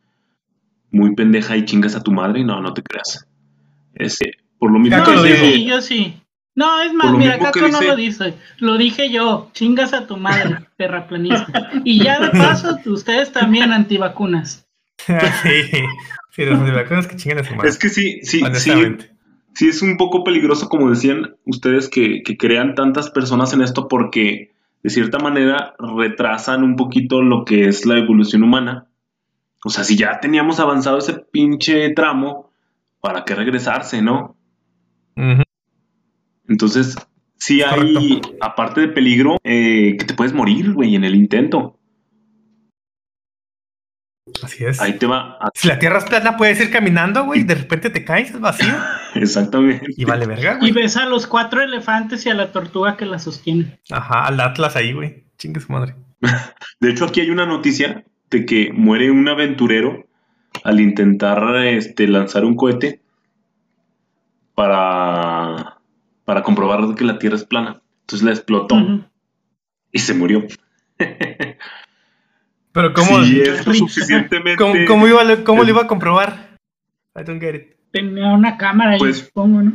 muy 0.91 1.14
pendeja 1.14 1.57
y 1.57 1.64
chingas 1.64 1.95
a 1.95 2.03
tu 2.03 2.11
madre, 2.12 2.43
no, 2.45 2.61
no 2.61 2.72
te 2.74 2.83
creas. 2.83 3.26
Este, 3.95 4.33
por 4.59 4.72
lo 4.72 4.78
mismo 4.78 5.03
que 5.05 5.11
No, 5.11 5.16
lo 5.16 5.26
yo 5.26 5.33
dice- 5.35 5.43
dijo. 5.47 5.55
sí, 5.57 5.64
yo 5.66 5.81
sí. 5.81 6.16
No, 6.57 6.81
es 6.83 6.93
más, 6.93 7.12
mira, 7.16 7.39
que 7.39 7.45
Caco 7.45 7.61
no 7.61 7.66
dice- 7.68 7.85
lo 7.87 7.97
dice. 7.97 8.35
Lo 8.59 8.76
dije 8.76 9.11
yo. 9.11 9.51
Chingas 9.53 9.93
a 9.93 10.07
tu 10.07 10.16
madre, 10.16 10.66
terraplanista. 10.76 11.70
Y 11.85 12.03
ya 12.03 12.18
de 12.20 12.31
paso, 12.31 12.76
ustedes 12.87 13.33
también 13.33 13.72
antivacunas. 13.72 14.66
sí, 15.07 15.78
sí, 16.31 16.45
los 16.45 16.59
antivacunas 16.59 17.07
que 17.07 17.16
chingan 17.16 17.39
a 17.39 17.45
su 17.45 17.55
madre. 17.55 17.68
Es 17.68 17.78
que 17.78 17.89
sí, 17.89 18.20
sí, 18.22 18.39
sí, 18.39 18.43
honestamente. 18.43 19.11
sí 19.55 19.68
es 19.68 19.81
un 19.83 19.97
poco 19.97 20.24
peligroso, 20.24 20.68
como 20.68 20.91
decían 20.91 21.37
ustedes, 21.47 21.89
que, 21.89 22.22
que 22.24 22.37
crean 22.37 22.74
tantas 22.74 23.11
personas 23.11 23.53
en 23.53 23.62
esto 23.62 23.87
porque 23.89 24.49
de 24.83 24.91
cierta 24.91 25.18
manera 25.18 25.74
retrasan 25.78 26.64
un 26.64 26.76
poquito 26.76 27.22
lo 27.22 27.45
que 27.45 27.66
es 27.66 27.87
la 27.87 27.99
evolución 27.99 28.43
humana. 28.43 28.89
O 29.64 29.70
sea, 29.70 29.85
si 29.85 29.97
ya 29.97 30.20
teníamos 30.20 30.59
avanzado 30.59 30.99
ese 30.99 31.14
pinche 31.14 31.91
tramo, 31.91 32.51
¿para 33.01 33.24
qué 33.24 33.35
regresarse, 33.35 34.01
no? 34.01 34.37
Entonces, 36.49 36.97
sí 37.37 37.62
hay, 37.62 37.95
Correcto. 37.95 38.31
aparte 38.41 38.81
de 38.81 38.89
peligro, 38.89 39.39
eh, 39.45 39.97
que 39.99 40.05
te 40.07 40.14
puedes 40.14 40.33
morir, 40.33 40.72
güey, 40.72 40.95
en 40.95 41.05
el 41.05 41.14
intento. 41.14 41.78
Así 44.43 44.64
es. 44.64 44.80
Ahí 44.80 44.99
te 44.99 45.07
va. 45.07 45.36
a- 45.41 45.51
Si 45.55 45.68
la 45.68 45.78
tierra 45.78 45.99
es 45.99 46.05
plana, 46.05 46.36
puedes 46.36 46.61
ir 46.61 46.70
caminando, 46.70 47.24
güey, 47.24 47.41
y 47.41 47.45
de 47.45 47.55
repente 47.55 47.91
te 47.91 48.05
caes, 48.05 48.30
es 48.30 48.41
vacío. 48.41 48.74
Exactamente. 49.14 49.86
Y 49.97 50.05
vale 50.05 50.26
verga, 50.26 50.55
Y 50.61 50.70
güey. 50.70 50.72
ves 50.84 50.97
a 50.97 51.07
los 51.07 51.26
cuatro 51.26 51.62
elefantes 51.62 52.24
y 52.26 52.30
a 52.30 52.34
la 52.34 52.53
tortuga 52.53 52.97
que 52.97 53.07
la 53.07 53.18
sostiene. 53.18 53.78
Ajá, 53.91 54.26
al 54.26 54.41
Atlas 54.41 54.76
ahí, 54.76 54.93
güey. 54.93 55.24
Chingue 55.38 55.61
su 55.61 55.72
madre. 55.72 55.95
De 56.80 56.91
hecho, 56.91 57.05
aquí 57.07 57.20
hay 57.20 57.30
una 57.30 57.47
noticia 57.47 58.05
de 58.30 58.45
que 58.47 58.72
muere 58.72 59.11
un 59.11 59.28
aventurero 59.28 60.07
al 60.64 60.80
intentar 60.80 61.43
este, 61.66 62.07
lanzar 62.09 62.45
un 62.45 62.57
cohete 62.57 63.01
para, 64.55 65.78
para 66.24 66.43
comprobar 66.43 66.95
que 66.95 67.05
la 67.05 67.18
Tierra 67.18 67.36
es 67.36 67.45
plana. 67.45 67.80
Entonces 68.03 68.24
la 68.26 68.32
explotó 68.32 68.76
y 69.93 69.99
se 69.99 70.14
murió. 70.14 70.45
Pero 72.73 72.93
¿cómo, 72.93 73.23
Sí, 73.25 73.43
suficientemente. 73.75 74.57
¿cómo, 74.57 74.75
cómo 74.87 75.09
iba, 75.09 75.23
a- 75.23 75.45
cómo 75.45 75.64
lo 75.64 75.68
iba 75.71 75.83
a 75.83 75.87
comprobar? 75.87 76.57
I 77.16 77.25
don't 77.25 77.41
get 77.41 77.55
it. 77.55 77.77
Tenía 77.93 78.33
una 78.33 78.57
cámara 78.57 78.97
Pues- 78.99 79.18
supongo, 79.18 79.62
¿no? 79.62 79.73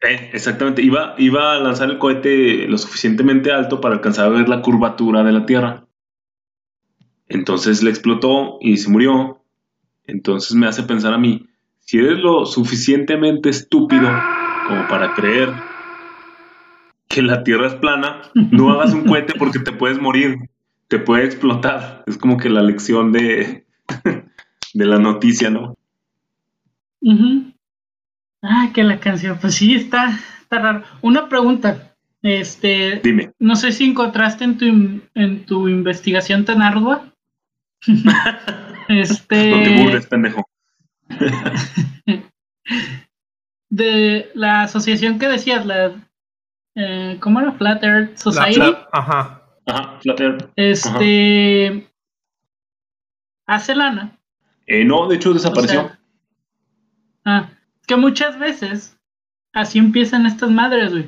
Eh, 0.00 0.30
exactamente, 0.34 0.82
iba, 0.82 1.14
iba 1.18 1.54
a 1.54 1.58
lanzar 1.60 1.88
el 1.90 1.98
cohete 1.98 2.66
lo 2.68 2.76
suficientemente 2.76 3.52
alto 3.52 3.80
para 3.80 3.94
alcanzar 3.94 4.26
a 4.26 4.28
ver 4.30 4.48
la 4.48 4.60
curvatura 4.60 5.22
de 5.22 5.32
la 5.32 5.46
Tierra. 5.46 5.84
Entonces 7.28 7.82
le 7.82 7.90
explotó 7.90 8.58
y 8.60 8.76
se 8.76 8.90
murió. 8.90 9.42
Entonces 10.06 10.54
me 10.56 10.66
hace 10.66 10.82
pensar 10.82 11.14
a 11.14 11.18
mí, 11.18 11.46
si 11.80 11.98
eres 11.98 12.18
lo 12.18 12.44
suficientemente 12.44 13.48
estúpido 13.48 14.10
como 14.68 14.86
para 14.88 15.14
creer 15.14 15.48
que 17.08 17.22
la 17.22 17.42
Tierra 17.44 17.68
es 17.68 17.74
plana, 17.74 18.20
no 18.34 18.70
hagas 18.72 18.92
un 18.92 19.04
cohete 19.04 19.34
porque 19.38 19.58
te 19.60 19.72
puedes 19.72 19.98
morir, 20.00 20.36
te 20.94 21.00
puede 21.00 21.24
explotar. 21.24 22.04
Es 22.06 22.16
como 22.16 22.36
que 22.36 22.48
la 22.48 22.62
lección 22.62 23.10
de, 23.10 23.66
de 24.74 24.86
la 24.86 24.98
noticia, 25.00 25.50
¿no? 25.50 25.74
Ujú. 27.00 27.52
Ah, 28.42 28.70
que 28.72 28.84
la 28.84 29.00
canción, 29.00 29.38
pues 29.40 29.56
sí, 29.56 29.74
está, 29.74 30.16
está 30.40 30.60
raro. 30.60 30.84
Una 31.02 31.28
pregunta, 31.28 31.96
este, 32.22 33.00
Dime. 33.02 33.32
no 33.40 33.56
sé 33.56 33.72
si 33.72 33.84
encontraste 33.86 34.44
en 34.44 34.56
tu, 34.58 34.66
en 35.14 35.44
tu 35.46 35.68
investigación 35.68 36.44
tan 36.44 36.62
ardua. 36.62 37.12
este, 38.88 39.50
No 39.50 39.62
te 39.64 39.82
burles, 39.82 40.06
pendejo. 40.06 40.48
de 43.68 44.30
la 44.34 44.62
asociación 44.62 45.18
que 45.18 45.26
decías, 45.26 45.66
la, 45.66 45.92
eh, 46.76 47.16
¿cómo 47.20 47.40
era? 47.40 47.50
Flat 47.52 47.82
Earth 47.82 48.10
La- 48.10 48.16
Society. 48.18 48.60
la- 48.60 48.88
ajá. 48.92 49.40
Ajá, 49.66 49.98
Earth. 50.04 50.50
Este, 50.56 51.88
hace 53.46 53.74
lana. 53.74 54.18
Eh, 54.66 54.84
no, 54.84 55.08
de 55.08 55.16
hecho 55.16 55.30
o 55.30 55.34
desapareció. 55.34 55.82
sea, 55.82 55.98
ah, 57.24 57.50
que 57.86 57.96
muchas 57.96 58.38
veces 58.38 58.98
así 59.52 59.78
empiezan 59.78 60.26
estas 60.26 60.50
madres, 60.50 60.92
güey. 60.92 61.06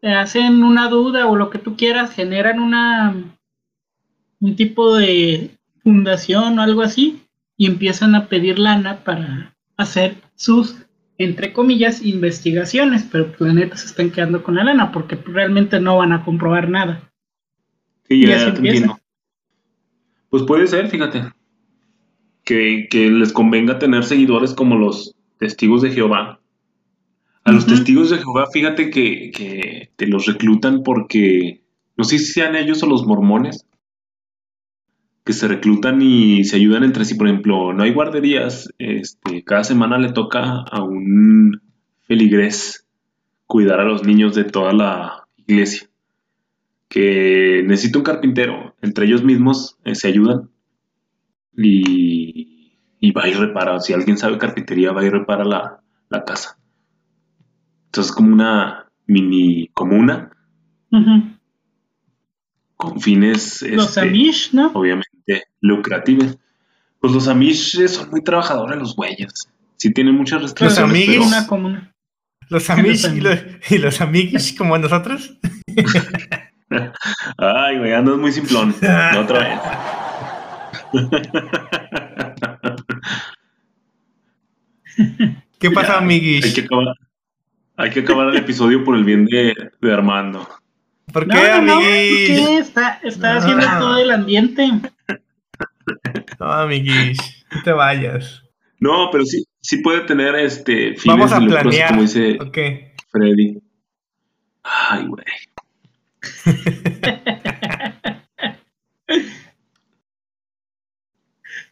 Te 0.00 0.14
hacen 0.14 0.62
una 0.62 0.88
duda 0.88 1.26
o 1.26 1.36
lo 1.36 1.50
que 1.50 1.58
tú 1.58 1.76
quieras, 1.76 2.12
generan 2.12 2.60
una 2.60 3.14
un 4.40 4.54
tipo 4.54 4.96
de 4.96 5.50
fundación 5.82 6.58
o 6.58 6.62
algo 6.62 6.82
así 6.82 7.24
y 7.56 7.66
empiezan 7.66 8.14
a 8.14 8.26
pedir 8.26 8.58
lana 8.58 9.02
para 9.04 9.56
hacer 9.76 10.16
sus 10.36 10.76
entre 11.18 11.52
comillas 11.52 12.00
investigaciones, 12.02 13.04
pero 13.10 13.32
pues, 13.32 13.52
la 13.52 13.60
neta 13.60 13.76
se 13.76 13.86
están 13.86 14.10
quedando 14.10 14.44
con 14.44 14.54
la 14.54 14.62
lana 14.62 14.92
porque 14.92 15.16
realmente 15.16 15.80
no 15.80 15.96
van 15.96 16.12
a 16.12 16.24
comprobar 16.24 16.68
nada. 16.70 17.07
Sí, 18.08 18.24
Y 18.24 18.26
ya, 18.26 18.36
así 18.36 18.50
te 18.52 18.60
empieza. 18.60 18.84
entiendo. 18.84 18.98
Pues 20.30 20.42
puede 20.44 20.66
ser, 20.66 20.88
fíjate. 20.88 21.32
Que, 22.44 22.88
que 22.90 23.10
les 23.10 23.32
convenga 23.32 23.78
tener 23.78 24.04
seguidores 24.04 24.54
como 24.54 24.76
los 24.76 25.14
testigos 25.38 25.82
de 25.82 25.90
Jehová. 25.90 26.40
A 27.44 27.52
los 27.52 27.66
testigos 27.66 28.10
de 28.10 28.18
Jehová, 28.18 28.46
fíjate 28.52 28.90
que, 28.90 29.30
que 29.30 29.90
te 29.96 30.06
los 30.06 30.26
reclutan 30.26 30.82
porque, 30.82 31.62
no 31.96 32.04
sé 32.04 32.18
si 32.18 32.32
sean 32.32 32.56
ellos 32.56 32.82
o 32.82 32.86
los 32.86 33.06
mormones, 33.06 33.66
que 35.24 35.32
se 35.34 35.48
reclutan 35.48 36.00
y 36.02 36.44
se 36.44 36.56
ayudan 36.56 36.84
entre 36.84 37.04
sí. 37.04 37.14
Por 37.14 37.28
ejemplo, 37.28 37.72
no 37.72 37.82
hay 37.82 37.92
guarderías, 37.92 38.68
este, 38.78 39.44
cada 39.44 39.64
semana 39.64 39.98
le 39.98 40.12
toca 40.12 40.60
a 40.62 40.82
un 40.82 41.60
feligrés 42.06 42.86
cuidar 43.46 43.80
a 43.80 43.84
los 43.84 44.04
niños 44.04 44.34
de 44.34 44.44
toda 44.44 44.72
la 44.72 45.26
iglesia. 45.36 45.87
Que 46.88 47.62
necesita 47.66 47.98
un 47.98 48.04
carpintero, 48.04 48.74
entre 48.80 49.04
ellos 49.06 49.22
mismos 49.22 49.76
eh, 49.84 49.94
se 49.94 50.08
ayudan 50.08 50.50
y, 51.56 52.78
y 53.00 53.10
va 53.12 53.28
y 53.28 53.34
repara. 53.34 53.78
Si 53.80 53.92
alguien 53.92 54.16
sabe 54.16 54.38
carpintería, 54.38 54.92
va 54.92 55.04
y 55.04 55.10
repara 55.10 55.44
la, 55.44 55.80
la 56.08 56.24
casa. 56.24 56.58
Entonces, 57.86 58.12
como 58.12 58.32
una 58.32 58.86
mini 59.06 59.68
comuna 59.74 60.30
con 62.76 63.00
fines, 63.00 63.62
Los 63.62 63.88
este, 63.88 64.00
Amish, 64.00 64.50
¿no? 64.54 64.68
obviamente, 64.74 65.44
lucrativos. 65.60 66.38
Pues 67.00 67.12
los 67.12 67.28
Amish 67.28 67.86
son 67.88 68.10
muy 68.10 68.22
trabajadores, 68.22 68.78
los 68.78 68.94
güeyes. 68.96 69.48
Sí 69.76 69.92
tienen 69.92 70.14
muchas 70.14 70.42
restricciones. 70.42 70.90
amiguis. 70.90 71.16
pero- 71.16 71.26
Una 71.26 71.46
comuna. 71.46 71.94
Los 72.50 72.70
amish 72.70 73.04
y 73.14 73.20
los, 73.20 73.38
y 73.70 73.76
los 73.76 74.52
como 74.56 74.78
nosotros. 74.78 75.38
Ay, 77.38 77.78
güey, 77.78 77.92
andas 77.92 78.16
muy 78.18 78.32
simplón. 78.32 78.74
No, 78.80 79.20
otra 79.20 79.38
vez. 79.40 79.60
¿Qué 85.58 85.70
pasa, 85.70 85.94
Ya, 85.94 85.98
amiguis? 85.98 86.44
Hay 86.44 86.52
que 86.52 86.60
acabar, 86.62 86.86
hay 87.76 87.90
que 87.90 88.00
acabar 88.00 88.28
el 88.28 88.36
episodio 88.36 88.84
por 88.84 88.96
el 88.96 89.04
bien 89.04 89.24
de, 89.26 89.54
de 89.80 89.92
Armando. 89.92 90.48
¿Por 91.12 91.26
qué, 91.28 91.34
no, 91.34 91.62
no, 91.62 91.76
amiguis? 91.78 92.28
¿qué? 92.28 92.58
Está, 92.58 93.00
está 93.02 93.32
No. 93.34 93.38
haciendo 93.38 93.66
todo 93.78 93.98
el 93.98 94.10
ambiente. 94.10 94.70
No, 96.38 96.52
amiguis, 96.52 97.18
no 97.54 97.62
te 97.62 97.72
vayas. 97.72 98.42
No, 98.80 99.10
pero 99.10 99.24
sí, 99.24 99.44
sí 99.60 99.78
puede 99.78 100.02
tener 100.02 100.34
este 100.36 100.94
fines 100.94 101.04
Vamos 101.06 101.32
a 101.32 101.36
de 101.36 101.40
lucro, 101.46 101.58
así 101.58 101.68
planear. 101.68 101.88
como 101.88 102.02
dice. 102.02 102.38
Freddy. 103.10 103.58
Ay, 104.62 105.06
güey. 105.06 105.24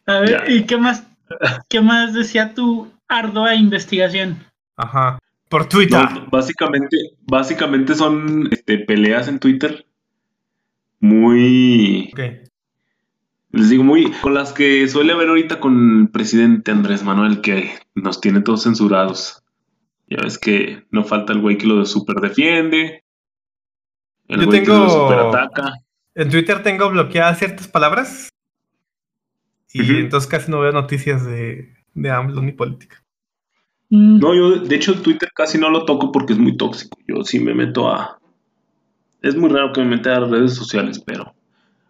A 0.05 0.19
ver, 0.19 0.29
Ya. 0.47 0.51
¿y 0.53 0.65
qué 0.65 0.77
más, 0.77 1.05
qué 1.69 1.81
más 1.81 2.13
decía 2.13 2.53
tu 2.53 2.91
ardua 3.07 3.55
investigación? 3.55 4.37
Ajá. 4.77 5.19
Por 5.49 5.67
Twitter. 5.67 5.99
No, 6.11 6.27
básicamente, 6.29 6.97
básicamente 7.21 7.95
son 7.95 8.47
este, 8.51 8.79
peleas 8.79 9.27
en 9.27 9.39
Twitter 9.39 9.85
muy, 10.99 12.09
Ok. 12.13 12.19
les 13.51 13.69
digo, 13.69 13.83
muy, 13.83 14.11
con 14.21 14.33
las 14.33 14.51
que 14.51 14.87
suele 14.87 15.13
haber 15.13 15.29
ahorita 15.29 15.59
con 15.59 16.01
el 16.01 16.09
presidente 16.09 16.71
Andrés 16.71 17.03
Manuel, 17.03 17.41
que 17.41 17.71
nos 17.95 18.19
tiene 18.19 18.41
todos 18.41 18.63
censurados. 18.63 19.43
Ya 20.09 20.17
ves 20.21 20.37
que 20.37 20.85
no 20.91 21.03
falta 21.03 21.33
el 21.33 21.41
güey 21.41 21.57
que 21.57 21.67
lo 21.67 21.85
super 21.85 22.15
defiende, 22.17 23.03
el 24.27 24.41
Yo 24.41 24.49
tengo-. 24.49 25.31
En 26.15 26.29
Twitter 26.29 26.63
tengo 26.63 26.89
bloqueadas 26.89 27.39
ciertas 27.39 27.67
palabras. 27.67 28.29
Y 29.73 29.97
entonces 29.97 30.29
casi 30.29 30.49
no 30.49 30.59
veo 30.61 30.71
noticias 30.71 31.23
de, 31.25 31.73
de 31.93 32.09
AMLO 32.09 32.41
ni 32.41 32.51
política. 32.51 33.03
Mm, 33.89 34.19
No, 34.19 34.33
yo 34.33 34.59
de 34.61 34.75
hecho 34.75 34.99
Twitter 35.01 35.29
casi 35.35 35.57
no 35.59 35.69
lo 35.69 35.85
toco 35.85 36.11
porque 36.11 36.33
es 36.33 36.39
muy 36.39 36.57
tóxico. 36.57 36.97
Yo 37.07 37.23
sí 37.23 37.39
me 37.39 37.53
meto 37.53 37.87
a... 37.89 38.17
Es 39.21 39.35
muy 39.35 39.49
raro 39.49 39.73
que 39.73 39.81
me 39.81 39.95
meta 39.97 40.15
a 40.15 40.19
redes 40.21 40.55
sociales, 40.55 40.99
pero 41.05 41.35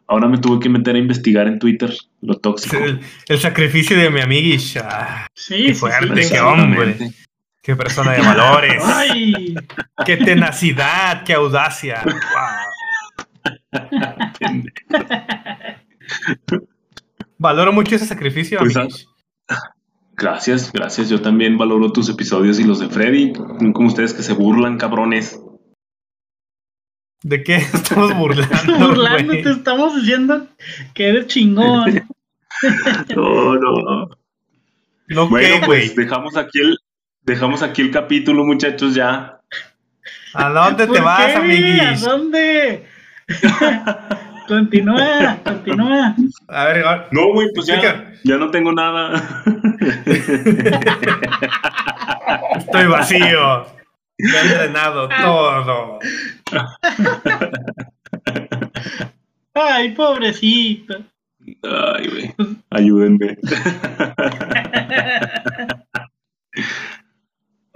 ahora 0.07 0.27
me 0.27 0.37
tuve 0.37 0.59
que 0.59 0.69
meter 0.69 0.95
a 0.95 0.99
investigar 0.99 1.47
en 1.47 1.59
Twitter 1.59 1.93
lo 2.21 2.35
tóxico. 2.35 2.77
El, 2.77 2.99
el 3.27 3.37
sacrificio 3.39 3.97
de 3.97 4.09
mi 4.09 4.19
amiguis. 4.21 4.77
ah, 4.83 5.27
sí, 5.33 5.67
qué 5.67 5.73
sí, 5.73 5.79
fuerte, 5.79 6.23
sí, 6.23 6.33
qué 6.33 6.39
hombre. 6.41 6.97
Qué 7.67 7.75
persona 7.75 8.13
de 8.13 8.21
valores. 8.21 8.81
Ay, 8.85 9.53
qué 10.05 10.15
tenacidad, 10.15 11.25
qué 11.25 11.33
audacia. 11.33 12.01
Wow. 12.05 12.13
Valoro 17.37 17.73
mucho 17.73 17.95
ese 17.97 18.05
sacrificio, 18.05 18.59
Pues, 18.59 18.77
amiguis. 18.77 19.09
Gracias, 20.13 20.71
gracias. 20.71 21.09
Yo 21.09 21.21
también 21.21 21.57
valoro 21.57 21.91
tus 21.91 22.07
episodios 22.07 22.57
y 22.57 22.63
los 22.63 22.79
de 22.79 22.87
Freddy. 22.87 23.33
Como 23.33 23.87
ustedes 23.87 24.13
que 24.13 24.23
se 24.23 24.31
burlan, 24.31 24.77
cabrones. 24.77 25.37
¿De 27.21 27.43
qué 27.43 27.55
estamos 27.73 28.17
burlando? 28.17 28.77
burlándote, 28.79 29.41
güey? 29.41 29.55
estamos 29.57 29.93
diciendo 29.97 30.47
que 30.93 31.09
eres 31.09 31.27
chingón. 31.27 32.07
No, 33.13 33.55
no. 33.55 34.09
No, 35.09 35.27
Bueno, 35.29 35.59
¿qué, 35.59 35.65
pues 35.65 35.93
güey? 35.93 36.05
dejamos 36.05 36.35
aquí 36.37 36.59
el, 36.59 36.77
dejamos 37.27 37.61
aquí 37.61 37.81
el 37.83 37.91
capítulo, 37.91 38.43
muchachos, 38.45 38.95
ya. 38.95 39.39
¿A 40.33 40.49
dónde 40.49 40.87
te 40.87 40.93
¿Por 40.93 41.03
vas, 41.03 41.25
qué? 41.25 41.33
¿A 41.33 41.37
amiguis? 41.39 42.01
dónde? 42.01 42.85
continúa, 44.47 45.37
continúa. 45.43 46.15
A 46.47 46.65
ver, 46.65 46.85
ahora- 46.85 47.07
No, 47.11 47.33
güey, 47.33 47.49
pues 47.53 47.67
ya, 47.67 48.11
ya 48.23 48.37
no 48.37 48.49
tengo 48.49 48.71
nada. 48.71 49.21
estoy 52.57 52.87
vacío. 52.87 53.65
Me 54.19 54.39
he 54.39 54.47
drenado 54.47 55.09
todo. 55.09 55.99
Ay, 59.53 59.91
pobrecito. 59.91 61.03
Ay, 61.63 62.07
güey. 62.07 62.33
Ayúdenme. 62.69 63.37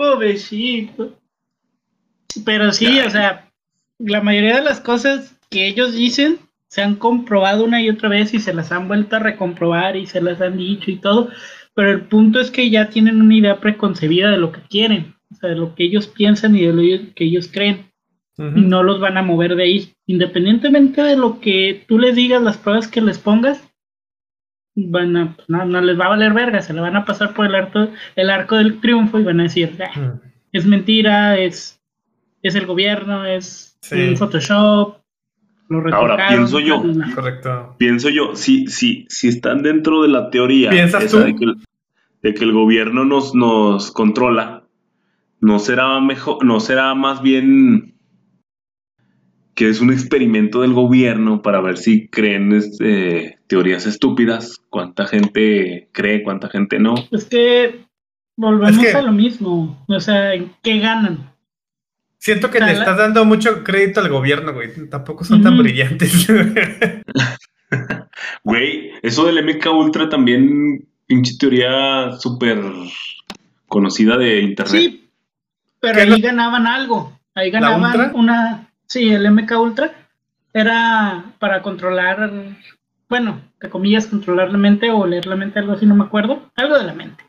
Pobrecito. 0.02 1.16
Pero 2.44 2.72
sí, 2.72 3.00
o 3.02 3.10
sea, 3.12 3.52
la 4.00 4.22
mayoría 4.22 4.56
de 4.56 4.64
las 4.64 4.80
cosas 4.80 5.38
que 5.52 5.68
ellos 5.68 5.94
dicen 5.94 6.40
se 6.70 6.82
han 6.82 6.96
comprobado 6.96 7.66
una 7.66 7.84
y 7.84 7.90
otra 7.92 8.10
vez 8.10 8.34
y 8.34 8.40
se 8.40 8.52
las 8.52 8.72
han 8.72 8.88
vuelto 8.88 9.18
a 9.18 9.20
recomprobar 9.20 9.96
y 9.96 10.08
se 10.08 10.20
las 10.20 10.42
han 10.42 10.58
dicho 10.58 10.90
y 10.90 10.96
todo. 10.96 11.30
Pero 11.76 11.92
el 11.92 12.02
punto 12.08 12.40
es 12.40 12.50
que 12.50 12.72
ya 12.72 12.90
tienen 12.90 13.22
una 13.22 13.36
idea 13.36 13.60
preconcebida 13.60 14.32
de 14.32 14.38
lo 14.38 14.52
que 14.52 14.62
quieren, 14.62 15.14
o 15.32 15.36
sea, 15.36 15.50
de 15.52 15.56
lo 15.56 15.76
que 15.76 15.84
ellos 15.84 16.08
piensan 16.08 16.56
y 16.56 16.66
de 16.66 16.74
lo 16.74 17.14
que 17.14 17.26
ellos 17.26 17.48
creen. 17.52 17.92
Y 18.40 18.62
no 18.62 18.82
los 18.82 19.00
van 19.00 19.18
a 19.18 19.22
mover 19.22 19.56
de 19.56 19.64
ahí. 19.64 19.94
Independientemente 20.08 21.04
de 21.04 21.16
lo 21.16 21.40
que 21.40 21.86
tú 21.88 22.00
les 22.00 22.16
digas, 22.16 22.42
las 22.42 22.58
pruebas 22.58 22.88
que 22.88 23.02
les 23.02 23.20
pongas, 23.20 23.71
van 24.76 25.18
a, 25.18 25.36
no, 25.48 25.66
no 25.66 25.82
les 25.82 26.00
va 26.00 26.06
a 26.06 26.10
valer 26.10 26.34
verga, 26.34 26.62
se 26.62 26.74
le 26.74 26.82
van 26.82 26.96
a 26.96 27.06
pasar 27.06 27.34
por 27.34 27.46
el 27.46 27.56
arco, 27.56 27.88
el 28.16 28.30
arco 28.30 28.56
del 28.58 28.80
triunfo 28.80 29.20
y 29.20 29.24
van 29.24 29.40
a 29.40 29.44
decir, 29.44 29.78
"Ah, 29.80 30.00
Mm. 30.00 30.20
es 30.54 30.66
mentira, 30.66 31.38
es, 31.38 31.82
es 32.42 32.56
el 32.56 32.66
gobierno, 32.66 33.26
es 33.26 33.78
Sí. 33.82 33.96
un 34.10 34.18
Photoshop. 34.18 34.98
Lo 35.70 35.78
Ahora, 35.78 36.16
retocaron". 36.16 36.36
pienso 36.36 36.60
yo. 36.60 36.84
No. 36.84 37.16
Correcto. 37.16 37.76
Pienso 37.78 38.10
yo, 38.10 38.36
si, 38.36 38.68
si, 38.68 39.06
si 39.10 39.28
están 39.30 39.62
dentro 39.64 40.02
de 40.04 40.10
la 40.10 40.30
teoría 40.30 40.70
¿Piensas 40.70 41.10
tú? 41.10 41.20
De, 41.20 41.36
que 41.36 41.44
el, 41.46 41.56
de 42.24 42.34
que 42.34 42.44
el 42.44 42.52
gobierno 42.52 43.06
nos, 43.06 43.34
nos 43.36 43.92
controla, 43.92 44.64
no 45.40 45.60
será 45.60 46.00
mejor, 46.02 46.44
no 46.46 46.60
será 46.60 46.94
más 46.96 47.22
bien 47.22 47.91
que 49.62 49.70
es 49.70 49.80
un 49.80 49.94
experimento 49.94 50.62
del 50.62 50.74
gobierno 50.74 51.44
para 51.44 51.62
ver 51.62 51.78
si 51.78 52.08
creen 52.08 52.52
este, 52.52 53.38
teorías 53.46 53.86
estúpidas, 53.86 54.60
cuánta 54.72 55.06
gente 55.06 55.88
cree, 55.92 56.24
cuánta 56.24 56.50
gente 56.50 56.80
no. 56.80 56.96
Es 57.12 57.26
que 57.26 57.86
volvemos 58.36 58.72
Es 58.72 58.80
que- 58.92 58.98
a 58.98 59.04
lo 59.04 59.12
mismo, 59.12 59.86
o 59.88 60.00
sea, 60.00 60.34
¿en 60.34 60.52
¿qué 60.64 60.80
ganan? 60.80 61.32
Siento 62.18 62.50
que 62.50 62.58
O 62.58 62.62
sea, 62.62 62.68
le 62.70 62.74
la- 62.74 62.80
estás 62.80 62.98
dando 62.98 63.24
mucho 63.24 63.64
crédito 63.64 64.00
al 64.00 64.10
gobierno, 64.10 64.52
güey. 64.52 64.70
Tampoco 64.90 65.24
son 65.24 65.44
tan 65.44 65.56
brillantes. 65.60 66.28
Güey, 68.44 68.92
eso 69.04 69.26
del 69.26 69.44
MK 69.46 69.66
Ultra 69.72 70.10
también, 70.10 70.88
pinche 71.06 71.34
teoría 71.40 72.12
súper 72.20 72.60
conocida 73.68 74.18
de 74.18 74.42
internet. 74.42 74.82
Sí, 74.82 75.10
pero 75.80 75.96
¿Qué 75.96 76.02
ahí 76.02 76.10
lo- 76.10 76.18
ganaban 76.20 76.66
algo. 76.66 77.18
Ahí 77.36 77.52
¿La 77.52 77.60
ganaban 77.60 78.12
una. 78.16 78.71
Sí, 78.92 79.10
el 79.10 79.32
MK 79.32 79.58
Ultra 79.58 79.94
era 80.54 81.24
para 81.40 81.62
controlar. 81.62 82.30
Bueno, 83.08 83.40
que 83.58 83.70
comillas, 83.70 84.08
controlar 84.08 84.52
la 84.52 84.58
mente 84.58 84.92
o 84.92 85.08
leer 85.08 85.28
la 85.28 85.38
mente, 85.38 85.60
algo 85.60 85.72
así, 85.72 85.86
no 85.86 85.96
me 85.96 86.04
acuerdo. 86.04 86.52
Algo 86.58 86.78
de 86.78 86.84
la 86.84 86.94
mente. 86.94 87.24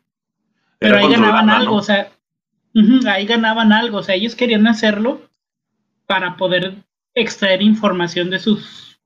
Pero 0.80 0.96
Era 0.96 1.06
ahí 1.06 1.12
ganaban 1.12 1.50
algo, 1.50 1.76
o 1.76 1.82
sea. 1.82 2.10
ahí 3.06 3.26
ganaban 3.26 3.72
algo, 3.72 3.98
o 3.98 4.02
sea, 4.02 4.16
ellos 4.16 4.34
querían 4.34 4.66
hacerlo 4.66 5.22
para 6.06 6.36
poder 6.36 6.78
extraer 7.14 7.62
información 7.62 8.28
de 8.30 8.40
sus 8.40 8.98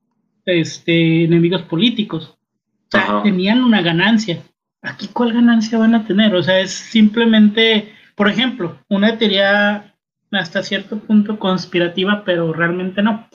este, 0.47 1.25
enemigos 1.25 1.61
políticos. 1.61 2.39
O 2.87 2.89
sea, 2.89 3.01
Ajá. 3.01 3.21
tenían 3.21 3.61
una 3.63 3.83
ganancia. 3.83 4.41
Aquí, 4.81 5.09
¿cuál 5.09 5.31
ganancia 5.31 5.77
van 5.77 5.93
a 5.93 6.05
tener? 6.05 6.33
O 6.33 6.41
sea, 6.41 6.59
es 6.59 6.71
simplemente 6.71 7.93
Por 8.15 8.29
ejemplo, 8.29 8.79
una 8.89 9.15
teoría 9.19 9.93
hasta 10.31 10.63
cierto 10.63 10.99
punto 10.99 11.39
conspirativa, 11.39 12.23
pero 12.25 12.53
realmente 12.53 13.01
no. 13.01 13.27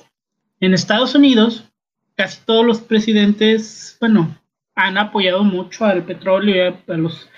En 0.61 0.75
Estados 0.75 1.15
Unidos, 1.15 1.71
casi 2.15 2.41
todos 2.45 2.65
los 2.65 2.81
presidentes, 2.81 3.97
bueno, 4.01 4.37
han 4.75 4.99
apoyado 4.99 5.45
mucho 5.45 5.85
al 5.85 6.05
petróleo 6.05 6.55
y 6.87 6.93
a, 6.93 6.97
los 6.97 7.29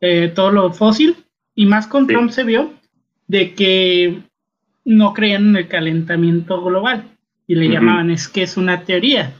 eh, 0.00 0.32
todo 0.34 0.50
lo 0.50 0.72
fósil, 0.72 1.16
y 1.54 1.66
más 1.66 1.86
con 1.86 2.06
Trump 2.06 2.30
se 2.30 2.44
vio 2.44 2.72
de 3.26 3.54
que 3.54 4.22
no 4.84 5.14
creían 5.14 5.48
en 5.48 5.56
el 5.56 5.68
calentamiento 5.68 6.62
global 6.62 7.04
y 7.46 7.54
le 7.54 7.68
llamaban 7.68 8.10
es 8.10 8.28
que 8.28 8.42
es 8.42 8.56
una 8.56 8.82
teoría. 8.82 9.32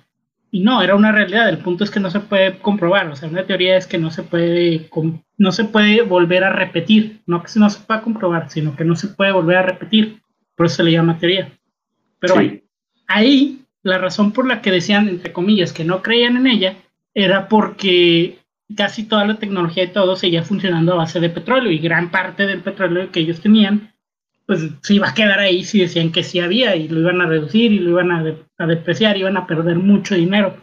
Y 0.50 0.60
no, 0.60 0.82
era 0.82 0.94
una 0.94 1.10
realidad. 1.10 1.48
El 1.48 1.58
punto 1.58 1.84
es 1.84 1.90
que 1.90 2.00
no 2.00 2.10
se 2.10 2.20
puede 2.20 2.58
comprobar. 2.58 3.08
O 3.08 3.16
sea, 3.16 3.28
una 3.28 3.44
teoría 3.44 3.76
es 3.76 3.86
que 3.86 3.98
no 3.98 4.10
se 4.10 4.22
puede, 4.22 4.88
no 5.36 5.52
se 5.52 5.64
puede 5.64 6.02
volver 6.02 6.44
a 6.44 6.50
repetir. 6.50 7.20
No 7.26 7.42
que 7.42 7.50
no 7.58 7.70
se 7.70 7.80
pueda 7.80 8.02
comprobar, 8.02 8.50
sino 8.50 8.76
que 8.76 8.84
no 8.84 8.96
se 8.96 9.08
puede 9.08 9.32
volver 9.32 9.56
a 9.58 9.62
repetir. 9.62 10.22
Por 10.54 10.66
eso 10.66 10.76
se 10.76 10.84
le 10.84 10.92
llama 10.92 11.18
teoría. 11.18 11.52
Pero 12.18 12.34
ahí 13.06 13.60
la 13.82 13.98
razón 13.98 14.32
por 14.32 14.46
la 14.46 14.62
que 14.62 14.70
decían, 14.70 15.08
entre 15.08 15.32
comillas, 15.32 15.72
que 15.72 15.84
no 15.84 16.02
creían 16.02 16.36
en 16.36 16.46
ella, 16.46 16.76
era 17.12 17.48
porque 17.48 18.38
casi 18.74 19.04
toda 19.04 19.26
la 19.26 19.38
tecnología 19.38 19.84
y 19.84 19.92
todo 19.92 20.16
seguía 20.16 20.42
funcionando 20.42 20.92
a 20.92 20.96
base 20.96 21.20
de 21.20 21.28
petróleo 21.28 21.70
y 21.70 21.78
gran 21.78 22.10
parte 22.10 22.46
del 22.46 22.62
petróleo 22.62 23.12
que 23.12 23.20
ellos 23.20 23.40
tenían 23.40 23.94
pues 24.46 24.70
se 24.82 24.94
iba 24.94 25.08
a 25.08 25.14
quedar 25.14 25.38
ahí 25.40 25.64
si 25.64 25.80
decían 25.80 26.12
que 26.12 26.22
sí 26.22 26.40
había 26.40 26.76
y 26.76 26.88
lo 26.88 27.00
iban 27.00 27.20
a 27.20 27.26
reducir 27.26 27.72
y 27.72 27.78
lo 27.78 27.90
iban 27.90 28.10
a, 28.10 28.24
a 28.58 28.66
depreciar, 28.66 29.16
iban 29.16 29.36
a 29.36 29.46
perder 29.46 29.76
mucho 29.76 30.14
dinero. 30.14 30.56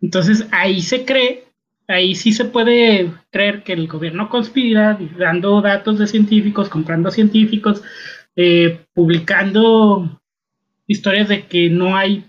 Entonces 0.00 0.46
ahí 0.52 0.80
se 0.80 1.04
cree, 1.04 1.47
ahí 1.88 2.14
sí 2.14 2.32
se 2.32 2.44
puede 2.44 3.12
creer 3.30 3.64
que 3.64 3.72
el 3.72 3.88
gobierno 3.88 4.28
conspira 4.28 4.98
dando 5.18 5.60
datos 5.60 5.98
de 5.98 6.06
científicos, 6.06 6.68
comprando 6.68 7.10
científicos, 7.10 7.82
eh, 8.36 8.84
publicando 8.94 10.20
historias 10.86 11.28
de 11.28 11.46
que 11.46 11.68
no 11.70 11.96
hay 11.96 12.24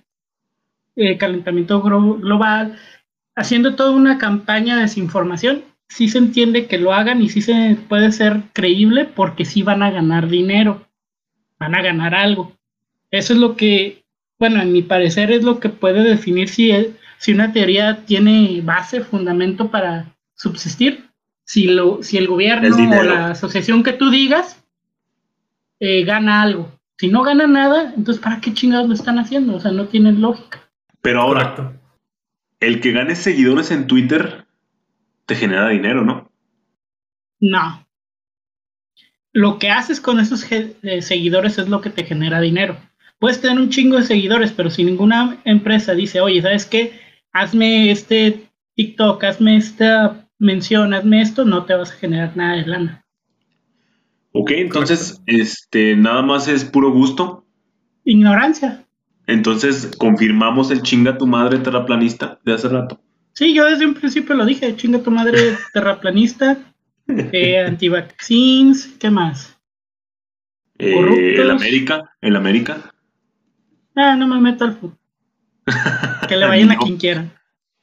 eh, 0.95 1.17
calentamiento 1.17 1.81
global, 1.81 2.77
haciendo 3.35 3.75
toda 3.75 3.91
una 3.91 4.17
campaña 4.17 4.75
de 4.75 4.81
desinformación 4.83 5.63
sí 5.89 6.07
se 6.07 6.19
entiende 6.19 6.67
que 6.67 6.77
lo 6.77 6.93
hagan 6.93 7.21
y 7.21 7.29
sí 7.29 7.41
se 7.41 7.77
puede 7.87 8.11
ser 8.11 8.43
creíble 8.53 9.05
porque 9.05 9.43
sí 9.43 9.63
van 9.63 9.83
a 9.83 9.91
ganar 9.91 10.29
dinero, 10.29 10.87
van 11.59 11.75
a 11.75 11.81
ganar 11.81 12.15
algo. 12.15 12.55
Eso 13.11 13.33
es 13.33 13.39
lo 13.39 13.55
que, 13.55 14.03
bueno, 14.37 14.61
en 14.61 14.71
mi 14.71 14.83
parecer 14.83 15.31
es 15.31 15.43
lo 15.43 15.59
que 15.59 15.69
puede 15.69 16.03
definir 16.03 16.47
si, 16.47 16.71
si 17.19 17.33
una 17.33 17.51
teoría 17.51 18.05
tiene 18.05 18.61
base, 18.63 19.01
fundamento 19.01 19.69
para 19.69 20.15
subsistir. 20.35 21.09
Si, 21.43 21.65
lo, 21.65 22.01
si 22.01 22.17
el 22.17 22.27
gobierno 22.27 22.73
o 22.75 23.03
la 23.03 23.31
asociación 23.31 23.83
que 23.83 23.91
tú 23.91 24.09
digas 24.09 24.63
eh, 25.81 26.05
gana 26.05 26.41
algo. 26.41 26.71
Si 26.97 27.09
no 27.09 27.23
gana 27.23 27.45
nada, 27.45 27.93
entonces 27.95 28.23
¿para 28.23 28.39
qué 28.39 28.53
chingados 28.53 28.87
lo 28.87 28.93
están 28.93 29.19
haciendo? 29.19 29.55
O 29.55 29.59
sea, 29.59 29.71
no 29.71 29.87
tiene 29.87 30.13
lógica. 30.13 30.69
Pero 31.01 31.21
ahora, 31.21 31.73
el 32.61 32.79
que 32.79 32.93
gane 32.93 33.15
seguidores 33.15 33.71
en 33.71 33.87
Twitter 33.87 34.45
te 35.25 35.35
genera 35.35 35.67
dinero, 35.67 36.05
¿no? 36.05 36.31
No. 37.41 37.85
Lo 39.33 39.59
que 39.59 39.71
haces 39.71 39.99
con 39.99 40.19
esos 40.19 40.49
eh, 40.51 41.01
seguidores 41.01 41.57
es 41.57 41.67
lo 41.67 41.81
que 41.81 41.89
te 41.89 42.05
genera 42.05 42.39
dinero. 42.39 42.77
Puedes 43.17 43.41
tener 43.41 43.59
un 43.59 43.69
chingo 43.69 43.97
de 43.97 44.03
seguidores, 44.03 44.53
pero 44.53 44.69
si 44.69 44.85
ninguna 44.85 45.41
empresa 45.43 45.93
dice, 45.93 46.21
oye, 46.21 46.41
¿sabes 46.41 46.65
qué? 46.65 47.08
Hazme 47.33 47.91
este 47.91 48.49
TikTok, 48.75 49.23
hazme 49.23 49.57
esta 49.57 50.27
mención, 50.39 50.93
hazme 50.93 51.21
esto, 51.21 51.45
no 51.45 51.65
te 51.65 51.75
vas 51.75 51.91
a 51.91 51.95
generar 51.95 52.35
nada 52.35 52.55
de 52.55 52.65
lana. 52.65 53.05
Ok, 54.31 54.51
entonces, 54.51 55.21
este, 55.25 55.95
nada 55.95 56.21
más 56.21 56.47
es 56.47 56.63
puro 56.63 56.91
gusto. 56.91 57.45
Ignorancia. 58.05 58.85
Entonces, 59.27 59.91
confirmamos 59.97 60.71
el 60.71 60.81
chinga 60.81 61.17
tu 61.17 61.27
madre 61.27 61.59
terraplanista 61.59 62.39
de 62.43 62.53
hace 62.53 62.69
rato. 62.69 62.99
Sí, 63.33 63.53
yo 63.53 63.65
desde 63.65 63.85
un 63.85 63.93
principio 63.93 64.35
lo 64.35 64.45
dije, 64.45 64.75
chinga 64.75 64.99
tu 64.99 65.11
madre 65.11 65.37
terraplanista, 65.73 66.57
eh, 67.07 67.59
antivaccines, 67.67 68.95
¿qué 68.99 69.09
más? 69.09 69.57
Eh, 70.77 71.35
el 71.37 71.51
América, 71.51 72.15
el 72.21 72.35
América. 72.35 72.93
Ah, 73.95 74.15
no 74.15 74.27
me 74.27 74.39
meto 74.39 74.63
al 74.63 74.75
fútbol. 74.75 74.97
Que 76.29 76.37
le 76.37 76.47
vayan 76.47 76.71
a 76.71 76.77
quien 76.77 76.97
quiera. 76.97 77.25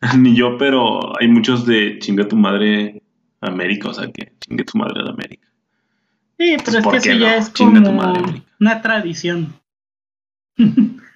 Ni 0.18 0.34
yo, 0.34 0.56
pero 0.58 1.18
hay 1.18 1.28
muchos 1.28 1.66
de 1.66 1.98
chinga 1.98 2.28
tu 2.28 2.36
madre 2.36 3.02
América, 3.40 3.88
o 3.88 3.94
sea 3.94 4.10
que 4.10 4.32
chinga 4.40 4.64
tu 4.64 4.78
madre 4.78 5.02
de 5.02 5.10
América. 5.10 5.48
Sí, 6.38 6.56
pero 6.64 6.78
es 6.78 6.86
que 6.86 7.10
eso 7.10 7.18
ya 7.18 7.36
es 7.36 7.50
como 7.50 8.38
una 8.60 8.82
tradición. 8.82 9.54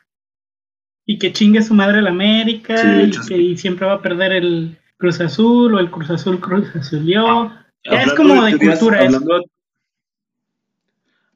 y 1.06 1.18
que 1.18 1.32
chingue 1.32 1.62
su 1.62 1.74
madre 1.74 2.02
la 2.02 2.10
América 2.10 3.02
y 3.02 3.10
que 3.10 3.56
siempre 3.56 3.86
va 3.86 3.94
a 3.94 4.02
perder 4.02 4.32
el 4.32 4.78
Cruz 4.96 5.20
Azul 5.20 5.74
o 5.74 5.78
el 5.80 5.90
Cruz 5.90 6.10
Azul 6.10 6.38
Cruz 6.40 6.68
Azul 6.76 7.04
yo. 7.04 7.50
es 7.82 8.12
como 8.12 8.44
de, 8.44 8.56
cultura 8.58 9.00
hablando, 9.00 9.44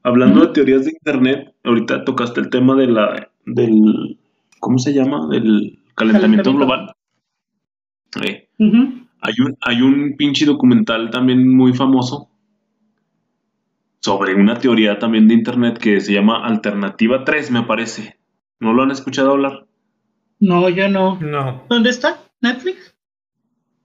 hablando 0.03 0.45
de 0.45 0.53
teorías 0.53 0.85
de 0.85 0.91
internet, 0.91 1.53
ahorita 1.63 2.05
tocaste 2.05 2.39
el 2.39 2.49
tema 2.49 2.75
de 2.75 2.87
la 2.87 3.29
del 3.45 4.17
¿cómo 4.59 4.79
se 4.79 4.93
llama? 4.93 5.27
del 5.27 5.77
calentamiento, 5.95 6.53
global. 6.53 6.93
hay, 8.21 9.33
un, 9.39 9.57
hay 9.61 9.81
un 9.81 10.15
pinche 10.17 10.45
documental 10.45 11.09
también 11.09 11.47
muy 11.55 11.73
famoso 11.73 12.29
sobre 13.99 14.35
una 14.35 14.59
teoría 14.59 14.99
también 14.99 15.27
de 15.27 15.33
internet 15.33 15.79
que 15.79 15.99
se 15.99 16.13
llama 16.13 16.45
Alternativa 16.45 17.23
3, 17.25 17.49
me 17.49 17.63
parece. 17.63 18.19
¿No 18.59 18.71
lo 18.71 18.83
han 18.83 18.91
escuchado 18.91 19.31
hablar? 19.31 19.65
No, 20.39 20.69
yo 20.69 20.87
no. 20.89 21.19
No. 21.19 21.63
¿Dónde 21.69 21.89
está? 21.89 22.19
¿Netflix? 22.39 22.95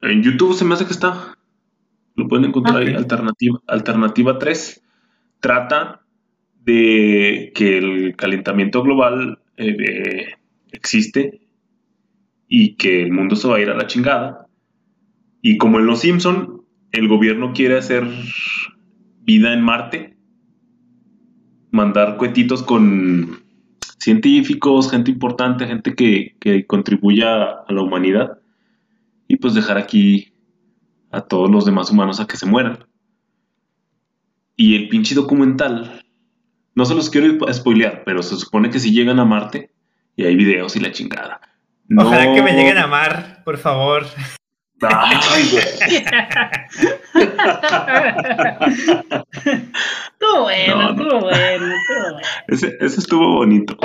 En 0.03 0.23
YouTube 0.23 0.55
se 0.55 0.67
me 0.67 0.75
hace 0.75 0.85
que 0.85 0.93
está. 0.93 1.39
Lo 2.17 2.29
pueden 2.29 2.47
encontrar 2.47 2.77
ahí. 2.77 2.95
Alternativa, 2.95 3.61
Alternativa 3.67 4.39
3 4.39 4.83
trata 5.41 6.03
de 6.63 7.53
que 7.55 7.79
el 7.79 8.15
calentamiento 8.17 8.83
global 8.83 9.39
eh, 9.57 10.35
existe 10.71 11.41
y 12.53 12.75
que 12.75 13.05
el 13.05 13.13
mundo 13.13 13.37
se 13.37 13.49
va 13.49 13.57
a 13.57 13.61
ir 13.61 13.71
a 13.71 13.77
la 13.77 13.87
chingada. 13.87 14.47
Y 15.41 15.57
como 15.57 15.79
en 15.79 15.87
Los 15.87 16.01
Simpson, 16.01 16.63
el 16.91 17.07
gobierno 17.07 17.53
quiere 17.55 17.79
hacer 17.79 18.07
vida 19.21 19.55
en 19.55 19.63
Marte, 19.63 20.17
mandar 21.71 22.17
cuetitos 22.17 22.65
con 22.65 23.45
científicos, 23.99 24.91
gente 24.91 25.13
importante, 25.13 25.67
gente 25.67 25.95
que, 25.95 26.35
que 26.41 26.67
contribuya 26.67 27.45
a 27.45 27.73
la 27.73 27.83
humanidad 27.83 28.41
y 29.29 29.37
pues 29.37 29.55
dejar 29.55 29.79
aquí 29.79 30.33
a 31.13 31.21
todos 31.21 31.49
los 31.49 31.65
demás 31.65 31.91
humanos 31.93 32.19
a 32.19 32.27
que 32.27 32.37
se 32.37 32.47
mueran. 32.47 32.85
Y 34.57 34.75
el 34.75 34.89
pinche 34.89 35.15
documental, 35.15 36.03
no 36.75 36.85
se 36.85 36.97
los 36.97 37.11
quiero 37.11 37.53
spoilear, 37.53 38.03
pero 38.05 38.25
se 38.25 38.37
supone 38.37 38.71
que 38.71 38.81
si 38.81 38.91
llegan 38.91 39.21
a 39.21 39.25
Marte 39.25 39.71
y 40.17 40.25
hay 40.25 40.35
videos 40.35 40.75
y 40.75 40.81
la 40.81 40.91
chingada. 40.91 41.41
Ojalá 41.97 42.35
que 42.35 42.43
me 42.43 42.53
lleguen 42.53 42.79
a 42.79 42.85
amar, 42.85 43.43
por 43.45 43.59
favor. 43.59 44.07
Ay, 44.83 45.17
estuvo 50.15 50.43
bueno, 50.43 50.91
estuvo 50.91 51.21
bueno, 51.21 51.67
estuvo 51.67 52.13
bueno. 52.13 52.29
Ese, 52.49 52.77
estuvo 52.81 53.35
bonito. 53.35 53.77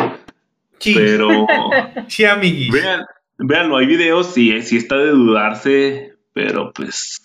Pero. 0.84 1.48
Sí, 2.08 2.24
amiguis. 2.24 2.72
Vean, 2.72 3.06
véanlo, 3.38 3.78
hay 3.78 3.88
videos, 3.88 4.34
sí, 4.34 4.62
sí 4.62 4.78
está 4.78 4.98
de 4.98 5.10
dudarse, 5.10 6.14
pero 6.34 6.72
pues. 6.72 7.22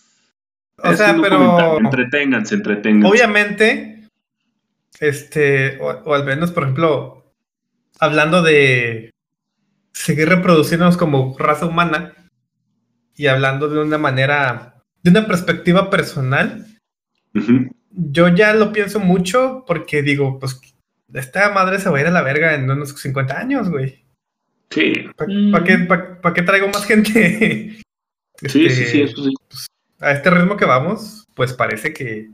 O 0.79 0.95
sea, 0.95 1.17
pero. 1.21 1.79
Entreténganse, 1.79 2.55
entreténganse. 2.55 3.09
Obviamente, 3.09 4.09
este, 4.99 5.79
o, 5.81 6.15
al 6.15 6.25
menos, 6.25 6.51
por 6.51 6.65
ejemplo, 6.65 7.35
hablando 7.99 8.43
de 8.43 9.11
seguir 9.93 10.29
reproduciéndonos 10.29 10.97
como 10.97 11.37
raza 11.39 11.67
humana 11.67 12.15
y 13.17 13.27
hablando 13.27 13.69
de 13.69 13.81
una 13.81 13.99
manera, 13.99 14.83
de 15.03 15.11
una 15.11 15.27
perspectiva 15.27 15.91
personal, 15.91 16.67
yo 17.91 18.29
ya 18.29 18.55
lo 18.55 18.73
pienso 18.73 19.01
mucho 19.01 19.65
porque 19.67 20.03
digo, 20.03 20.39
pues 20.39 20.61
esta 21.13 21.51
madre 21.51 21.79
se 21.79 21.91
va 21.91 21.99
a 21.99 22.01
ir 22.01 22.07
a 22.07 22.13
la 22.13 22.23
verga 22.23 22.55
en 22.55 22.71
unos 22.71 22.91
50 22.91 23.39
años, 23.39 23.69
güey. 23.69 24.05
Sí. 24.71 24.93
¿Para 25.17 25.33
mm. 25.33 25.65
qué, 25.65 25.89
qué, 26.35 26.43
traigo 26.43 26.69
más 26.69 26.85
gente? 26.85 27.13
sí, 28.43 28.71
sí, 28.71 28.85
sí, 28.85 29.03
eso 29.03 29.25
sí. 29.25 29.35
Pues, 29.49 29.67
a 29.99 30.13
este 30.13 30.31
ritmo 30.31 30.57
que 30.57 30.65
vamos, 30.65 31.27
pues 31.35 31.53
parece 31.53 31.93
que 31.93 32.31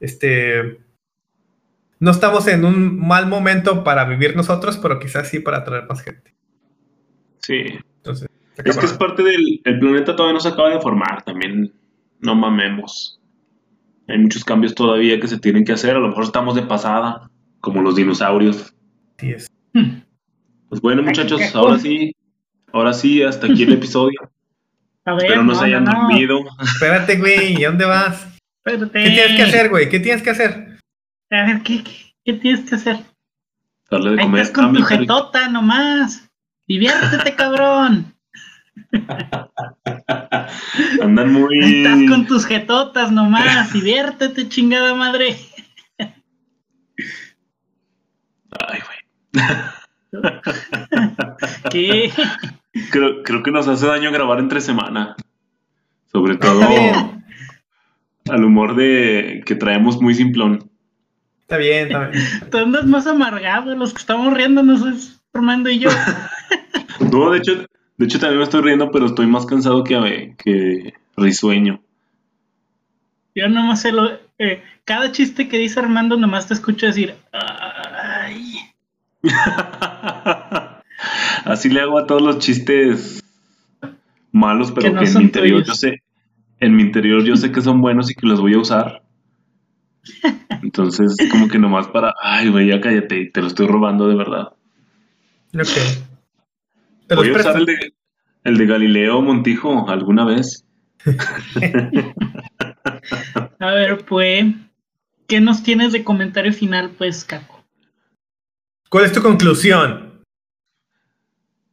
este 0.00 0.78
no 1.98 2.10
estamos 2.10 2.46
en 2.48 2.64
un 2.64 2.98
mal 2.98 3.26
momento 3.26 3.82
para 3.82 4.04
vivir 4.04 4.36
nosotros, 4.36 4.76
pero 4.76 4.98
quizás 4.98 5.28
sí 5.28 5.40
para 5.40 5.64
traer 5.64 5.86
más 5.86 6.02
gente. 6.02 6.33
Sí. 7.44 7.64
Entonces, 7.96 8.28
es 8.56 8.78
que 8.78 8.86
es 8.86 8.92
parte 8.94 9.22
del 9.22 9.60
el 9.64 9.78
planeta 9.78 10.16
todavía 10.16 10.34
no 10.34 10.40
se 10.40 10.48
acaba 10.48 10.70
de 10.70 10.80
formar, 10.80 11.22
también 11.24 11.72
no 12.20 12.34
mamemos. 12.34 13.20
Hay 14.08 14.18
muchos 14.18 14.44
cambios 14.44 14.74
todavía 14.74 15.20
que 15.20 15.28
se 15.28 15.38
tienen 15.38 15.64
que 15.64 15.72
hacer. 15.72 15.96
A 15.96 15.98
lo 15.98 16.08
mejor 16.08 16.24
estamos 16.24 16.54
de 16.54 16.62
pasada, 16.62 17.30
como 17.60 17.82
los 17.82 17.96
dinosaurios. 17.96 18.74
Sí 19.18 19.30
es. 19.30 19.50
Pues 20.68 20.80
bueno, 20.80 21.02
muchachos, 21.02 21.54
ahora 21.54 21.78
sí, 21.78 22.14
ahora 22.72 22.92
sí, 22.92 23.22
hasta 23.22 23.46
aquí 23.46 23.64
el 23.64 23.72
episodio. 23.74 24.20
A 25.04 25.14
ver, 25.14 25.24
Espero 25.24 25.44
no 25.44 25.54
se 25.54 25.66
hayan 25.66 25.84
no, 25.84 25.92
dormido. 25.92 26.40
Espérate, 26.62 27.18
güey, 27.18 27.60
¿y 27.60 27.64
a 27.64 27.68
dónde 27.68 27.84
vas? 27.84 28.26
Espérate. 28.64 29.04
¿Qué 29.04 29.10
tienes 29.10 29.36
que 29.36 29.42
hacer, 29.42 29.68
güey? 29.68 29.88
¿Qué 29.88 30.00
tienes 30.00 30.22
que 30.22 30.30
hacer? 30.30 30.78
A 31.30 31.46
ver, 31.46 31.62
¿qué, 31.62 31.82
qué, 31.82 31.92
qué 32.24 32.32
tienes 32.34 32.68
que 32.68 32.76
hacer? 32.76 32.96
Darle 33.90 34.12
de 34.12 34.20
Ahí 34.20 34.26
comer 34.26 34.42
estás 34.42 34.64
con 34.64 34.74
tu 34.74 34.82
jetota 34.82 35.48
nomás. 35.48 36.23
Diviértete, 36.66 37.34
cabrón. 37.34 38.14
Andan 41.02 41.32
muy. 41.32 41.58
Estás 41.62 41.98
con 42.08 42.26
tus 42.26 42.46
jetotas 42.46 43.12
nomás. 43.12 43.72
Diviértete, 43.72 44.48
chingada 44.48 44.94
madre. 44.94 45.36
Ay, 48.68 48.80
güey. 48.86 48.98
¿Qué? 51.70 52.12
Creo, 52.90 53.22
creo 53.22 53.42
que 53.42 53.50
nos 53.50 53.68
hace 53.68 53.86
daño 53.86 54.12
grabar 54.12 54.38
entre 54.38 54.60
semana. 54.60 55.16
Sobre 56.06 56.36
todo 56.36 56.60
al 58.30 58.44
humor 58.44 58.76
de 58.76 59.42
que 59.44 59.54
traemos 59.54 60.00
muy 60.00 60.14
simplón. 60.14 60.70
está 61.42 61.58
bien, 61.58 61.88
está 61.88 62.08
bien. 62.08 62.24
Tú 62.50 62.58
andas 62.58 62.86
más 62.86 63.06
amargado. 63.06 63.74
Los 63.74 63.92
que 63.92 64.00
estamos 64.00 64.32
riendo 64.32 64.62
no 64.62 64.88
es 64.88 65.20
Armando 65.32 65.68
y 65.68 65.80
yo. 65.80 65.90
No, 67.12 67.30
de 67.30 67.38
hecho, 67.38 67.66
de 67.96 68.06
hecho 68.06 68.18
también 68.18 68.38
me 68.38 68.44
estoy 68.44 68.62
riendo, 68.62 68.90
pero 68.90 69.06
estoy 69.06 69.26
más 69.26 69.46
cansado 69.46 69.84
que, 69.84 70.34
que 70.42 70.94
risueño. 71.16 71.80
Yo 73.34 73.48
nomás 73.48 73.82
sé 73.82 73.92
lo. 73.92 74.10
eh, 74.38 74.62
cada 74.84 75.12
chiste 75.12 75.48
que 75.48 75.58
dice 75.58 75.80
Armando, 75.80 76.16
nomás 76.16 76.46
te 76.46 76.54
escucho 76.54 76.86
decir. 76.86 77.14
Ay. 77.32 78.54
Así 81.44 81.68
le 81.68 81.80
hago 81.80 81.98
a 81.98 82.06
todos 82.06 82.22
los 82.22 82.38
chistes 82.38 83.22
malos, 84.32 84.72
pero 84.72 84.94
Que 84.94 85.04
en 85.04 85.14
mi 85.14 85.22
interior 85.24 85.62
tuyos. 85.62 85.66
yo 85.68 85.74
sé, 85.74 86.02
en 86.60 86.76
mi 86.76 86.82
interior 86.82 87.24
yo 87.24 87.36
sé 87.36 87.52
que 87.52 87.60
son 87.60 87.80
buenos 87.80 88.10
y 88.10 88.14
que 88.14 88.26
los 88.26 88.40
voy 88.40 88.54
a 88.54 88.58
usar. 88.58 89.02
Entonces, 90.62 91.16
como 91.30 91.48
que 91.48 91.58
nomás 91.58 91.88
para, 91.88 92.14
ay, 92.22 92.48
güey, 92.50 92.68
ya 92.68 92.80
cállate, 92.80 93.30
te 93.32 93.40
lo 93.40 93.46
estoy 93.48 93.66
robando 93.66 94.08
de 94.08 94.16
verdad. 94.16 94.48
Ok. 95.54 95.68
Voy 97.08 97.28
a 97.28 97.32
usar 97.32 97.54
presto. 97.54 97.58
el 97.58 97.66
de, 97.66 97.94
el 98.44 98.58
de 98.58 98.66
Galileo 98.66 99.22
Montijo 99.22 99.88
alguna 99.88 100.24
vez. 100.24 100.64
A 103.58 103.70
ver, 103.72 104.04
pues. 104.04 104.46
¿Qué 105.26 105.40
nos 105.40 105.62
tienes 105.62 105.92
de 105.92 106.04
comentario 106.04 106.52
final, 106.52 106.90
pues, 106.98 107.24
Caco? 107.24 107.64
¿Cuál 108.90 109.06
es 109.06 109.12
tu 109.12 109.22
conclusión? 109.22 110.22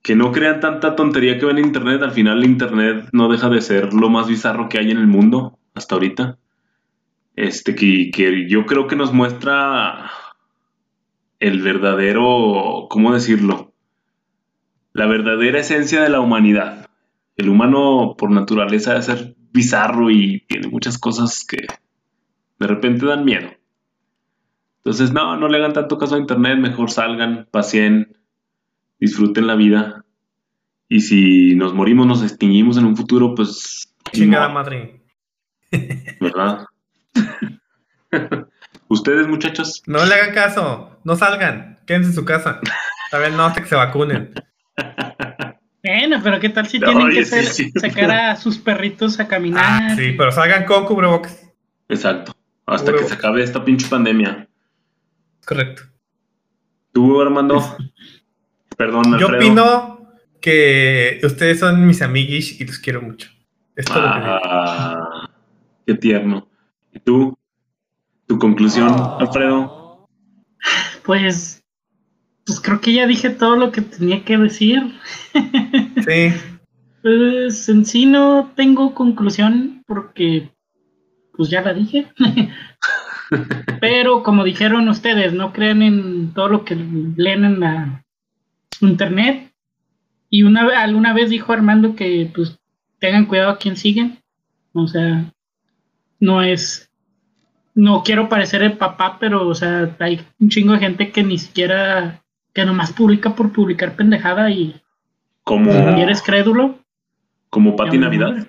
Que 0.02 0.16
no 0.16 0.32
crean 0.32 0.62
tanta 0.62 0.96
tontería 0.96 1.38
que 1.38 1.46
ven 1.46 1.58
en 1.58 1.66
internet. 1.66 2.02
Al 2.02 2.12
final, 2.12 2.46
internet 2.46 3.10
no 3.12 3.30
deja 3.30 3.50
de 3.50 3.62
ser 3.62 3.94
lo 3.94 4.10
más 4.10 4.28
bizarro 4.28 4.70
que 4.70 4.80
hay 4.80 4.92
en 4.92 4.98
el 4.98 5.08
mundo 5.08 5.60
hasta 5.74 5.96
ahorita. 5.96 6.38
Este, 7.36 7.76
que, 7.76 8.10
que 8.12 8.48
yo 8.48 8.66
creo 8.66 8.88
que 8.88 8.96
nos 8.96 9.14
muestra 9.14 10.10
el 11.40 11.62
verdadero, 11.62 12.88
¿cómo 12.90 13.14
decirlo? 13.14 13.71
La 14.94 15.06
verdadera 15.06 15.60
esencia 15.60 16.02
de 16.02 16.10
la 16.10 16.20
humanidad. 16.20 16.90
El 17.38 17.50
humano, 17.50 18.16
por 18.18 18.32
naturaleza, 18.32 18.92
debe 18.92 19.04
ser 19.04 19.36
bizarro 19.52 20.10
y 20.10 20.42
tiene 20.48 20.68
muchas 20.68 20.98
cosas 20.98 21.46
que 21.46 21.68
de 22.60 22.68
repente 22.68 23.06
dan 23.06 23.26
miedo. 23.26 23.50
Entonces, 24.78 25.12
no, 25.12 25.38
no 25.38 25.48
le 25.48 25.58
hagan 25.58 25.74
tanto 25.74 25.98
caso 25.98 26.16
a 26.16 26.20
internet, 26.20 26.58
mejor 26.58 26.90
salgan, 26.90 27.48
paseen, 27.52 28.18
disfruten 29.00 29.48
la 29.48 29.56
vida. 29.56 30.06
Y 30.90 31.02
si 31.02 31.56
nos 31.56 31.74
morimos, 31.74 32.08
nos 32.08 32.24
extinguimos 32.24 32.78
en 32.78 32.86
un 32.86 32.98
futuro, 32.98 33.36
pues. 33.36 33.94
Chingada 34.12 34.50
madre. 34.50 35.02
¿Verdad? 36.20 36.66
Ustedes, 38.90 39.28
muchachos. 39.28 39.84
No 39.86 40.06
le 40.06 40.16
hagan 40.16 40.34
caso. 40.34 41.00
No 41.04 41.16
salgan. 41.16 41.80
Quédense 41.86 42.10
en 42.10 42.16
su 42.16 42.26
casa. 42.26 42.60
Está 43.06 43.20
bien, 43.20 43.38
no 43.38 43.46
hasta 43.46 43.62
que 43.62 43.70
se 43.70 43.76
vacunen. 43.76 44.34
Bueno, 45.84 46.20
pero 46.24 46.40
¿qué 46.40 46.50
tal 46.50 46.68
si 46.68 46.80
tienen 46.80 47.10
que 47.10 47.26
sí, 47.26 47.44
sí. 47.44 47.72
sacar 47.72 48.12
a 48.12 48.36
sus 48.36 48.58
perritos 48.60 49.20
a 49.20 49.28
caminar? 49.28 49.64
Ah, 49.66 49.96
sí, 49.96 50.14
pero 50.18 50.32
salgan 50.32 50.66
con 50.66 50.86
cubrebocas. 50.86 51.52
Exacto. 51.90 52.34
Hasta 52.68 52.94
que 52.94 53.04
se 53.04 53.16
acabe 53.16 53.44
esta 53.44 53.66
pinche 53.66 53.88
pandemia. 53.90 54.48
Correcto. 55.46 55.84
Tú, 56.94 57.20
Armando. 57.20 57.78
Perdón, 58.78 59.18
Yo 59.20 59.28
Alfredo. 59.28 59.38
opino 59.38 60.14
que 60.40 61.20
ustedes 61.24 61.60
son 61.60 61.86
mis 61.86 62.02
amiguis 62.02 62.60
y 62.60 62.66
los 62.66 62.80
quiero 62.80 63.02
mucho. 63.02 63.30
Es 63.76 63.86
todo 63.86 64.02
lo 64.02 64.14
que 64.14 64.20
digo. 64.20 64.40
Ah, 64.44 65.30
qué 65.86 65.94
tierno. 65.96 66.48
¿Y 66.94 67.00
tú? 67.00 67.38
¿Tu 68.28 68.38
conclusión, 68.38 68.94
Alfredo? 69.20 70.08
Pues, 71.04 71.61
pues 72.46 72.60
creo 72.60 72.82
que 72.82 72.94
ya 72.94 73.08
dije 73.08 73.30
todo 73.30 73.56
lo 73.56 73.72
que 73.72 73.82
tenía 73.82 74.24
que 74.24 74.38
decir. 74.38 74.82
Sí. 76.04 76.34
Pues 77.04 77.70
en 77.70 77.86
sí 77.86 78.06
no 78.06 78.52
tengo 78.56 78.96
conclusión 78.96 79.84
porque 79.88 80.50
pues 81.34 81.50
ya 81.50 81.62
la 81.62 81.74
dije. 81.74 82.08
Pero 83.82 84.24
como 84.24 84.44
dijeron 84.44 84.90
ustedes, 84.90 85.34
no 85.34 85.54
crean 85.54 85.82
en 85.82 86.34
todo 86.34 86.50
lo 86.50 86.66
que 86.66 86.76
leen 86.76 87.46
en 87.46 87.60
la 87.60 88.04
internet. 88.82 89.52
Y 90.30 90.44
una 90.44 90.82
alguna 90.82 91.14
vez 91.14 91.30
dijo 91.30 91.54
Armando 91.54 91.96
que 91.96 92.32
pues 92.34 92.60
tengan 93.00 93.26
cuidado 93.26 93.52
a 93.52 93.58
quien 93.58 93.78
siguen. 93.78 94.20
O 94.74 94.88
sea, 94.88 95.32
no 96.20 96.42
es 96.42 96.92
no 97.74 98.04
quiero 98.04 98.30
parecer 98.30 98.64
el 98.64 98.78
papá, 98.78 99.18
pero 99.20 99.48
o 99.48 99.56
sea, 99.56 99.96
hay 100.00 100.26
un 100.40 100.50
chingo 100.50 100.74
de 100.74 100.80
gente 100.80 101.12
que 101.12 101.24
ni 101.24 101.38
siquiera 101.38 102.22
que 102.54 102.66
nomás 102.66 102.92
publica 102.94 103.36
por 103.36 103.52
publicar 103.52 103.96
pendejada 103.96 104.50
y, 104.52 104.82
Como, 105.44 105.72
y 105.98 106.02
eres 106.02 106.22
crédulo. 106.22 106.80
como 107.50 107.76
Pati 107.76 107.98
Navidad. 107.98 108.48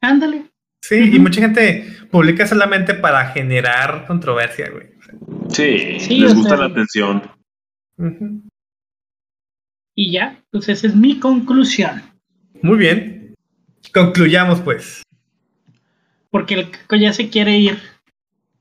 Ándale. 0.00 0.50
Sí, 0.82 1.10
y 1.14 1.18
mucha 1.18 1.40
gente 1.40 1.86
publica 2.10 2.46
solamente 2.46 2.94
para 2.94 3.26
generar 3.30 4.06
controversia, 4.06 4.70
güey. 4.70 4.88
Sí, 5.48 5.98
Sí, 6.00 6.18
les 6.20 6.34
gusta 6.34 6.50
sea- 6.50 6.58
la 6.58 6.66
atención. 6.66 7.22
Y 9.94 10.12
ya, 10.12 10.40
pues 10.50 10.68
esa 10.68 10.86
es 10.86 10.94
mi 10.94 11.18
conclusión. 11.18 12.02
Muy 12.62 12.76
bien. 12.78 13.34
Concluyamos, 13.94 14.60
pues. 14.60 15.02
Porque 16.30 16.54
el 16.54 16.70
Caco 16.70 16.96
ya 16.96 17.12
se 17.12 17.30
quiere 17.30 17.56
ir. 17.58 17.78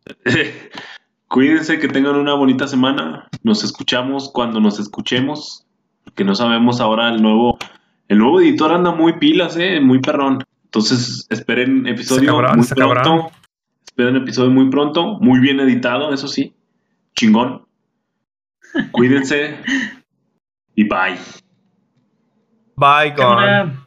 Cuídense, 1.27 1.79
que 1.79 1.87
tengan 1.87 2.15
una 2.15 2.33
bonita 2.33 2.67
semana. 2.67 3.27
Nos 3.43 3.63
escuchamos 3.63 4.29
cuando 4.31 4.59
nos 4.59 4.79
escuchemos. 4.79 5.65
Porque 6.03 6.23
no 6.23 6.35
sabemos 6.35 6.79
ahora 6.79 7.09
el 7.09 7.21
nuevo. 7.21 7.57
El 8.07 8.19
nuevo 8.19 8.39
editor 8.39 8.71
anda 8.71 8.91
muy 8.91 9.13
pilas, 9.19 9.57
eh, 9.57 9.79
muy 9.81 9.99
perrón. 9.99 10.43
Entonces, 10.65 11.25
esperen 11.29 11.87
episodio 11.87 12.33
muy 12.55 12.65
pronto. 12.65 13.31
Esperen 13.85 14.15
episodio 14.17 14.51
muy 14.51 14.69
pronto. 14.69 15.17
Muy 15.19 15.39
bien 15.39 15.59
editado, 15.59 16.13
eso 16.13 16.27
sí. 16.27 16.53
Chingón. 17.15 17.65
Cuídense. 18.91 19.57
Y 20.77 20.83
bye. 20.83 21.17
Bye. 22.75 23.15
Cámara. 23.15 23.84